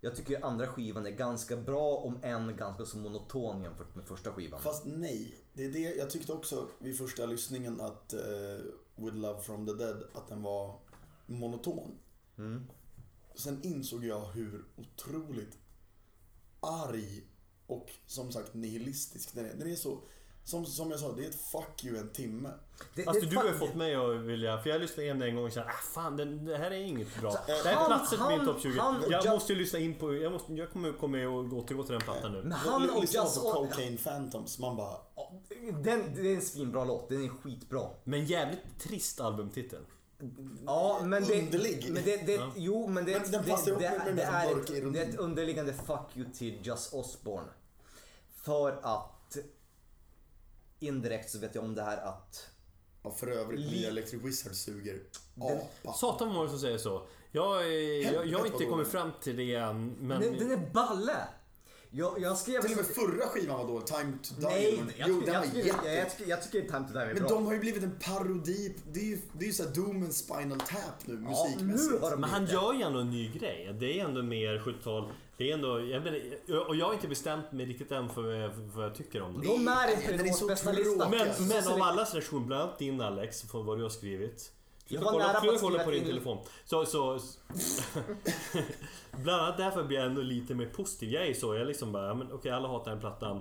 [0.00, 4.32] Jag tycker andra skivan är ganska bra om än ganska så monoton jämfört med första
[4.32, 4.60] skivan.
[4.60, 5.34] Fast nej.
[5.52, 9.72] Det är det, jag tyckte också vid första lyssningen att uh, With Love from the
[9.72, 10.78] Dead, att den var
[11.26, 11.98] monoton.
[12.38, 12.66] Mm.
[13.34, 15.58] Sen insåg jag hur otroligt
[16.60, 17.31] arg
[17.72, 19.54] och som sagt nihilistisk den är.
[19.54, 19.98] Den är så,
[20.44, 22.50] som, som jag sa, det är ett fuck you en timme.
[22.94, 25.44] Det, Alltså det du har fått mig att vilja, för jag lyssnade igen en gång
[25.44, 27.30] och kände ah fan den, det här är inget bra.
[27.32, 28.78] Så, det här han- platsar på min topp 20.
[28.78, 31.82] han- jag jag- måste ju lyssna in på, jag, måste, jag kommer komma och återgå
[31.82, 32.42] till den plattan nu.
[32.42, 33.42] Men han och Lyssna Just...
[33.42, 34.96] på Cocaine Phantoms, man bara...
[35.84, 37.88] Den, det är en svinbra låt, den är skitbra.
[38.04, 39.80] Men jävligt trist albumtitel.
[40.66, 41.38] Ja, men det...
[41.42, 41.86] Underlig.
[41.90, 42.52] Men det, det, Ja.
[42.56, 46.26] Jo, men det, Men det, det, det, här är, det är ett underliggande fuck you
[46.34, 47.48] till Just Osborne.
[48.42, 49.36] För att
[50.78, 52.48] indirekt så vet jag om det här att
[53.04, 54.98] Ja, för övrigt, nya Electric Wizard suger
[55.34, 55.92] Den- apa.
[55.92, 57.02] Satan vad många som säger så.
[57.32, 60.20] Jag, är- jag, jag har inte kommit fram till det än, men...
[60.20, 61.16] den, den är balle!
[61.90, 62.60] Jag, jag skrev...
[62.62, 64.46] Till och med förra skivan var dålig, Time to Die.
[64.46, 65.88] Nej, Men- jag, jo, tycker- den jag, var jätte...
[65.88, 67.28] jag, jag, tycker, jag tycker Time to Die är Men bra.
[67.28, 68.74] de har ju blivit en parodi.
[68.92, 71.92] Det är ju, det är ju såhär Doom and Spinal Tap nu, musikmässigt.
[71.92, 73.76] nu har de Men han gör ju ändå en ny grej.
[73.80, 75.12] Det är ändå mer 70-tal.
[75.42, 75.80] Det är ändå...
[75.80, 76.20] Jag menar,
[76.68, 79.22] och jag har inte bestämt mig riktigt än för vad jag, för vad jag tycker
[79.22, 79.46] om det.
[79.46, 80.98] De är inte den är den så bästa listan.
[80.98, 81.18] tråkig.
[81.18, 81.64] Men, Yes.
[81.66, 84.52] men av allas reaktion, bland annat din Alex, från vad du har skrivit.
[84.78, 86.38] Jag Sluta var kolla, nära på att kolla på din in- telefon.
[86.64, 87.18] Så, så,
[89.12, 91.10] bland annat därför blir jag ändå lite mer positiv.
[91.10, 93.40] Jag är så, jag är liksom bara, men okej alla hatar den plattan.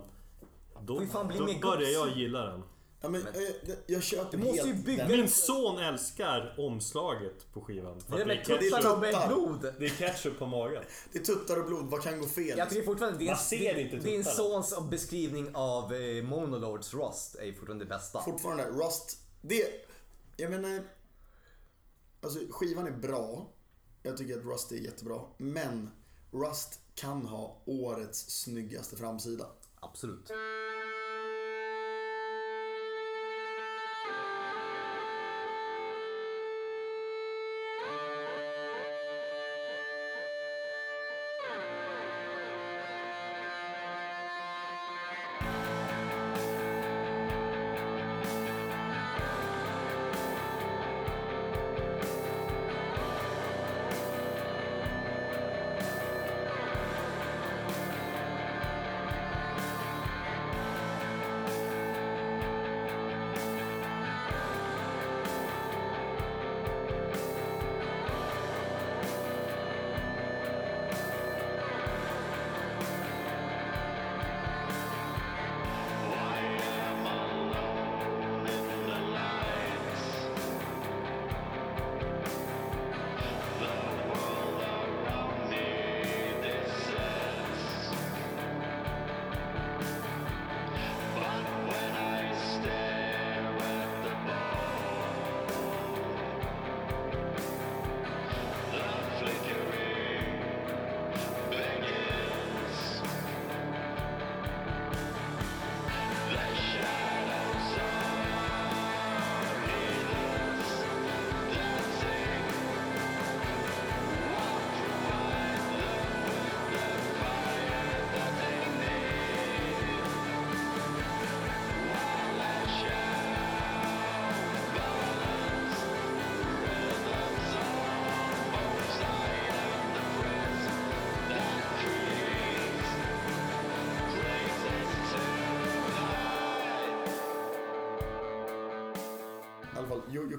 [0.82, 0.99] Då,
[1.38, 2.64] då börjar jag gilla den.
[3.03, 3.28] Ja, men,
[3.65, 5.07] jag, jag köper Du måste ju bygga-.
[5.07, 8.02] Min son älskar omslaget på skivan.
[8.02, 9.28] För Det är det, är tuttar ketchup, och med tuttar.
[9.28, 9.73] blod.
[9.80, 10.84] det är ketchup på magen.
[11.14, 12.57] Det är tuttar och blod, vad kan gå fel?
[12.57, 14.61] Jag tycker fortfarande din, Man ser din, inte din tuttarna.
[14.61, 18.22] sons beskrivning av eh, Monolords Rust är fortfarande det bästa.
[18.22, 19.18] Fortfarande, Rust.
[19.41, 19.65] Det...
[20.38, 20.84] Jag menar...
[22.22, 23.49] Alltså skivan är bra.
[24.03, 25.22] Jag tycker att Rust är jättebra.
[25.38, 25.90] Men
[26.32, 29.45] Rust kan ha årets snyggaste framsida.
[29.80, 30.32] Absolut.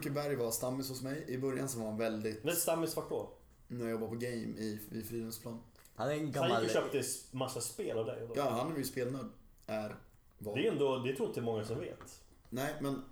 [0.02, 1.24] Jocke Berg var stammis hos mig.
[1.28, 2.44] I början så var han väldigt...
[2.44, 3.30] Men stammis vart då?
[3.68, 5.62] När jag jobbade på Game i, i Fridhemsplan.
[5.94, 6.62] Han är en Så han gammal...
[6.62, 8.28] gick och köpte massa spel av dig?
[8.36, 9.26] Ja, han är ju spelnörd.
[9.66, 9.96] Är.
[10.38, 10.54] Var.
[10.56, 12.20] Det är ändå, det tror inte många som vet.
[12.50, 13.02] Nej, men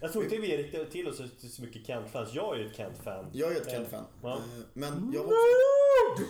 [0.00, 2.30] Jag tror inte vi riktigt till oss så- så mycket Kent-fans.
[2.34, 3.30] Jag är ju ett Kent-fan.
[3.32, 4.04] jag är ett Kent-fan.
[4.22, 4.36] Ja.
[4.36, 4.42] Eh,
[4.72, 5.32] Men jag var
[6.12, 6.24] också...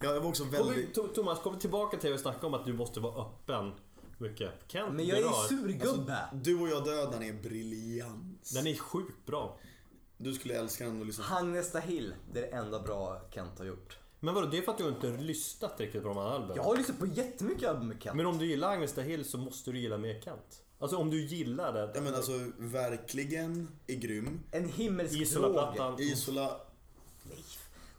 [0.00, 1.14] Ja, jag var också Kom vi, väldigt...
[1.14, 3.72] Thomas, kom vi tillbaka till att snacka om att du måste vara öppen
[4.18, 4.50] mycket.
[4.66, 5.48] Kent Men jag är ju berör.
[5.48, 6.18] surgubbe.
[6.32, 8.50] Du och jag döden är briljans.
[8.50, 9.58] Den är sjukt bra.
[10.16, 11.24] Du skulle älska den och lyssna.
[11.24, 13.98] Hagnesta Hill, det är det enda bra Kent har gjort.
[14.20, 16.56] Men vadå, det är för att du inte har lyssnat riktigt på de här albumen?
[16.56, 18.16] Jag har lyssnat på jättemycket album med Kent.
[18.16, 20.62] Men om du gillar Agnesta Hill så måste du gilla mer Kent.
[20.78, 21.92] Alltså om du gillar det.
[21.94, 24.40] Ja men alltså, verkligen är grym.
[24.50, 25.20] En himmelsk.
[25.20, 26.00] Isola-plattan.
[26.00, 26.60] Isola...
[27.22, 27.38] Nej,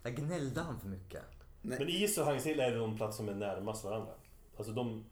[0.02, 1.22] där gnällde han för mycket.
[1.62, 4.12] Men Is och Agnesta Hill är de plats som är närmast varandra.
[4.56, 5.04] Alltså de...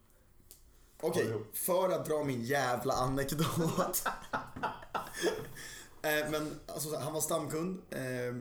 [1.01, 1.45] Okej, jo.
[1.53, 4.05] för att dra min jävla anekdot.
[6.03, 7.83] eh, men alltså, han var stamkund.
[7.91, 8.37] Eh,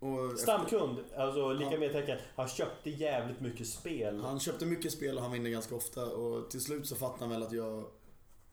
[0.00, 2.18] och Stamkund, alltså lika med tecken.
[2.36, 4.20] Han köpte jävligt mycket spel.
[4.20, 7.30] Han köpte mycket spel och han vinner ganska ofta och till slut så fattade han
[7.30, 7.84] väl att jag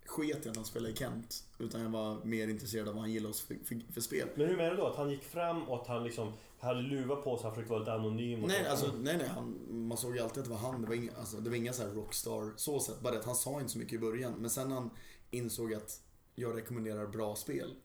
[0.05, 1.43] sket i att han spelade i Kent.
[1.59, 4.27] Utan jag var mer intresserad av vad han gillade oss för, för, för spel.
[4.35, 4.87] Men hur menar du då?
[4.87, 7.79] Att han gick fram och att han liksom hade luva på sig, han försökte vara
[7.79, 8.71] lite anonym och Nej, så.
[8.71, 9.27] alltså, nej, nej.
[9.27, 10.81] Han, man såg ju alltid att det var han.
[10.81, 12.99] Det var inga, alltså, det var inga så här rockstar så sett.
[13.01, 14.33] Bara att han sa inte så mycket i början.
[14.37, 14.89] Men sen när han
[15.31, 16.01] insåg att
[16.35, 17.75] jag rekommenderar bra spel.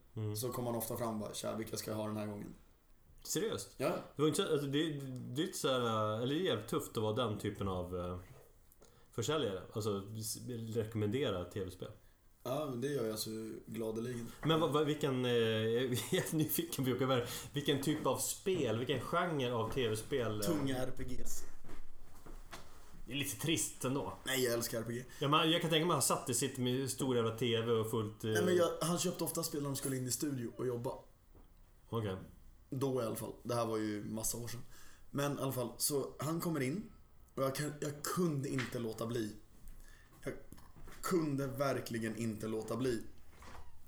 [0.40, 2.54] Så kom han ofta fram och bara, tja vilka ska jag ha den här gången?
[3.24, 3.74] Seriöst?
[3.76, 4.90] Ja, Det, var inte, så- alltså, det,
[5.34, 7.96] det är inte så här, eller det är jävligt tufft att vara den typen av
[7.98, 8.18] eh,
[9.12, 9.62] försäljare.
[9.72, 10.02] Alltså
[10.74, 11.90] rekommendera tv-spel.
[12.50, 14.26] Ja det gör jag så gladeligen.
[14.44, 17.26] Men vad, vad, vilken, eh, jag är nyfiken på Jocke.
[17.52, 20.40] Vilken typ av spel, vilken genre av tv-spel?
[20.40, 21.44] eh, Tunga RPGs.
[23.06, 24.12] Det är lite trist ändå.
[24.26, 25.04] Nej, jag älskar RPG.
[25.18, 27.72] Ja, man, jag kan tänka mig att han satt i sitt med stor jävla TV
[27.72, 28.24] och fullt...
[28.24, 30.66] eh, Nej, men jag, han köpte ofta spel när de skulle in i studio och
[30.66, 30.90] jobba.
[31.88, 32.16] Okej.
[32.70, 33.32] Då i alla fall.
[33.42, 34.60] Det här var ju massa år sedan.
[35.10, 36.92] Men i alla fall, så han kommer in.
[37.34, 39.36] Och jag, kan, jag kunde inte låta bli.
[41.02, 43.02] Kunde verkligen inte låta bli.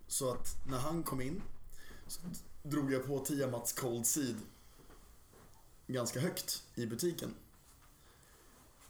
[0.07, 1.43] Så att när han kom in
[2.07, 2.21] så
[2.63, 4.37] drog jag på Tiamats Cold Seed
[5.87, 7.35] ganska högt i butiken.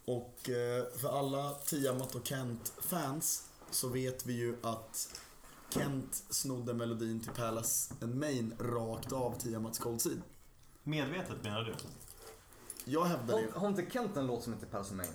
[0.04, 5.20] Och eh, för alla Tiamat och Kent-fans så vet vi ju att
[5.70, 10.22] Kent snodde melodin till Palace and Main rakt av Tiamats Cold Seed.
[10.82, 11.74] Medvetet menar du?
[12.84, 13.50] Jag hävdar det.
[13.52, 15.12] Har har inte Kent en låt som heter Palace Main?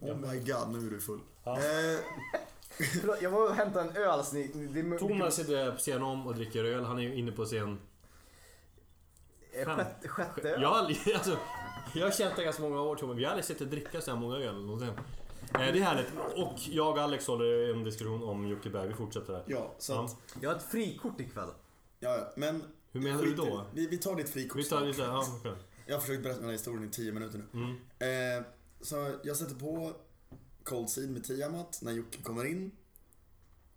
[0.00, 1.20] Oh my god, nu är du full.
[1.44, 1.56] Ja.
[1.58, 1.98] Eh,
[3.00, 4.24] Förlåt, jag var och hämtade en öl.
[4.24, 6.84] Så ni, det är Thomas sitter på scen om och dricker öl.
[6.84, 7.78] Han är ju inne på scen.
[9.52, 10.62] Eh, Sjätte, sjätte öl.
[10.62, 10.78] Jag har
[11.14, 11.36] alltså,
[11.94, 13.16] jag har känt det ganska många år Thomas.
[13.18, 14.88] Vi har aldrig sett dig dricka så här många öl någonsin.
[14.88, 14.94] Eh,
[15.52, 16.06] Det är härligt.
[16.36, 18.88] Och jag och Alex håller en diskussion om Jocke Berg.
[18.88, 19.44] Vi fortsätter där.
[19.46, 20.04] ja, så Ja.
[20.04, 21.48] att, Jag har ett frikort ikväll.
[22.00, 22.62] ja, ja, men...
[22.92, 23.64] Hur menar du då?
[23.72, 25.52] Vi, vi tar ditt frikort Vi tar ja, okej.
[25.86, 27.60] Jag har försökt berätta den här historien i 10 minuter nu.
[27.98, 28.38] Mm.
[28.38, 28.46] Eh,
[28.80, 29.92] så jag sätter på
[30.64, 32.70] Cold Seed med Tiamat när Jocke kommer in.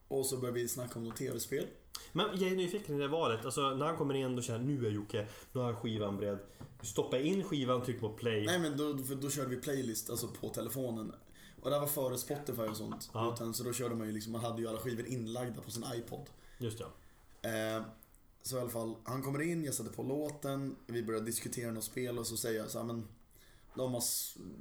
[0.08, 1.68] Och så börjar vi snacka om något tv-spel.
[2.12, 3.46] Men jag är nyfiken i det valet.
[3.46, 6.40] Alltså när han kommer in då känner jag nu är Jocke, nu har skivan beredd.
[6.82, 8.46] Stoppa in skivan, tryck på play.
[8.46, 11.14] Nej men då, då körde vi playlist alltså på telefonen.
[11.62, 13.10] Och det här var före Spotify och sånt.
[13.14, 13.34] Ja.
[13.34, 15.86] Utan, så då körde man ju liksom, man hade ju alla skivor inlagda på sin
[15.96, 16.30] iPod.
[16.58, 16.86] Just det.
[17.50, 17.84] Eh,
[18.42, 21.84] så i alla fall, han kommer in, jag sätter på låten, vi börjar diskutera något
[21.84, 23.08] spel och så säger jag så här, men
[23.76, 24.04] de har,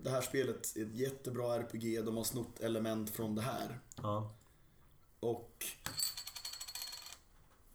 [0.02, 3.80] det här spelet är ett jättebra RPG, de har snott element från det här.
[3.96, 4.34] Ja.
[5.20, 5.64] Och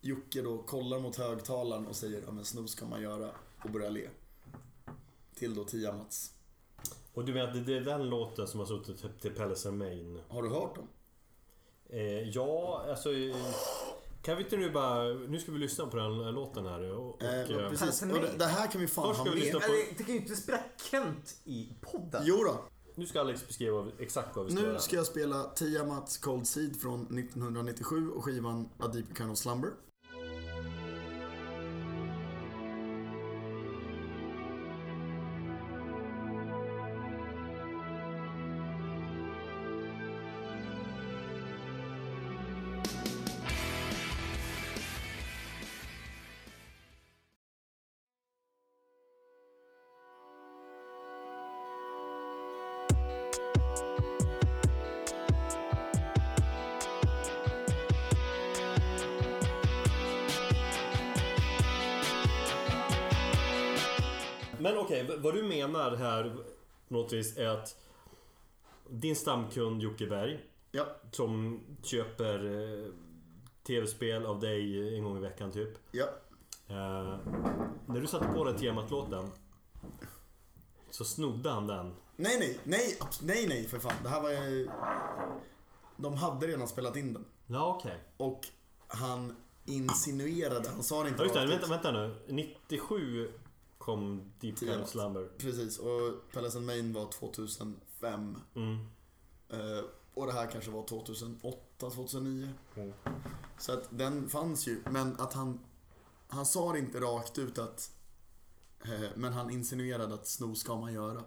[0.02, 3.32] Jocke då kollar mot högtalaren och säger ja men snus kan man göra
[3.64, 4.10] och börjar le.
[5.36, 6.32] Till då Tiamats.
[7.14, 10.20] Och du menar att det är den låten som har suttit till- Palace Main?
[10.28, 10.88] Har du hört dem?
[11.90, 13.10] Eh, ja, alltså...
[14.26, 15.04] Kan vi inte nu bara...
[15.14, 17.16] Nu ska vi lyssna på den här låten här och...
[17.16, 19.40] och Eh, eh, precis, och det, det här kan vi fan Först ha vi med.
[19.40, 19.66] lyssna på-
[19.98, 20.60] det kan ju inte spela
[20.92, 22.22] Kent i podden.
[22.26, 22.62] Jo då.
[22.96, 24.80] nu ska Alex beskriva exakt vad vi ska Nu göra.
[24.80, 29.70] ska jag spela Tiamats Cold Seed från 1997 och skivan A Deep Kind of Slumber.
[67.06, 67.76] På något vis är att
[68.90, 70.40] din stamkund Jocke Berg
[70.72, 72.92] Ja, som köper eh,
[73.68, 75.70] tv-spel av dig en gång i veckan typ.
[75.92, 76.06] ja.
[76.68, 77.18] Eh,
[77.88, 79.32] när du satte på den temat-låten
[80.90, 81.96] så snodde han den.
[82.16, 83.94] Nej, nej, nej, nej, nej för fan.
[84.04, 84.70] Det här var ju...
[85.98, 87.26] De hade redan spelat in den.
[87.48, 88.04] Ja, okej.
[88.18, 88.48] Och
[88.88, 91.46] han insinuerade, han sa det inte Ja, just det.
[91.48, 92.16] Vänta, vänta nu.
[92.28, 93.32] 97
[93.86, 94.90] kom Deep Temat.
[94.90, 95.30] Slumber.
[95.38, 98.38] Precis, och Palace and Main var 2005.
[98.56, 98.78] Mm.
[99.50, 99.84] Eh,
[100.14, 102.50] och det här kanske var 2008, 2009.
[102.76, 102.94] Mm.
[103.58, 105.60] Så att den fanns ju, men att han...
[106.28, 107.92] Han sa det inte rakt ut att...
[108.84, 111.24] Eh, men han insinuerade att sno ska man göra.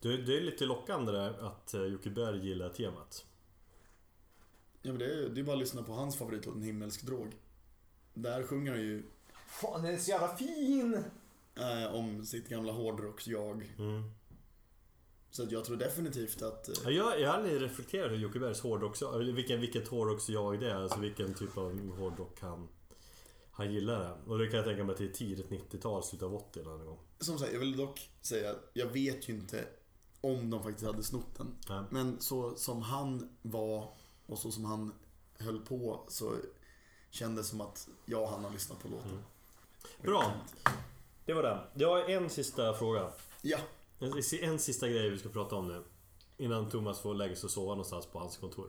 [0.00, 3.24] Det, det är lite lockande där att eh, Jocke Berg gillar temat.
[4.82, 7.36] Ja men det är, det är bara att lyssna på hans favoritlåt, En himmelsk drog.
[8.14, 9.02] Där sjunger han ju
[9.46, 11.04] Fan, den är så jävla fin!
[11.56, 13.74] Eh, om sitt gamla hårdrocks-jag.
[13.78, 14.10] Mm.
[15.30, 16.68] Så att jag tror definitivt att...
[16.68, 20.60] Eh, Ja, Jag, jag har aldrig reflekterat över Jocke Bergs hårdrock, eller vilken, vilket hårdrocks-jag
[20.60, 20.74] det är.
[20.74, 22.68] Alltså vilken typ av hårdrock han,
[23.52, 24.00] han gillar.
[24.00, 24.30] Det.
[24.30, 26.86] Och det kan jag tänka mig att det är tidigt 90-tal, slutet av 80 någon
[26.86, 26.98] gång.
[27.18, 29.64] Som sagt, jag vill dock säga, jag vet ju inte
[30.20, 31.54] om de faktiskt hade snott den.
[31.68, 31.84] Nej.
[31.90, 33.94] Men så som han var
[34.26, 34.92] och så som han
[35.38, 36.34] höll på så
[37.10, 39.18] kändes det som att jag och han har lyssnat på låten.
[40.02, 40.34] Bra!
[41.24, 41.60] Det var det.
[41.74, 43.10] Jag har en sista fråga.
[43.42, 43.58] Ja,
[43.98, 44.12] En,
[44.42, 45.84] en sista grej vi ska prata om nu.
[46.36, 48.68] Innan Thomas får lägga sig och sova någonstans på hans kontor.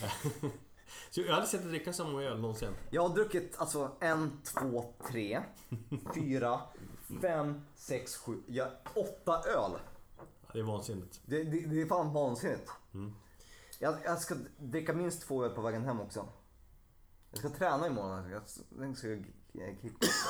[1.10, 2.68] Så jag har aldrig sett dig dricka så många öl någonsin.
[2.90, 5.42] Jag har druckit alltså en, två, tre,
[6.14, 6.60] fyra,
[7.20, 9.72] fem, sex, sju, ja, åtta öl.
[10.16, 11.20] Ja, Det är vansinnigt.
[11.26, 12.70] Det, det, det är fan vansinnigt.
[13.78, 16.28] Jag, jag ska dricka minst två öl på vägen hem också.
[17.30, 18.30] Jag ska träna imorgon.
[18.30, 18.42] Jag
[18.96, 19.16] ska,
[19.58, 20.28] jag ska kickboxa.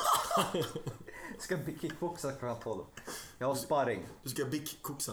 [1.33, 2.85] Jag ska kickboxa klockan 12.
[3.39, 4.07] Jag har sparring.
[4.23, 5.13] du ska bick-koxa.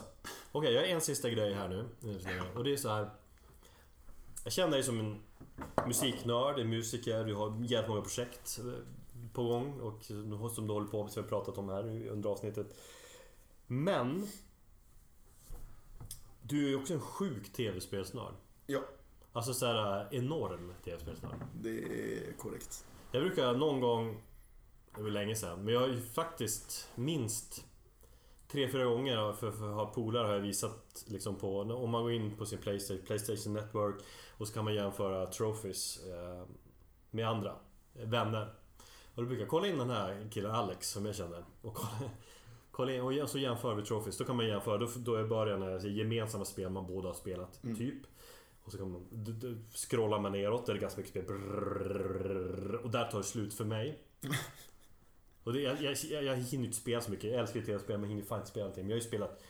[0.51, 1.89] Okej, jag har en sista grej här nu.
[2.55, 3.09] Och det är så här.
[4.43, 5.21] Jag känner dig som en
[5.87, 8.73] musiknörd, en musiker, du har jävligt många projekt eh,
[9.33, 12.29] på gång och som du håller på med, som vi har pratat om här under
[12.29, 12.75] avsnittet.
[13.67, 14.27] Men...
[16.41, 18.33] Du är ju också en sjuk tv-spelsnörd.
[18.65, 18.81] Ja,
[19.33, 21.35] Alltså så här enorm tv-spelsnörd.
[21.61, 22.85] det är korrekt.
[23.15, 24.21] Jag brukar någon gång,
[24.95, 27.65] det var länge sedan, men jag har ju faktiskt minst
[28.47, 32.03] tre, fyra gånger för, för att ha polare har jag visat liksom på, om man
[32.03, 33.95] går in på sin Playstation, Playstation Network
[34.37, 36.45] och så kan man jämföra trophies eh,
[37.11, 37.55] med andra
[37.95, 38.53] eh, vänner.
[39.15, 42.11] Och då brukar jag kolla in den här killen Alex som jag känner och kolla,
[42.71, 44.17] kolla in, och så jämför vi trophies.
[44.17, 48.03] Då kan man jämföra, då, då är början gemensamma spel man båda har spelat, typ.
[48.65, 51.25] Och så kan man, d- d- scrollar man neråt, där är ganska mycket spel.
[51.25, 53.99] Brrrr, och där tar det slut för mig.
[55.43, 57.31] Och det, jag, jag, jag, jag hinner inte spela så mycket.
[57.31, 58.83] Jag älskar tv-spel men hinner fan inte spela någonting.
[58.83, 59.43] Men jag har ju spelat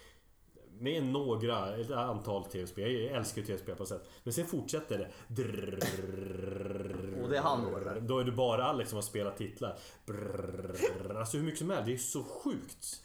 [0.79, 2.91] med några, ett antal tv-spel.
[2.91, 4.09] Jag älskar tv-spel på ett sätt.
[4.23, 5.11] Men sen fortsätter det.
[5.35, 7.99] Drrrr, Och det är han då.
[8.01, 9.77] Då är det bara Alex som har spelat titlar.
[10.05, 11.85] Brrrr, alltså hur mycket som helst.
[11.85, 13.03] Det är så sjukt.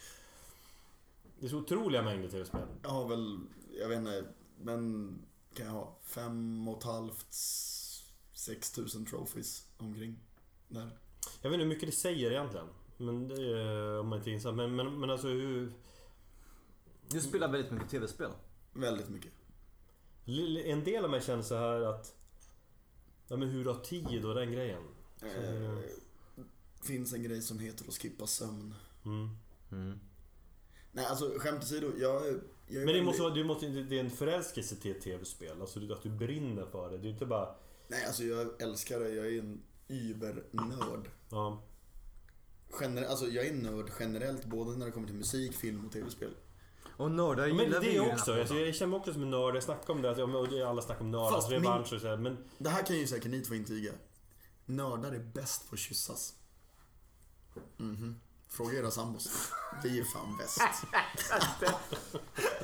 [1.39, 2.61] Det är så otroliga mängder tv-spel.
[2.83, 3.39] Jag har väl,
[3.81, 4.25] jag vet inte,
[4.61, 5.15] men
[5.59, 7.35] kan jag ha fem och ett halvt,
[8.33, 10.19] sex tusen trophies omkring
[10.69, 10.99] där.
[11.43, 12.67] Jag vet inte hur mycket det säger egentligen.
[12.97, 14.55] Men det är, om man inte är insatt.
[14.55, 15.73] Men, men, men alltså hur...
[17.09, 18.31] Du spelar väldigt mycket tv-spel.
[18.73, 19.33] Väldigt mycket.
[20.65, 22.15] En del av mig känner så här att...
[23.29, 24.83] Ja men hur du har tid och den grejen.
[25.23, 25.79] Eh,
[26.83, 28.75] finns en grej som heter att skippa sömn.
[29.05, 30.01] Mm.
[30.93, 34.11] Nej, alltså skämt åsido, jag, Men det väldigt- måste, vara, du måste, det är en
[34.11, 35.61] förälskelse till ett tv-spel.
[35.61, 36.99] Alltså att du brinner för det.
[36.99, 37.55] Det är inte bara...
[37.89, 39.09] Nej, alltså jag älskar det.
[39.09, 41.09] Jag är en übernörd.
[41.31, 41.63] Ja.
[42.71, 46.31] Gener- alltså jag är nörd generellt, både när det kommer till musik, film och tv-spel.
[46.97, 48.33] Och nördar Men gillar vi det ju i den här också.
[48.35, 49.57] Alltså, jag känner mig också som en nörd.
[49.57, 50.11] Jag snackar om det.
[50.11, 52.83] att- och Alla snackar om nördars Fast min- revansch och så här, Men Det här
[52.87, 53.93] kan ju säkert ni två intyga.
[54.67, 56.35] Nördar är bäst på att kyssas.
[57.77, 58.21] Mhm.
[58.49, 59.51] Fråga era sambos.
[59.83, 60.61] Vi är fan bäst.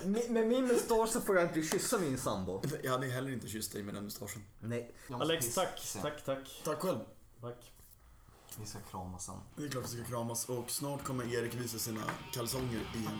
[0.04, 2.62] Med- Med min mustasch så får jag inte kyssa min sambo.
[2.82, 4.42] Jag hade heller inte kysst dig med den mustaschen.
[4.60, 4.94] Nej.
[5.08, 5.60] Jag måste Alex, pissa.
[5.64, 6.02] tack.
[6.02, 6.60] Tack, tack.
[6.64, 6.98] Tack själv.
[7.40, 7.72] Tack.
[8.60, 9.34] Vi ska kramas sen.
[9.56, 12.00] Det är klart vi ska kramas och snart kommer Erik visa sina
[12.32, 13.18] kalsonger igen.